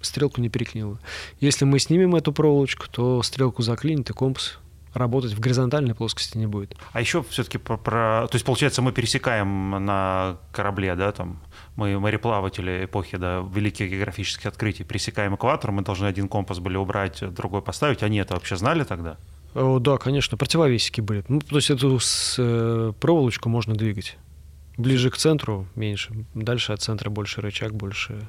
стрелку 0.00 0.40
не 0.40 0.48
переклинило. 0.48 0.98
Если 1.40 1.64
мы 1.64 1.78
снимем 1.78 2.14
эту 2.14 2.32
проволочку, 2.32 2.86
то 2.90 3.22
стрелку 3.22 3.62
заклинит, 3.62 4.10
и 4.10 4.12
компас 4.12 4.58
работать 4.94 5.32
в 5.32 5.40
горизонтальной 5.40 5.94
плоскости 5.94 6.36
не 6.38 6.46
будет. 6.46 6.76
А 6.92 7.00
еще 7.00 7.22
все-таки 7.28 7.58
про, 7.58 7.76
про... 7.76 8.26
То 8.28 8.34
есть, 8.34 8.44
получается, 8.44 8.82
мы 8.82 8.92
пересекаем 8.92 9.70
на 9.84 10.38
корабле, 10.52 10.94
да, 10.94 11.12
там, 11.12 11.40
мы 11.76 11.98
мореплаватели 11.98 12.84
эпохи, 12.84 13.16
да, 13.16 13.44
великих 13.54 13.90
географических 13.90 14.46
открытий, 14.46 14.84
пересекаем 14.84 15.34
экватор, 15.34 15.72
мы 15.72 15.82
должны 15.82 16.06
один 16.06 16.28
компас 16.28 16.58
были 16.58 16.76
убрать, 16.76 17.22
другой 17.34 17.62
поставить. 17.62 18.02
Они 18.02 18.18
это 18.18 18.34
вообще 18.34 18.56
знали 18.56 18.84
тогда? 18.84 19.16
О, 19.54 19.78
да, 19.78 19.98
конечно, 19.98 20.36
противовесики 20.36 21.00
были. 21.00 21.24
Ну, 21.28 21.40
то 21.40 21.56
есть 21.56 21.70
эту 21.70 21.98
с, 21.98 22.36
э, 22.38 22.92
проволочку 23.00 23.48
можно 23.48 23.74
двигать. 23.74 24.16
Ближе 24.78 25.10
к 25.10 25.16
центру 25.16 25.66
меньше, 25.74 26.24
дальше 26.34 26.72
от 26.72 26.80
центра 26.80 27.10
больше 27.10 27.42
рычаг, 27.42 27.74
больше 27.74 28.26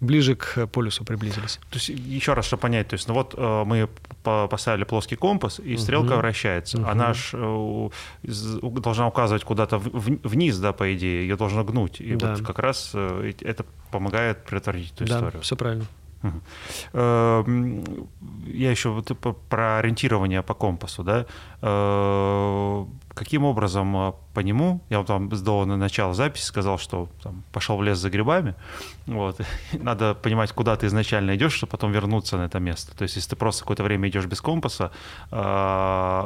ближе 0.00 0.34
к 0.34 0.66
полюсу 0.66 1.04
приблизились. 1.04 1.58
То 1.70 1.76
есть, 1.76 1.88
еще 1.88 2.34
раз, 2.34 2.46
чтобы 2.46 2.62
понять, 2.62 2.88
то 2.88 2.94
есть, 2.94 3.08
ну 3.08 3.14
вот 3.14 3.34
э, 3.36 3.64
мы 3.64 3.88
поставили 4.22 4.84
плоский 4.84 5.16
компас, 5.16 5.60
и 5.60 5.76
стрелка 5.76 6.12
угу. 6.12 6.18
вращается. 6.18 6.78
Угу. 6.78 6.88
Она 6.88 7.14
ж 7.14 7.30
э, 7.34 7.88
должна 8.80 9.08
указывать 9.08 9.44
куда-то 9.44 9.78
вниз, 9.78 10.58
да, 10.58 10.72
по 10.72 10.94
идее, 10.94 11.22
ее 11.22 11.36
должно 11.36 11.64
гнуть. 11.64 12.00
И 12.00 12.16
да. 12.16 12.34
вот 12.34 12.46
как 12.46 12.58
раз 12.58 12.90
э, 12.94 13.32
это 13.40 13.64
помогает 13.90 14.44
предотвратить 14.44 14.92
эту 14.92 15.06
да, 15.06 15.16
историю. 15.16 15.42
все 15.42 15.56
правильно. 15.56 15.86
Я 16.92 18.70
еще 18.70 18.90
вот 18.90 19.10
про 19.48 19.78
ориентирование 19.78 20.42
по 20.42 20.52
компасу, 20.52 21.02
да. 21.02 21.24
Каким 23.14 23.44
образом 23.44 23.96
а, 23.96 24.14
по 24.34 24.40
нему, 24.40 24.80
я 24.90 25.02
там 25.02 25.28
до 25.28 25.64
начала 25.64 26.14
записи 26.14 26.44
сказал, 26.44 26.78
что 26.78 27.08
там, 27.22 27.42
пошел 27.52 27.76
в 27.76 27.82
лес 27.82 27.98
за 27.98 28.10
грибами, 28.10 28.54
вот, 29.06 29.40
надо 29.72 30.14
понимать, 30.14 30.52
куда 30.52 30.76
ты 30.76 30.86
изначально 30.86 31.36
идешь, 31.36 31.52
чтобы 31.52 31.72
потом 31.72 31.92
вернуться 31.92 32.36
на 32.36 32.44
это 32.44 32.60
место. 32.60 32.96
То 32.96 33.02
есть, 33.02 33.16
если 33.16 33.30
ты 33.30 33.36
просто 33.36 33.62
какое-то 33.62 33.82
время 33.82 34.08
идешь 34.08 34.26
без 34.26 34.40
компаса, 34.40 34.92
э, 35.30 35.36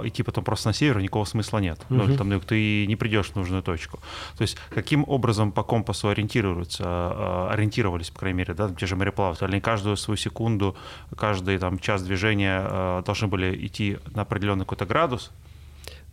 идти 0.04 0.22
потом 0.22 0.44
просто 0.44 0.68
на 0.68 0.74
север 0.74 1.00
никакого 1.00 1.24
смысла 1.24 1.58
нет. 1.58 1.80
Угу. 1.90 1.94
Ну, 1.94 2.16
там, 2.16 2.28
ну, 2.28 2.40
ты 2.40 2.86
не 2.86 2.96
придешь 2.96 3.30
в 3.30 3.36
нужную 3.36 3.62
точку. 3.62 3.98
То 4.36 4.42
есть, 4.42 4.56
каким 4.70 5.04
образом 5.08 5.52
по 5.52 5.62
компасу 5.62 6.08
ориентируются, 6.08 6.84
э, 6.84 7.48
ориентировались, 7.52 8.10
по 8.10 8.20
крайней 8.20 8.38
мере, 8.38 8.54
да, 8.54 8.68
те 8.68 8.86
же 8.86 8.96
мореплаватели, 8.96 9.46
они 9.46 9.60
каждую 9.60 9.96
свою 9.96 10.16
секунду, 10.18 10.76
каждый 11.16 11.58
там 11.58 11.78
час 11.78 12.02
движения 12.02 12.62
э, 12.62 13.02
должны 13.06 13.28
были 13.28 13.66
идти 13.66 13.98
на 14.14 14.22
определенный 14.22 14.64
какой-то 14.64 14.86
градус, 14.86 15.30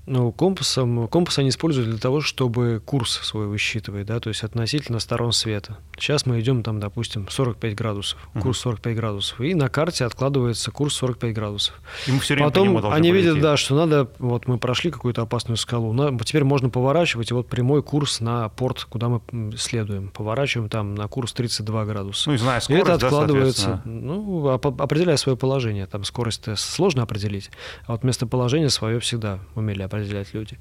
ну, 0.08 0.32
компасом, 0.32 1.08
компас 1.08 1.38
они 1.38 1.50
используют 1.50 1.90
для 1.90 2.00
того, 2.00 2.22
чтобы 2.22 2.82
курс 2.84 3.20
свой 3.24 3.48
высчитывать, 3.48 4.08
да, 4.08 4.20
то 4.20 4.30
есть 4.30 4.44
относительно 4.44 5.00
сторон 5.00 5.32
света. 5.32 5.78
Сейчас 5.98 6.26
мы 6.26 6.40
идем 6.40 6.64
там, 6.64 6.80
допустим, 6.80 7.28
45 7.30 7.76
градусов, 7.76 8.20
курс 8.42 8.60
45 8.60 8.96
градусов, 8.96 9.42
и 9.42 9.54
на 9.54 9.70
карте 9.70 10.06
откладывается 10.06 10.72
курс 10.72 10.96
45 10.96 11.34
градусов. 11.34 11.80
И 12.08 12.12
мы 12.12 12.20
все 12.20 12.34
время 12.34 12.50
Потом 12.50 12.82
по 12.82 12.94
они 12.94 13.12
видят, 13.12 13.40
да, 13.40 13.58
что 13.58 13.76
надо, 13.76 14.10
вот 14.18 14.48
мы 14.48 14.58
прошли 14.58 14.90
какую-то 14.90 15.22
опасную 15.22 15.58
скалу, 15.58 15.94
но 15.94 16.18
теперь 16.20 16.44
можно 16.44 16.70
поворачивать, 16.70 17.32
и 17.32 17.34
вот 17.34 17.48
прямой 17.48 17.84
курс 17.84 18.20
на 18.22 18.50
порт, 18.50 18.86
куда 18.86 19.08
мы 19.08 19.22
следуем. 19.56 20.10
Поворачиваем 20.10 20.70
там 20.70 20.96
на 20.96 21.08
курс 21.08 21.34
32 21.34 21.86
градуса. 21.86 22.30
Ну 22.30 22.36
и 22.36 22.38
зная 22.38 22.60
скорость, 22.60 22.88
и 22.88 22.92
это 22.92 22.94
откладывается, 22.96 23.68
да, 23.68 23.82
ну, 23.86 24.50
определяя 24.50 25.18
свое 25.18 25.38
положение. 25.38 25.86
Там 25.86 26.04
скорость 26.04 26.58
сложно 26.58 27.04
определить, 27.04 27.52
а 27.86 27.94
вот 27.94 28.04
местоположение 28.04 28.70
свое 28.70 29.00
всегда 29.00 29.40
умели 29.56 29.84
определять 29.84 30.01
люди. 30.34 30.58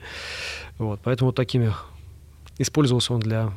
Вот, 0.79 1.01
поэтому 1.03 1.29
вот 1.29 1.37
такими 1.37 1.73
использовался 2.59 3.15
он 3.15 3.21
для 3.21 3.53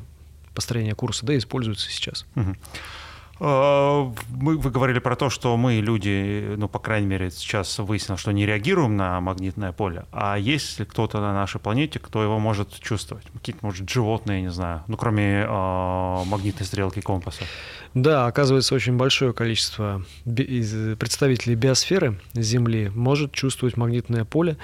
построения 0.53 0.95
курса, 0.95 1.25
да 1.25 1.33
и 1.33 1.37
используется 1.37 1.89
сейчас. 1.89 2.25
Угу. 2.35 2.55
Мы, 3.43 4.57
вы 4.57 4.71
говорили 4.71 4.99
про 4.99 5.17
то, 5.17 5.29
что 5.29 5.57
мы, 5.57 5.75
люди, 5.81 6.55
ну, 6.55 6.69
по 6.69 6.79
крайней 6.79 7.07
мере, 7.07 7.29
сейчас 7.29 7.77
выяснилось, 7.77 8.21
что 8.21 8.31
не 8.31 8.45
реагируем 8.45 8.95
на 8.95 9.19
магнитное 9.19 9.73
поле. 9.73 10.05
А 10.13 10.37
есть 10.37 10.79
ли 10.79 10.85
кто-то 10.85 11.19
на 11.19 11.33
нашей 11.33 11.59
планете, 11.59 11.99
кто 11.99 12.23
его 12.23 12.39
может 12.39 12.79
чувствовать? 12.79 13.25
Какие-то, 13.33 13.65
может, 13.65 13.89
животные, 13.89 14.41
не 14.41 14.51
знаю, 14.51 14.83
ну, 14.87 14.95
кроме 14.95 15.41
э, 15.41 16.23
магнитной 16.25 16.65
стрелки 16.65 17.01
компаса? 17.01 17.43
Да, 17.93 18.27
оказывается, 18.27 18.73
очень 18.75 18.95
большое 18.95 19.33
количество 19.33 20.03
представителей 20.25 21.55
биосферы 21.55 22.19
Земли 22.33 22.89
может 22.95 23.33
чувствовать 23.33 23.75
магнитное 23.75 24.23
поле. 24.23 24.57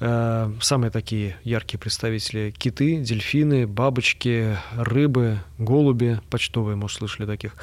Э, 0.00 0.50
самые 0.60 0.90
такие 0.90 1.36
яркие 1.44 1.78
представители– 1.78 2.52
киты, 2.58 2.96
дельфины, 2.96 3.68
бабочки, 3.68 4.58
рыбы, 4.76 5.38
голуби, 5.58 6.20
почтовые, 6.28 6.76
может, 6.76 6.98
слышали 6.98 7.24
таких. 7.26 7.54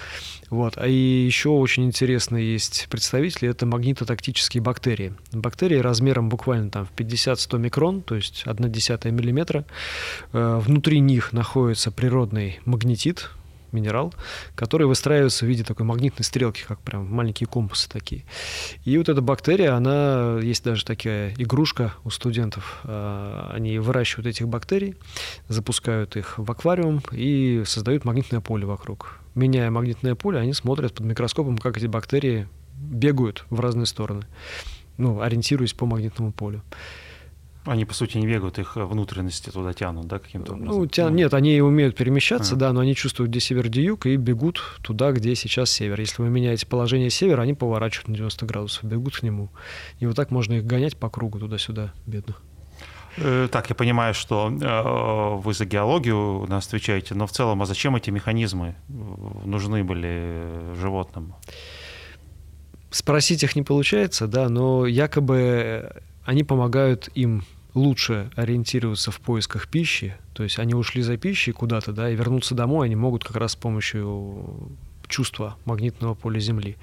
Вот. 0.54 0.78
А 0.78 0.86
и 0.86 0.94
еще 0.94 1.50
очень 1.50 1.84
интересные 1.84 2.54
есть 2.54 2.86
представители– 2.92 3.50
это 3.50 3.66
магнитотактические 3.66 4.62
бактерии. 4.62 5.16
Бактерии 5.32 5.78
размером 5.80 6.30
буквально 6.30 6.70
там 6.70 6.86
в 6.86 6.92
50-100 6.92 7.58
микрон, 7.58 8.04
то 8.04 8.14
есть 8.14 8.44
1 8.46 8.72
десятая 8.72 9.12
миллиметра. 9.12 9.66
Э, 10.32 10.60
внутри 10.64 11.00
них 11.00 11.34
находится 11.34 11.90
природный 11.90 12.60
магнетит, 12.66 13.32
минерал, 13.72 14.14
который 14.54 14.86
выстраивается 14.86 15.46
в 15.46 15.48
виде 15.48 15.64
такой 15.64 15.88
магнитной 15.88 16.24
стрелки, 16.24 16.64
как 16.68 16.80
прям 16.82 17.12
маленькие 17.12 17.48
компасы 17.48 17.90
такие. 17.90 18.24
И 18.86 18.96
вот 19.00 19.10
эта 19.10 19.22
бактерия, 19.22 19.74
она, 19.74 20.38
есть 20.40 20.64
даже 20.64 20.86
такая 20.86 21.34
игрушка 21.36 21.96
у 22.04 22.12
студентов, 22.12 22.82
а, 22.84 23.50
они 23.56 23.80
выращивают 23.80 24.28
этих 24.28 24.48
бактерий, 24.48 24.94
запускают 25.48 26.16
их 26.16 26.38
в 26.38 26.52
аквариум 26.52 27.02
и 27.12 27.64
создают 27.66 28.06
магнитное 28.06 28.40
поле 28.40 28.68
вокруг. 28.68 29.23
Меняя 29.36 29.72
магнитное 29.72 30.16
поле, 30.16 30.40
они 30.40 30.54
смотрят 30.54 30.94
под 30.94 31.06
микроскопом, 31.06 31.58
как 31.58 31.78
эти 31.78 31.88
бактерии 31.88 32.48
бегают 32.76 33.46
в 33.50 33.60
разные 33.60 33.86
стороны, 33.86 34.24
ну, 34.98 35.22
ориентируясь 35.22 35.74
по 35.74 35.86
магнитному 35.86 36.32
полю. 36.32 36.62
Они, 37.66 37.86
по 37.86 37.94
сути, 37.94 38.18
не 38.18 38.28
бегают, 38.28 38.60
их 38.60 38.76
внутренности 38.76 39.50
туда 39.50 39.72
тянут, 39.74 40.06
да, 40.08 40.20
каким-то 40.20 40.54
образом? 40.54 40.82
Ну, 40.82 40.86
тя... 40.86 41.10
Нет, 41.10 41.34
они 41.34 41.62
умеют 41.62 41.96
перемещаться, 41.96 42.56
а. 42.56 42.58
да, 42.58 42.74
но 42.74 42.82
они 42.82 42.94
чувствуют, 42.94 43.32
где 43.32 43.40
север, 43.40 43.70
где 43.70 43.82
юг, 43.82 44.06
и 44.06 44.18
бегут 44.18 44.62
туда, 44.82 45.14
где 45.14 45.34
сейчас 45.34 45.72
север. 45.72 45.98
Если 45.98 46.22
вы 46.22 46.30
меняете 46.30 46.68
положение 46.68 47.10
севера, 47.10 47.42
они 47.42 47.54
поворачивают 47.54 48.10
на 48.10 48.16
90 48.16 48.46
градусов, 48.46 48.84
бегут 48.84 49.16
к 49.16 49.24
нему. 49.24 49.50
И 50.00 50.06
вот 50.06 50.18
так 50.18 50.30
можно 50.30 50.56
их 50.56 50.66
гонять 50.66 50.98
по 50.98 51.10
кругу 51.10 51.40
туда-сюда, 51.40 51.94
бедных. 52.06 52.42
Э, 53.18 53.48
так, 53.52 53.70
я 53.70 53.76
понимаю, 53.76 54.14
что 54.14 54.50
э, 54.50 55.38
вы 55.42 55.54
за 55.54 55.66
геологию 55.66 56.46
нас 56.48 56.68
отвечаете, 56.68 57.16
но 57.16 57.28
в 57.28 57.32
целом, 57.32 57.62
а 57.62 57.66
зачем 57.66 57.96
эти 57.96 58.10
механизмы 58.10 58.76
нужны 59.46 59.84
были 59.84 60.76
животным? 60.80 61.34
Спросить 62.90 63.44
их 63.44 63.56
не 63.56 63.64
получается, 63.64 64.28
да, 64.28 64.50
но 64.50 64.86
якобы 64.86 65.92
они 66.26 66.44
помогают 66.44 67.10
им 67.16 67.44
лучше 67.74 68.30
ориентироваться 68.36 69.10
в 69.12 69.20
поисках 69.20 69.68
пищи, 69.68 70.16
то 70.34 70.44
есть 70.44 70.60
они 70.60 70.76
ушли 70.76 71.02
за 71.02 71.18
пищей 71.18 71.54
куда-то, 71.54 71.92
да, 71.92 72.10
и 72.10 72.16
вернуться 72.16 72.54
домой 72.54 72.86
они 72.86 72.96
могут 72.96 73.24
как 73.24 73.36
раз 73.36 73.54
с 73.54 73.56
помощью 73.56 74.72
чувства 75.08 75.58
магнитного 75.66 76.14
поля 76.14 76.40
Земли. 76.40 76.78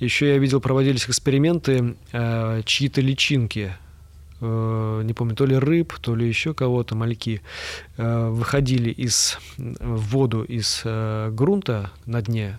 Еще 0.00 0.28
я 0.28 0.38
видел, 0.38 0.60
проводились 0.60 1.08
эксперименты, 1.08 1.96
э, 2.12 2.62
чьи-то 2.64 3.00
личинки 3.00 3.74
Э, 3.74 3.83
не 4.44 5.12
помню, 5.12 5.34
то 5.34 5.46
ли 5.46 5.56
рыб, 5.56 5.94
то 6.00 6.14
ли 6.14 6.26
еще 6.26 6.54
кого-то, 6.54 6.94
мальки, 6.94 7.42
э, 7.96 8.28
выходили 8.28 8.90
из, 8.90 9.38
в 9.56 10.10
воду 10.10 10.42
из 10.42 10.82
э, 10.84 11.30
грунта 11.30 11.90
на 12.06 12.22
дне 12.22 12.58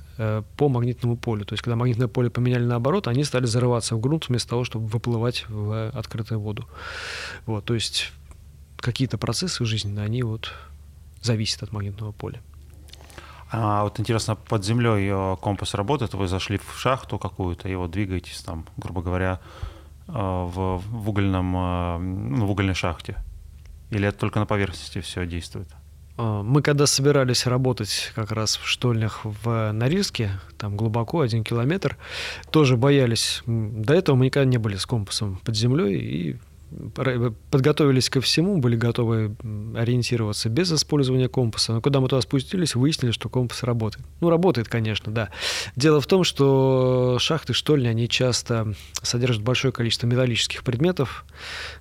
по 0.57 0.69
магнитному 0.69 1.17
полю. 1.17 1.43
То 1.43 1.53
есть, 1.53 1.63
когда 1.63 1.75
магнитное 1.75 2.07
поле 2.07 2.29
поменяли 2.29 2.63
наоборот, 2.63 3.07
они 3.07 3.25
стали 3.25 3.45
зарываться 3.45 3.95
в 3.95 3.99
грунт 3.99 4.29
вместо 4.29 4.49
того, 4.49 4.63
чтобы 4.63 4.87
выплывать 4.87 5.45
в 5.49 5.89
открытую 5.89 6.39
воду. 6.39 6.65
Вот, 7.45 7.65
то 7.65 7.73
есть, 7.73 8.13
какие-то 8.77 9.17
процессы 9.17 9.65
жизненные, 9.65 10.05
они 10.05 10.23
вот 10.23 10.53
зависят 11.21 11.63
от 11.63 11.73
магнитного 11.73 12.13
поля. 12.13 12.41
А 13.51 13.83
вот 13.83 13.99
интересно, 13.99 14.35
под 14.35 14.63
землей 14.63 15.37
компас 15.37 15.73
работает, 15.73 16.13
вы 16.13 16.27
зашли 16.27 16.57
в 16.57 16.77
шахту 16.77 17.19
какую-то 17.19 17.67
и 17.67 17.75
вот 17.75 17.91
двигаетесь 17.91 18.41
там, 18.41 18.65
грубо 18.77 19.01
говоря, 19.01 19.39
в, 20.07 20.77
в, 20.77 21.09
угольном, 21.09 21.53
а, 21.57 21.97
ну, 21.97 22.45
в 22.45 22.51
угольной 22.51 22.75
шахте? 22.75 23.17
Или 23.91 24.07
это 24.07 24.19
только 24.19 24.39
на 24.39 24.45
поверхности 24.45 25.01
все 25.01 25.25
действует? 25.25 25.67
А, 26.17 26.43
мы 26.43 26.61
когда 26.61 26.85
собирались 26.85 27.45
работать 27.45 28.11
как 28.15 28.31
раз 28.31 28.57
в 28.57 28.67
штольнях 28.67 29.21
в 29.23 29.71
Норильске, 29.71 30.31
там 30.57 30.77
глубоко, 30.77 31.21
один 31.21 31.43
километр, 31.43 31.97
тоже 32.51 32.77
боялись. 32.77 33.41
До 33.45 33.93
этого 33.93 34.15
мы 34.15 34.25
никогда 34.25 34.49
не 34.49 34.57
были 34.57 34.75
с 34.75 34.85
компасом 34.85 35.39
под 35.43 35.55
землей, 35.55 35.97
и 35.97 36.37
подготовились 37.51 38.09
ко 38.09 38.21
всему, 38.21 38.57
были 38.57 38.75
готовы 38.75 39.35
ориентироваться 39.75 40.49
без 40.49 40.71
использования 40.71 41.29
компаса. 41.29 41.73
Но 41.73 41.81
когда 41.81 41.99
мы 41.99 42.07
туда 42.07 42.21
спустились, 42.21 42.75
выяснили, 42.75 43.11
что 43.11 43.29
компас 43.29 43.63
работает. 43.63 44.05
Ну, 44.21 44.29
работает, 44.29 44.67
конечно, 44.67 45.11
да. 45.11 45.29
Дело 45.75 46.01
в 46.01 46.07
том, 46.07 46.23
что 46.23 47.17
шахты, 47.19 47.53
штольни, 47.53 47.87
они 47.87 48.09
часто 48.09 48.73
содержат 49.01 49.43
большое 49.43 49.71
количество 49.71 50.07
металлических 50.07 50.63
предметов, 50.63 51.25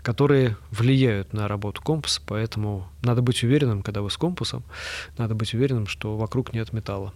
которые 0.03 0.57
влияют 0.71 1.33
на 1.33 1.49
работу 1.49 1.83
компаса, 1.83 2.21
поэтому 2.27 2.89
надо 3.03 3.23
быть 3.23 3.43
уверенным, 3.43 3.83
когда 3.83 4.03
вы 4.03 4.11
с 4.11 4.17
компасом, 4.17 4.65
надо 5.19 5.35
быть 5.35 5.55
уверенным, 5.55 5.87
что 5.87 6.17
вокруг 6.17 6.53
нет 6.53 6.73
металла. 6.73 7.13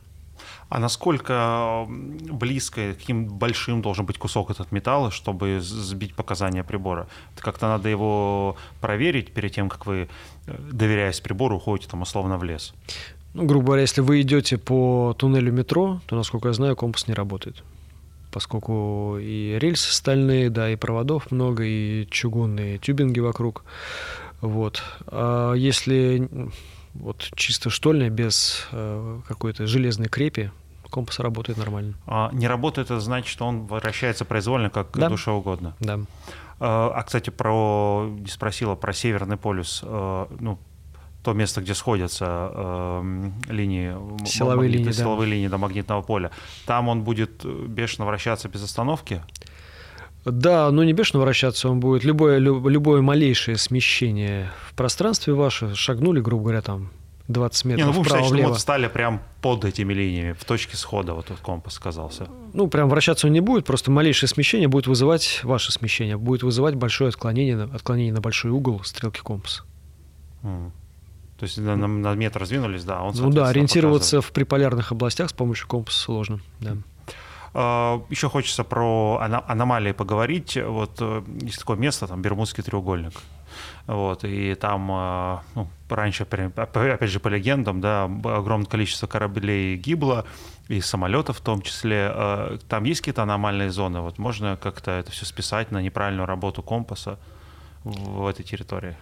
А 0.69 0.79
насколько 0.79 1.87
близко, 1.89 2.95
каким 2.95 3.27
большим 3.27 3.83
должен 3.83 4.07
быть 4.07 4.19
кусок 4.19 4.51
этот 4.51 4.73
металла, 4.73 5.11
чтобы 5.11 5.61
сбить 5.61 6.15
показания 6.15 6.65
прибора? 6.65 7.09
Как-то 7.37 7.69
надо 7.69 7.89
его 7.89 8.57
проверить 8.81 9.33
перед 9.33 9.53
тем, 9.53 9.69
как 9.69 9.87
вы, 9.87 10.09
э, 10.47 10.57
доверяясь 10.73 11.21
прибору, 11.21 11.57
уходите 11.57 11.91
там 11.91 12.03
условно 12.03 12.39
в 12.39 12.45
лес. 12.45 12.75
Ну, 13.35 13.45
грубо 13.45 13.67
говоря, 13.67 13.83
если 13.83 14.01
вы 14.01 14.21
идете 14.23 14.59
по 14.59 15.15
туннелю 15.19 15.53
метро, 15.53 16.01
то, 16.07 16.17
насколько 16.17 16.49
я 16.49 16.55
знаю, 16.55 16.77
компас 16.77 17.09
не 17.09 17.15
работает. 17.15 17.63
Поскольку 18.33 19.17
и 19.21 19.59
рельсы 19.59 19.93
стальные, 19.93 20.51
да, 20.51 20.71
и 20.71 20.77
проводов 20.77 21.31
много, 21.31 21.65
и 21.65 22.07
чугунные 22.11 22.79
тюбинги 22.79 23.21
вокруг. 23.21 23.65
Вот. 24.41 24.83
А 25.07 25.55
если 25.55 26.29
вот 27.01 27.31
чисто 27.35 27.71
штольня, 27.71 28.11
без 28.11 28.67
э, 28.73 29.21
какой-то 29.27 29.67
железной 29.67 30.09
крепи, 30.09 30.51
компас 30.91 31.19
работает 31.19 31.59
нормально. 31.59 31.95
А 32.07 32.31
не 32.33 32.49
работает, 32.49 32.91
это 32.91 33.01
значит, 33.01 33.29
что 33.29 33.47
он 33.47 33.67
вращается 33.67 34.25
произвольно, 34.25 34.71
как 34.71 34.89
да. 34.93 35.09
душе 35.09 35.31
угодно. 35.31 35.75
Да. 35.81 36.01
А, 36.61 36.93
а, 36.95 37.03
кстати, 37.03 37.31
про 37.31 38.09
не 38.19 38.29
спросила 38.29 38.75
про 38.75 38.93
Северный 38.93 39.37
полюс. 39.37 39.81
Э, 39.85 40.27
ну, 40.41 40.59
то 41.23 41.33
место, 41.33 41.61
где 41.61 41.75
сходятся 41.75 42.51
э, 42.55 43.31
линии, 43.49 43.95
силовые, 44.27 44.69
магнит, 44.69 44.81
линии, 44.81 44.93
силовые 44.93 45.29
да. 45.29 45.35
линии 45.35 45.49
до 45.49 45.59
магнитного 45.59 46.03
поля, 46.03 46.31
там 46.65 46.89
он 46.89 47.03
будет 47.03 47.45
бешено 47.45 48.07
вращаться 48.07 48.49
без 48.49 48.63
остановки? 48.65 49.23
Да, 50.31 50.71
но 50.71 50.85
не 50.85 50.93
бешено 50.93 51.21
вращаться 51.21 51.69
он 51.69 51.81
будет. 51.81 52.05
Любое, 52.05 52.39
любое 52.39 53.03
малейшее 53.03 53.57
смещение 53.57 54.51
в 54.69 54.75
пространстве 54.75 55.35
ваше, 55.35 55.75
шагнули, 55.75 56.21
грубо 56.21 56.45
говоря, 56.45 56.63
там 56.63 56.91
20 57.29 57.65
метров 57.67 57.87
не, 57.89 57.93
ну, 57.93 58.03
вправо 58.03 58.23
считать, 58.23 58.33
влево. 58.33 58.55
что 58.55 58.61
стали 58.61 58.89
прям 58.89 59.23
под 59.43 59.65
этими 59.67 59.93
линиями, 59.93 60.33
в 60.33 60.45
точке 60.45 60.77
схода, 60.77 61.13
вот 61.13 61.27
тут 61.27 61.39
компас 61.39 61.79
оказался. 61.79 62.27
Ну, 62.55 62.69
прям 62.69 62.89
вращаться 62.89 63.27
он 63.27 63.35
не 63.35 63.41
будет, 63.41 63.67
просто 63.67 63.91
малейшее 63.91 64.29
смещение 64.29 64.69
будет 64.69 64.87
вызывать, 64.87 65.41
ваше 65.45 65.71
смещение, 65.71 66.17
будет 66.17 66.43
вызывать 66.43 66.75
большое 66.75 67.09
отклонение, 67.09 67.65
отклонение 67.65 68.15
на 68.15 68.23
большой 68.23 68.51
угол 68.51 68.83
стрелки 68.83 69.21
компаса. 69.21 69.63
Mm. 70.43 70.71
То 71.39 71.45
есть 71.45 71.59
на, 71.59 71.77
на 71.77 72.15
метр 72.15 72.41
раздвинулись, 72.41 72.85
да, 72.85 73.03
он, 73.03 73.15
Ну 73.15 73.31
да, 73.31 73.49
ориентироваться 73.49 74.17
показывает. 74.17 74.25
в 74.25 74.33
приполярных 74.33 74.93
областях 74.93 75.31
с 75.31 75.33
помощью 75.33 75.69
компаса 75.69 76.01
сложно, 76.01 76.41
да. 76.61 76.73
А, 76.73 76.77
Еще 77.55 78.29
хочется 78.29 78.63
про 78.65 79.19
аномалии 79.47 79.93
поговорить. 79.93 80.57
Вот 80.57 80.99
э, 81.01 81.23
есть 81.41 81.59
такое 81.59 81.77
место, 81.77 82.07
там 82.07 82.21
Бермудский 82.21 82.63
треугольник. 82.63 83.15
Вот, 83.87 84.25
и 84.25 84.55
там, 84.55 84.91
э, 84.91 85.39
ну, 85.55 85.69
раньше, 85.89 86.25
опять 86.25 87.11
же, 87.11 87.21
по 87.21 87.29
легендам, 87.29 87.81
да, 87.81 88.05
огромное 88.05 88.67
количество 88.67 89.07
кораблей 89.07 89.77
гибло, 89.77 90.27
и 90.69 90.83
самолетов 90.83 91.39
в 91.39 91.41
том 91.41 91.63
числе. 91.63 92.13
Там 92.69 92.85
есть 92.85 93.01
какие-то 93.01 93.23
аномальные 93.23 93.71
зоны? 93.71 94.01
Вот 94.01 94.19
можно 94.19 94.57
как-то 94.57 94.91
это 94.91 95.11
все 95.11 95.25
списать 95.25 95.71
на 95.71 95.81
неправильную 95.81 96.27
работу 96.27 96.63
компаса 96.63 97.19
в 97.85 98.27
этой 98.27 98.45
территории? 98.45 98.95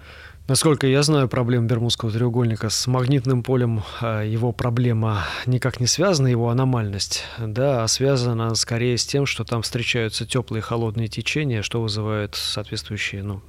Насколько 0.49 0.87
я 0.87 1.03
знаю, 1.03 1.29
проблема 1.29 1.67
Бермудского 1.67 2.13
треугольника 2.13 2.71
с 2.71 2.87
магнитным 2.87 3.43
полем, 3.43 3.83
а, 4.01 4.23
его 4.23 4.53
проблема 4.53 5.25
никак 5.45 5.81
не 5.81 5.89
связана, 5.89 6.29
его 6.29 6.51
аномальность, 6.51 7.25
да, 7.37 7.83
а 7.83 7.89
связана 7.89 8.55
скорее 8.55 8.97
с 8.97 9.05
тем, 9.05 9.27
что 9.27 9.43
там 9.43 9.63
встречаются 9.63 10.25
теплые 10.25 10.61
и 10.61 10.63
холодные 10.63 11.09
течения, 11.09 11.63
что 11.63 11.83
вызывает 11.83 12.37
соответствующие 12.37 13.25
ну, 13.25 13.43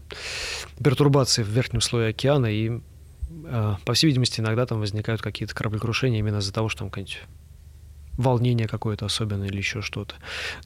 пертурбации 0.83 1.43
в 1.43 1.49
верхнем 1.49 1.81
слое 1.81 2.09
океана, 2.09 2.47
и, 2.47 2.79
а, 3.45 3.77
по 3.85 3.93
всей 3.93 4.07
видимости, 4.07 4.39
иногда 4.39 4.65
там 4.65 4.79
возникают 4.79 5.21
какие-то 5.21 5.53
кораблекрушения 5.53 6.17
именно 6.17 6.37
из-за 6.37 6.51
того, 6.51 6.67
что 6.67 6.79
там 6.79 6.89
какие-нибудь 6.89 7.27
волнение 8.17 8.67
какое-то 8.67 9.05
особенное 9.05 9.47
или 9.47 9.57
еще 9.57 9.81
что-то. 9.81 10.15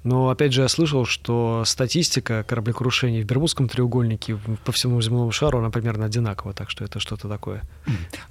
Но 0.03 0.29
опять 0.29 0.53
же 0.53 0.61
я 0.61 0.67
слышал, 0.69 1.05
что 1.05 1.63
статистика 1.65 2.43
кораблекрушений 2.43 3.21
в 3.21 3.25
Бермудском 3.25 3.67
треугольнике 3.67 4.39
по 4.63 4.71
всему 4.71 5.01
земному 5.01 5.31
шару, 5.31 5.59
она 5.59 5.69
примерно 5.69 6.05
одинакова, 6.05 6.53
так 6.53 6.69
что 6.69 6.83
это 6.85 6.99
что-то 6.99 7.27
такое. 7.27 7.61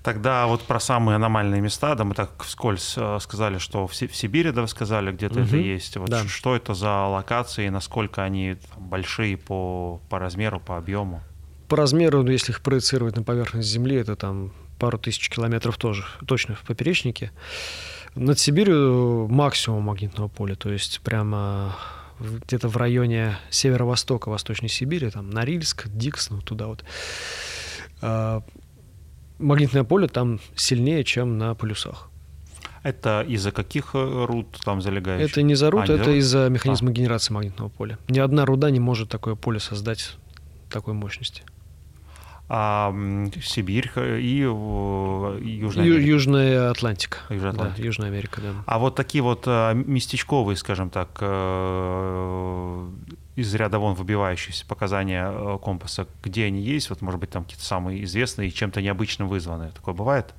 Тогда 0.03 0.47
вот 0.47 0.63
про 0.63 0.81
самые 0.81 1.17
аномальные 1.17 1.61
места, 1.61 1.95
да, 1.95 2.05
мы 2.05 2.15
так 2.15 2.43
вскользь 2.43 2.95
э, 2.97 3.19
сказали, 3.21 3.59
что 3.59 3.87
в, 3.87 3.95
Сибири, 3.95 4.51
да, 4.51 4.63
вы 4.63 4.69
сказали, 4.69 5.13
где-то 5.13 5.41
угу. 5.41 5.49
это 5.49 5.57
есть. 5.57 5.97
Вот 5.97 6.09
да. 6.09 6.27
Что 6.27 6.57
это 6.57 6.75
за 6.75 7.07
локации, 7.07 7.69
насколько 7.69 8.23
они 8.23 8.57
большие 8.79 9.37
по, 9.37 10.01
по 10.09 10.19
размеру, 10.19 10.61
по 10.61 10.77
объему? 10.77 11.23
По 11.69 11.77
размеру, 11.77 12.23
ну, 12.23 12.31
если 12.31 12.53
их 12.53 12.63
проецировать 12.63 13.17
на 13.17 13.23
поверхность 13.23 13.69
Земли, 13.69 13.97
это 13.97 14.17
там 14.17 14.53
пару 14.79 14.99
тысяч 14.99 15.29
километров 15.29 15.77
тоже, 15.77 16.05
точно 16.27 16.55
в 16.55 16.63
поперечнике. 16.63 17.31
Над 18.15 18.39
Сибирью 18.39 19.29
максимум 19.29 19.85
магнитного 19.85 20.29
поля, 20.29 20.55
то 20.55 20.71
есть 20.71 21.01
прямо 21.01 21.77
где-то 22.19 22.69
в 22.69 22.77
районе 22.77 23.37
северо-востока 23.51 24.29
Восточной 24.29 24.69
Сибири, 24.69 25.11
там 25.11 25.31
Норильск, 25.31 25.89
Дикс, 25.89 26.31
ну 26.31 26.41
туда 26.43 26.67
вот. 26.67 26.85
А, 28.03 28.43
магнитное 29.39 29.85
поле 29.85 30.09
там 30.09 30.41
сильнее, 30.55 31.05
чем 31.05 31.39
на 31.39 31.55
полюсах. 31.55 32.11
Это 32.83 33.23
из-за 33.29 33.53
каких 33.53 33.95
э, 33.95 34.25
руд 34.25 34.47
там 34.65 34.81
залегающих? 34.81 35.31
Это 35.31 35.43
не 35.43 35.55
за 35.55 35.71
руд, 35.71 35.89
а, 35.89 35.95
это 35.95 36.11
из-за 36.13 36.49
механизма 36.49 36.91
а. 36.91 36.93
генерации 36.93 37.33
магнитного 37.33 37.69
поля. 37.69 37.99
Ни 38.09 38.19
одна 38.19 38.45
руда 38.45 38.71
не 38.71 38.81
может 38.81 39.09
такое 39.09 39.35
поле 39.35 39.61
создать 39.61 40.17
такой 40.71 40.95
мощности 40.95 41.43
а 42.53 42.93
Сибирь 43.41 43.93
и 43.97 44.39
Южная 44.41 45.85
Америка. 45.85 46.01
Южная 46.01 46.71
Атлантика. 46.71 47.19
Южная 47.29 47.53
Атлантика. 47.53 47.77
Да, 47.79 47.85
Южная 47.85 48.09
Америка, 48.09 48.41
да. 48.41 48.49
А 48.67 48.81
вот 48.81 48.97
такие 48.97 49.23
вот 49.23 49.45
а, 49.47 49.73
местечковые, 49.73 50.57
скажем 50.57 50.91
так, 50.91 51.11
э, 51.21 52.89
из 53.37 53.55
ряда 53.55 53.79
вон 53.79 53.95
выбивающиеся 53.95 54.67
показания 54.67 55.31
э, 55.31 55.59
компаса, 55.63 56.09
где 56.25 56.47
они 56.47 56.61
есть, 56.61 56.91
вот, 56.91 57.03
может 57.03 57.21
быть, 57.21 57.31
там 57.31 57.45
какие-то 57.45 57.65
самые 57.65 58.03
известные 58.03 58.49
и 58.49 58.53
чем-то 58.53 58.83
необычным 58.83 59.29
вызваны. 59.29 59.71
Такое 59.73 59.95
бывает? 59.95 60.35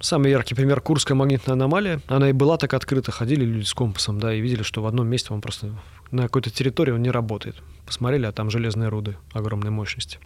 Самый 0.00 0.32
яркий 0.32 0.56
пример– 0.56 0.80
Курская 0.82 1.16
магнитная 1.16 1.54
аномалия. 1.54 2.00
Она 2.08 2.28
и 2.30 2.32
была 2.32 2.56
так 2.56 2.74
открыта. 2.74 3.12
Ходили 3.12 3.44
люди 3.44 3.64
с 3.64 3.72
компасом, 3.72 4.18
да, 4.18 4.34
и 4.34 4.40
видели, 4.40 4.64
что 4.64 4.82
в 4.82 4.86
одном 4.86 5.06
месте 5.06 5.32
он 5.32 5.40
просто 5.40 5.76
на 6.10 6.24
какой-то 6.24 6.50
территории 6.50 6.90
он 6.90 7.02
не 7.02 7.12
работает. 7.12 7.54
Посмотрели, 7.86 8.26
а 8.26 8.32
там 8.32 8.50
железные 8.50 8.88
руды 8.88 9.16
огромной 9.32 9.70
мощности 9.70 10.18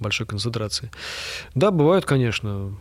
большой 0.00 0.26
концентрации. 0.26 0.90
Да, 1.54 1.70
бывают, 1.70 2.04
конечно, 2.04 2.74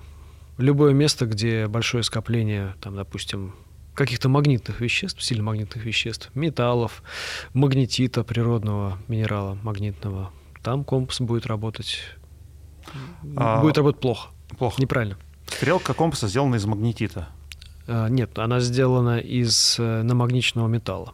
любое 0.58 0.94
место, 0.94 1.26
где 1.26 1.68
большое 1.68 2.04
скопление, 2.04 2.76
там, 2.82 2.96
допустим, 2.96 3.54
каких-то 3.94 4.30
магнитных 4.30 4.80
веществ, 4.82 5.22
сильно 5.22 5.44
магнитных 5.44 5.84
веществ, 5.84 6.32
металлов, 6.34 7.04
магнетита 7.54 8.24
природного 8.24 8.98
минерала 9.08 9.58
магнитного, 9.62 10.32
там 10.64 10.84
компас 10.84 11.20
будет 11.22 11.46
работать, 11.46 12.00
а, 13.36 13.62
будет 13.62 13.78
работать 13.78 14.02
плохо. 14.02 14.30
Плохо. 14.58 14.82
Неправильно. 14.82 15.18
Стрелка 15.48 15.94
компаса 15.94 16.28
сделана 16.28 16.56
из 16.56 16.66
магнетита. 16.66 17.30
А, 17.88 18.08
нет, 18.08 18.38
она 18.40 18.60
сделана 18.60 19.20
из 19.20 19.78
э, 19.80 20.02
намагниченного 20.04 20.68
металла. 20.68 21.14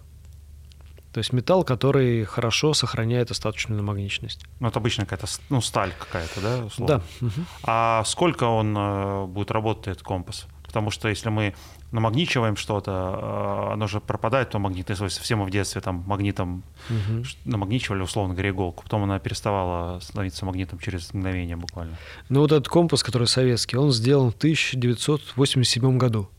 То 1.15 1.19
есть 1.19 1.31
металл, 1.31 1.63
который 1.63 2.25
хорошо 2.25 2.73
сохраняет 2.73 3.31
остаточную 3.31 3.77
намагниченность. 3.81 4.43
Ну, 4.59 4.67
это 4.67 4.79
обычно 4.79 5.05
какая-то 5.05 5.27
ну, 5.49 5.61
сталь 5.61 5.93
какая-то, 5.97 6.41
да? 6.41 6.65
Условно? 6.65 7.01
Да. 7.21 7.29
А 7.63 8.03
сколько 8.03 8.43
он 8.43 8.75
э, 8.77 9.25
будет 9.27 9.49
работать, 9.49 9.87
этот 9.87 10.03
компас? 10.03 10.45
Потому 10.65 10.91
что 10.91 11.07
если 11.07 11.29
мы 11.29 11.55
намагничиваем 11.93 12.57
что-то, 12.57 12.91
э, 12.91 13.73
оно 13.75 13.87
же 13.87 14.01
пропадает, 14.01 14.49
то 14.49 14.59
магнитное 14.59 14.97
свойство. 14.97 15.23
Все 15.23 15.37
мы 15.37 15.45
в 15.45 15.51
детстве 15.51 15.79
там 15.79 16.03
магнитом 16.05 16.63
угу. 16.89 17.23
намагничивали, 17.45 18.01
условно 18.01 18.33
говоря, 18.33 18.49
иголку. 18.49 18.83
Потом 18.83 19.03
она 19.05 19.17
переставала 19.17 20.01
становиться 20.01 20.45
магнитом 20.45 20.79
через 20.79 21.13
мгновение 21.13 21.55
буквально. 21.55 21.95
Ну 22.27 22.41
вот 22.41 22.51
этот 22.51 22.67
компас, 22.67 23.03
который 23.03 23.27
советский, 23.27 23.77
он 23.77 23.93
сделан 23.93 24.33
в 24.33 24.35
1987 24.35 25.97
году. 25.97 26.29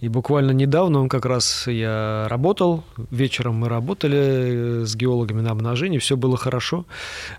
И 0.00 0.08
буквально 0.08 0.50
недавно 0.52 1.00
он 1.00 1.08
как 1.08 1.24
раз 1.24 1.66
я 1.66 2.26
работал, 2.28 2.84
вечером 3.10 3.56
мы 3.56 3.68
работали 3.68 4.18
э, 4.18 4.84
с 4.84 4.94
геологами 4.94 5.40
на 5.40 5.50
обнажении, 5.50 5.98
все 5.98 6.16
было 6.16 6.36
хорошо. 6.36 6.84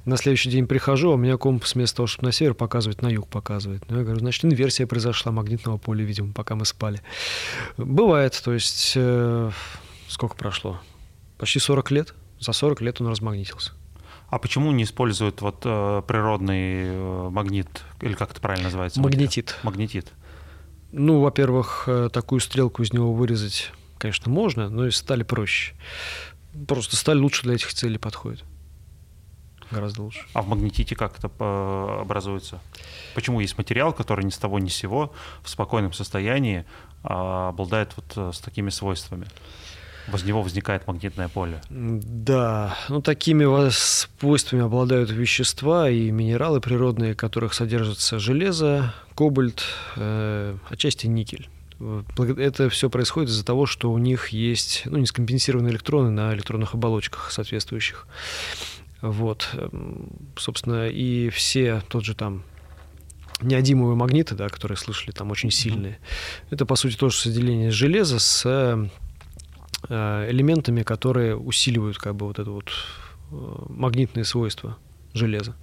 На 0.05 0.17
следующий 0.17 0.49
день 0.49 0.67
прихожу, 0.67 1.11
а 1.11 1.13
у 1.15 1.17
меня 1.17 1.37
компас 1.37 1.75
вместо 1.75 1.97
того, 1.97 2.07
чтобы 2.07 2.27
на 2.27 2.31
север 2.31 2.53
показывать, 2.53 3.01
на 3.01 3.07
юг 3.07 3.27
показывает. 3.27 3.83
Ну, 3.89 3.97
я 3.97 4.03
говорю, 4.03 4.19
значит, 4.19 4.45
инверсия 4.45 4.87
произошла 4.87 5.31
магнитного 5.31 5.77
поля, 5.77 6.03
видимо, 6.03 6.33
пока 6.33 6.55
мы 6.55 6.65
спали. 6.65 7.01
Бывает, 7.77 8.39
то 8.43 8.53
есть, 8.53 8.93
э, 8.95 9.51
сколько 10.07 10.35
прошло? 10.35 10.79
Почти 11.37 11.59
40 11.59 11.91
лет. 11.91 12.13
За 12.39 12.53
40 12.53 12.81
лет 12.81 13.01
он 13.01 13.07
размагнитился. 13.07 13.71
А 14.29 14.39
почему 14.39 14.71
не 14.71 14.83
используют 14.83 15.41
вот 15.41 15.61
э, 15.63 16.01
природный 16.05 16.83
э, 16.83 17.29
магнит, 17.29 17.67
или 18.01 18.13
как 18.13 18.31
это 18.31 18.41
правильно 18.41 18.65
называется? 18.65 19.01
Магнетит. 19.01 19.55
Магнетит. 19.63 20.11
Ну, 20.91 21.19
во-первых, 21.21 21.83
э, 21.87 22.09
такую 22.11 22.39
стрелку 22.39 22.81
из 22.81 22.93
него 22.93 23.13
вырезать, 23.13 23.71
конечно, 23.97 24.31
можно, 24.31 24.69
но 24.69 24.87
из 24.87 24.97
стали 24.97 25.23
проще. 25.23 25.75
Просто 26.67 26.95
сталь 26.95 27.17
лучше 27.17 27.43
для 27.43 27.55
этих 27.55 27.73
целей 27.73 27.97
подходит. 27.97 28.43
Гораздо 29.69 30.03
лучше. 30.03 30.25
А 30.33 30.41
в 30.41 30.47
магнетите 30.47 30.95
как 30.95 31.19
это 31.19 31.29
э, 31.39 32.01
образуется? 32.01 32.61
Почему 33.15 33.41
есть 33.41 33.57
материал, 33.57 33.91
который 33.91 34.23
ни 34.23 34.29
с 34.29 34.37
того 34.37 34.59
ни 34.59 34.69
с 34.69 34.75
сего 34.75 35.13
в 35.43 35.49
спокойном 35.49 35.91
состоянии 35.91 36.65
а, 37.03 37.49
обладает 37.49 37.91
вот 37.97 38.13
э, 38.15 38.31
с 38.33 38.39
такими 38.39 38.69
свойствами? 38.69 39.27
Воз 40.07 40.23
него 40.23 40.41
возникает 40.41 40.87
магнитное 40.87 41.27
поле. 41.27 41.61
Да, 41.69 42.77
ну 42.89 43.01
такими 43.01 43.69
свойствами 43.71 44.63
обладают 44.63 45.11
вещества 45.11 45.89
и 45.89 46.11
минералы 46.11 46.61
природные, 46.61 47.13
в 47.13 47.17
которых 47.17 47.53
содержится 47.53 48.19
железо, 48.19 48.93
кобальт, 49.15 49.63
э, 49.97 50.55
отчасти 50.69 51.07
никель. 51.07 51.49
Это 52.37 52.69
все 52.69 52.89
происходит 52.89 53.29
из-за 53.29 53.45
того, 53.45 53.65
что 53.65 53.91
у 53.91 53.97
них 53.97 54.29
есть 54.29 54.83
ну, 54.85 54.97
нескомпенсированные 54.97 55.71
электроны 55.71 56.09
на 56.09 56.33
электронных 56.33 56.73
оболочках 56.73 57.31
соответствующих. 57.31 58.07
Вот, 59.01 59.49
эм, 59.53 60.09
собственно, 60.37 60.87
и 60.87 61.29
все 61.29 61.83
тот 61.87 62.03
же 62.03 62.15
там 62.15 62.43
неодимовые 63.41 63.95
магниты, 63.95 64.33
да, 64.33 64.49
которые 64.49 64.77
слышали, 64.77 65.11
там 65.11 65.29
очень 65.29 65.51
сильные. 65.51 65.93
Mm-hmm. 65.93 66.47
Это, 66.51 66.65
по 66.65 66.75
сути, 66.75 66.95
тоже 66.95 67.17
соединение 67.17 67.69
железа 67.69 68.17
с 68.17 68.89
элементами, 69.89 70.83
которые 70.83 71.35
усиливают 71.35 71.97
как 71.97 72.15
бы 72.15 72.27
вот 72.27 72.39
это 72.39 72.51
вот 72.51 72.69
э, 73.31 73.35
магнитные 73.69 74.25
свойства 74.25 74.77
железа. 75.13 75.55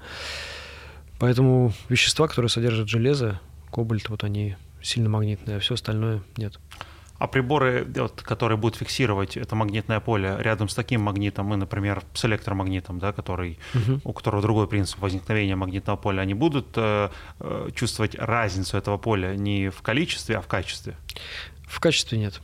Поэтому 1.19 1.73
вещества, 1.89 2.29
которые 2.29 2.49
содержат 2.49 2.89
железо, 2.89 3.41
кобальт, 3.71 4.09
вот 4.09 4.25
они 4.25 4.57
сильно 4.83 5.09
магнитные, 5.09 5.57
а 5.57 5.61
все 5.61 5.75
остальное 5.75 6.23
нет. 6.37 6.59
А 7.19 7.29
приборы, 7.29 7.87
вот, 7.97 8.23
которые 8.23 8.59
будут 8.59 8.77
фиксировать 8.77 9.37
это 9.37 9.55
магнитное 9.55 10.01
поле 10.01 10.37
рядом 10.41 10.69
с 10.69 10.75
таким 10.75 11.01
магнитом, 11.03 11.55
и, 11.55 11.57
например, 11.57 12.03
с 12.13 12.25
электромагнитом, 12.25 12.99
да, 12.99 13.13
который, 13.13 13.59
угу. 13.73 14.01
у 14.05 14.13
которого 14.13 14.43
другой 14.43 14.67
принцип 14.67 14.99
возникновения 15.01 15.55
магнитного 15.55 15.97
поля, 15.97 16.23
они 16.23 16.35
будут 16.35 16.67
э, 16.75 17.11
э, 17.39 17.71
чувствовать 17.75 18.17
разницу 18.17 18.77
этого 18.77 18.99
поля 18.99 19.37
не 19.37 19.71
в 19.71 19.81
количестве, 19.81 20.37
а 20.37 20.41
в 20.41 20.49
качестве? 20.49 20.97
В 21.69 21.79
качестве 21.79 22.19
нет. 22.19 22.35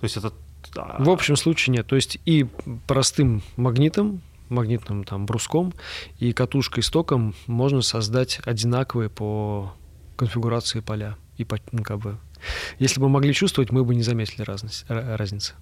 То 0.00 0.04
есть 0.04 0.16
это... 0.16 0.32
В 0.74 1.10
общем 1.10 1.36
случае 1.36 1.74
нет. 1.74 1.86
То 1.86 1.96
есть 1.96 2.18
и 2.24 2.46
простым 2.86 3.42
магнитом, 3.56 4.22
магнитным 4.48 5.04
там 5.04 5.26
бруском 5.26 5.72
и 6.18 6.32
катушкой 6.32 6.82
с 6.82 6.90
током 6.90 7.34
можно 7.46 7.82
создать 7.82 8.40
одинаковые 8.44 9.10
по 9.10 9.72
конфигурации 10.16 10.80
поля 10.80 11.16
и 11.36 11.44
по, 11.44 11.58
ну, 11.72 11.82
как 11.82 11.98
бы 11.98 12.18
если 12.78 13.00
бы 13.00 13.08
могли 13.08 13.32
чувствовать, 13.32 13.72
мы 13.72 13.84
бы 13.84 13.94
не 13.94 14.02
заметили 14.02 14.42
разность, 14.42 14.84
разницы. 14.88 15.54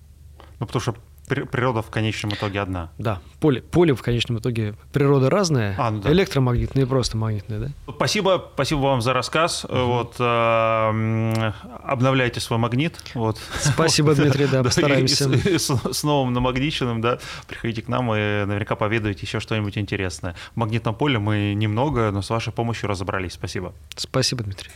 Ну, 0.61 0.67
потому 0.67 0.81
что 0.81 0.97
природа 1.27 1.83
в 1.83 1.91
конечном 1.91 2.33
итоге 2.33 2.61
одна. 2.61 2.91
Да, 2.99 3.21
поле, 3.41 3.63
поле 3.63 3.95
в 3.95 4.03
конечном 4.03 4.39
итоге 4.39 4.75
природа 4.93 5.31
разная, 5.31 5.75
а, 5.79 5.91
ну 5.91 6.01
да. 6.01 6.13
электромагнитная 6.13 6.85
и 6.85 6.87
просто 6.87 7.17
магнитная, 7.17 7.59
да? 7.59 7.93
Спасибо, 7.93 8.51
спасибо 8.55 8.81
вам 8.81 9.01
за 9.01 9.13
рассказ. 9.13 9.65
Угу. 9.65 9.75
Вот 9.75 10.17
э, 10.19 11.53
обновляйте 11.85 12.41
свой 12.41 12.59
магнит. 12.59 12.99
Вот. 13.15 13.39
Спасибо, 13.61 14.15
Дмитрий, 14.15 14.47
да, 14.47 14.63
постараемся. 14.65 15.31
И, 15.31 15.55
и, 15.55 15.59
с, 15.59 15.71
с 15.71 16.05
новым 16.05 16.33
намагниченным, 16.33 17.01
да, 17.01 17.19
приходите 17.49 17.83
к 17.83 17.89
нам 17.89 18.13
и 18.15 18.45
наверняка 18.45 18.77
поведаете 18.77 19.21
еще 19.23 19.41
что-нибудь 19.41 19.79
интересное. 19.79 20.35
В 20.53 20.57
магнитном 20.57 20.95
поле 20.95 21.19
мы 21.19 21.55
немного, 21.55 22.11
но 22.11 22.23
с 22.23 22.31
вашей 22.31 22.53
помощью 22.53 22.89
разобрались. 22.89 23.33
Спасибо. 23.33 23.75
Спасибо, 23.97 24.45
Дмитрий. 24.45 24.71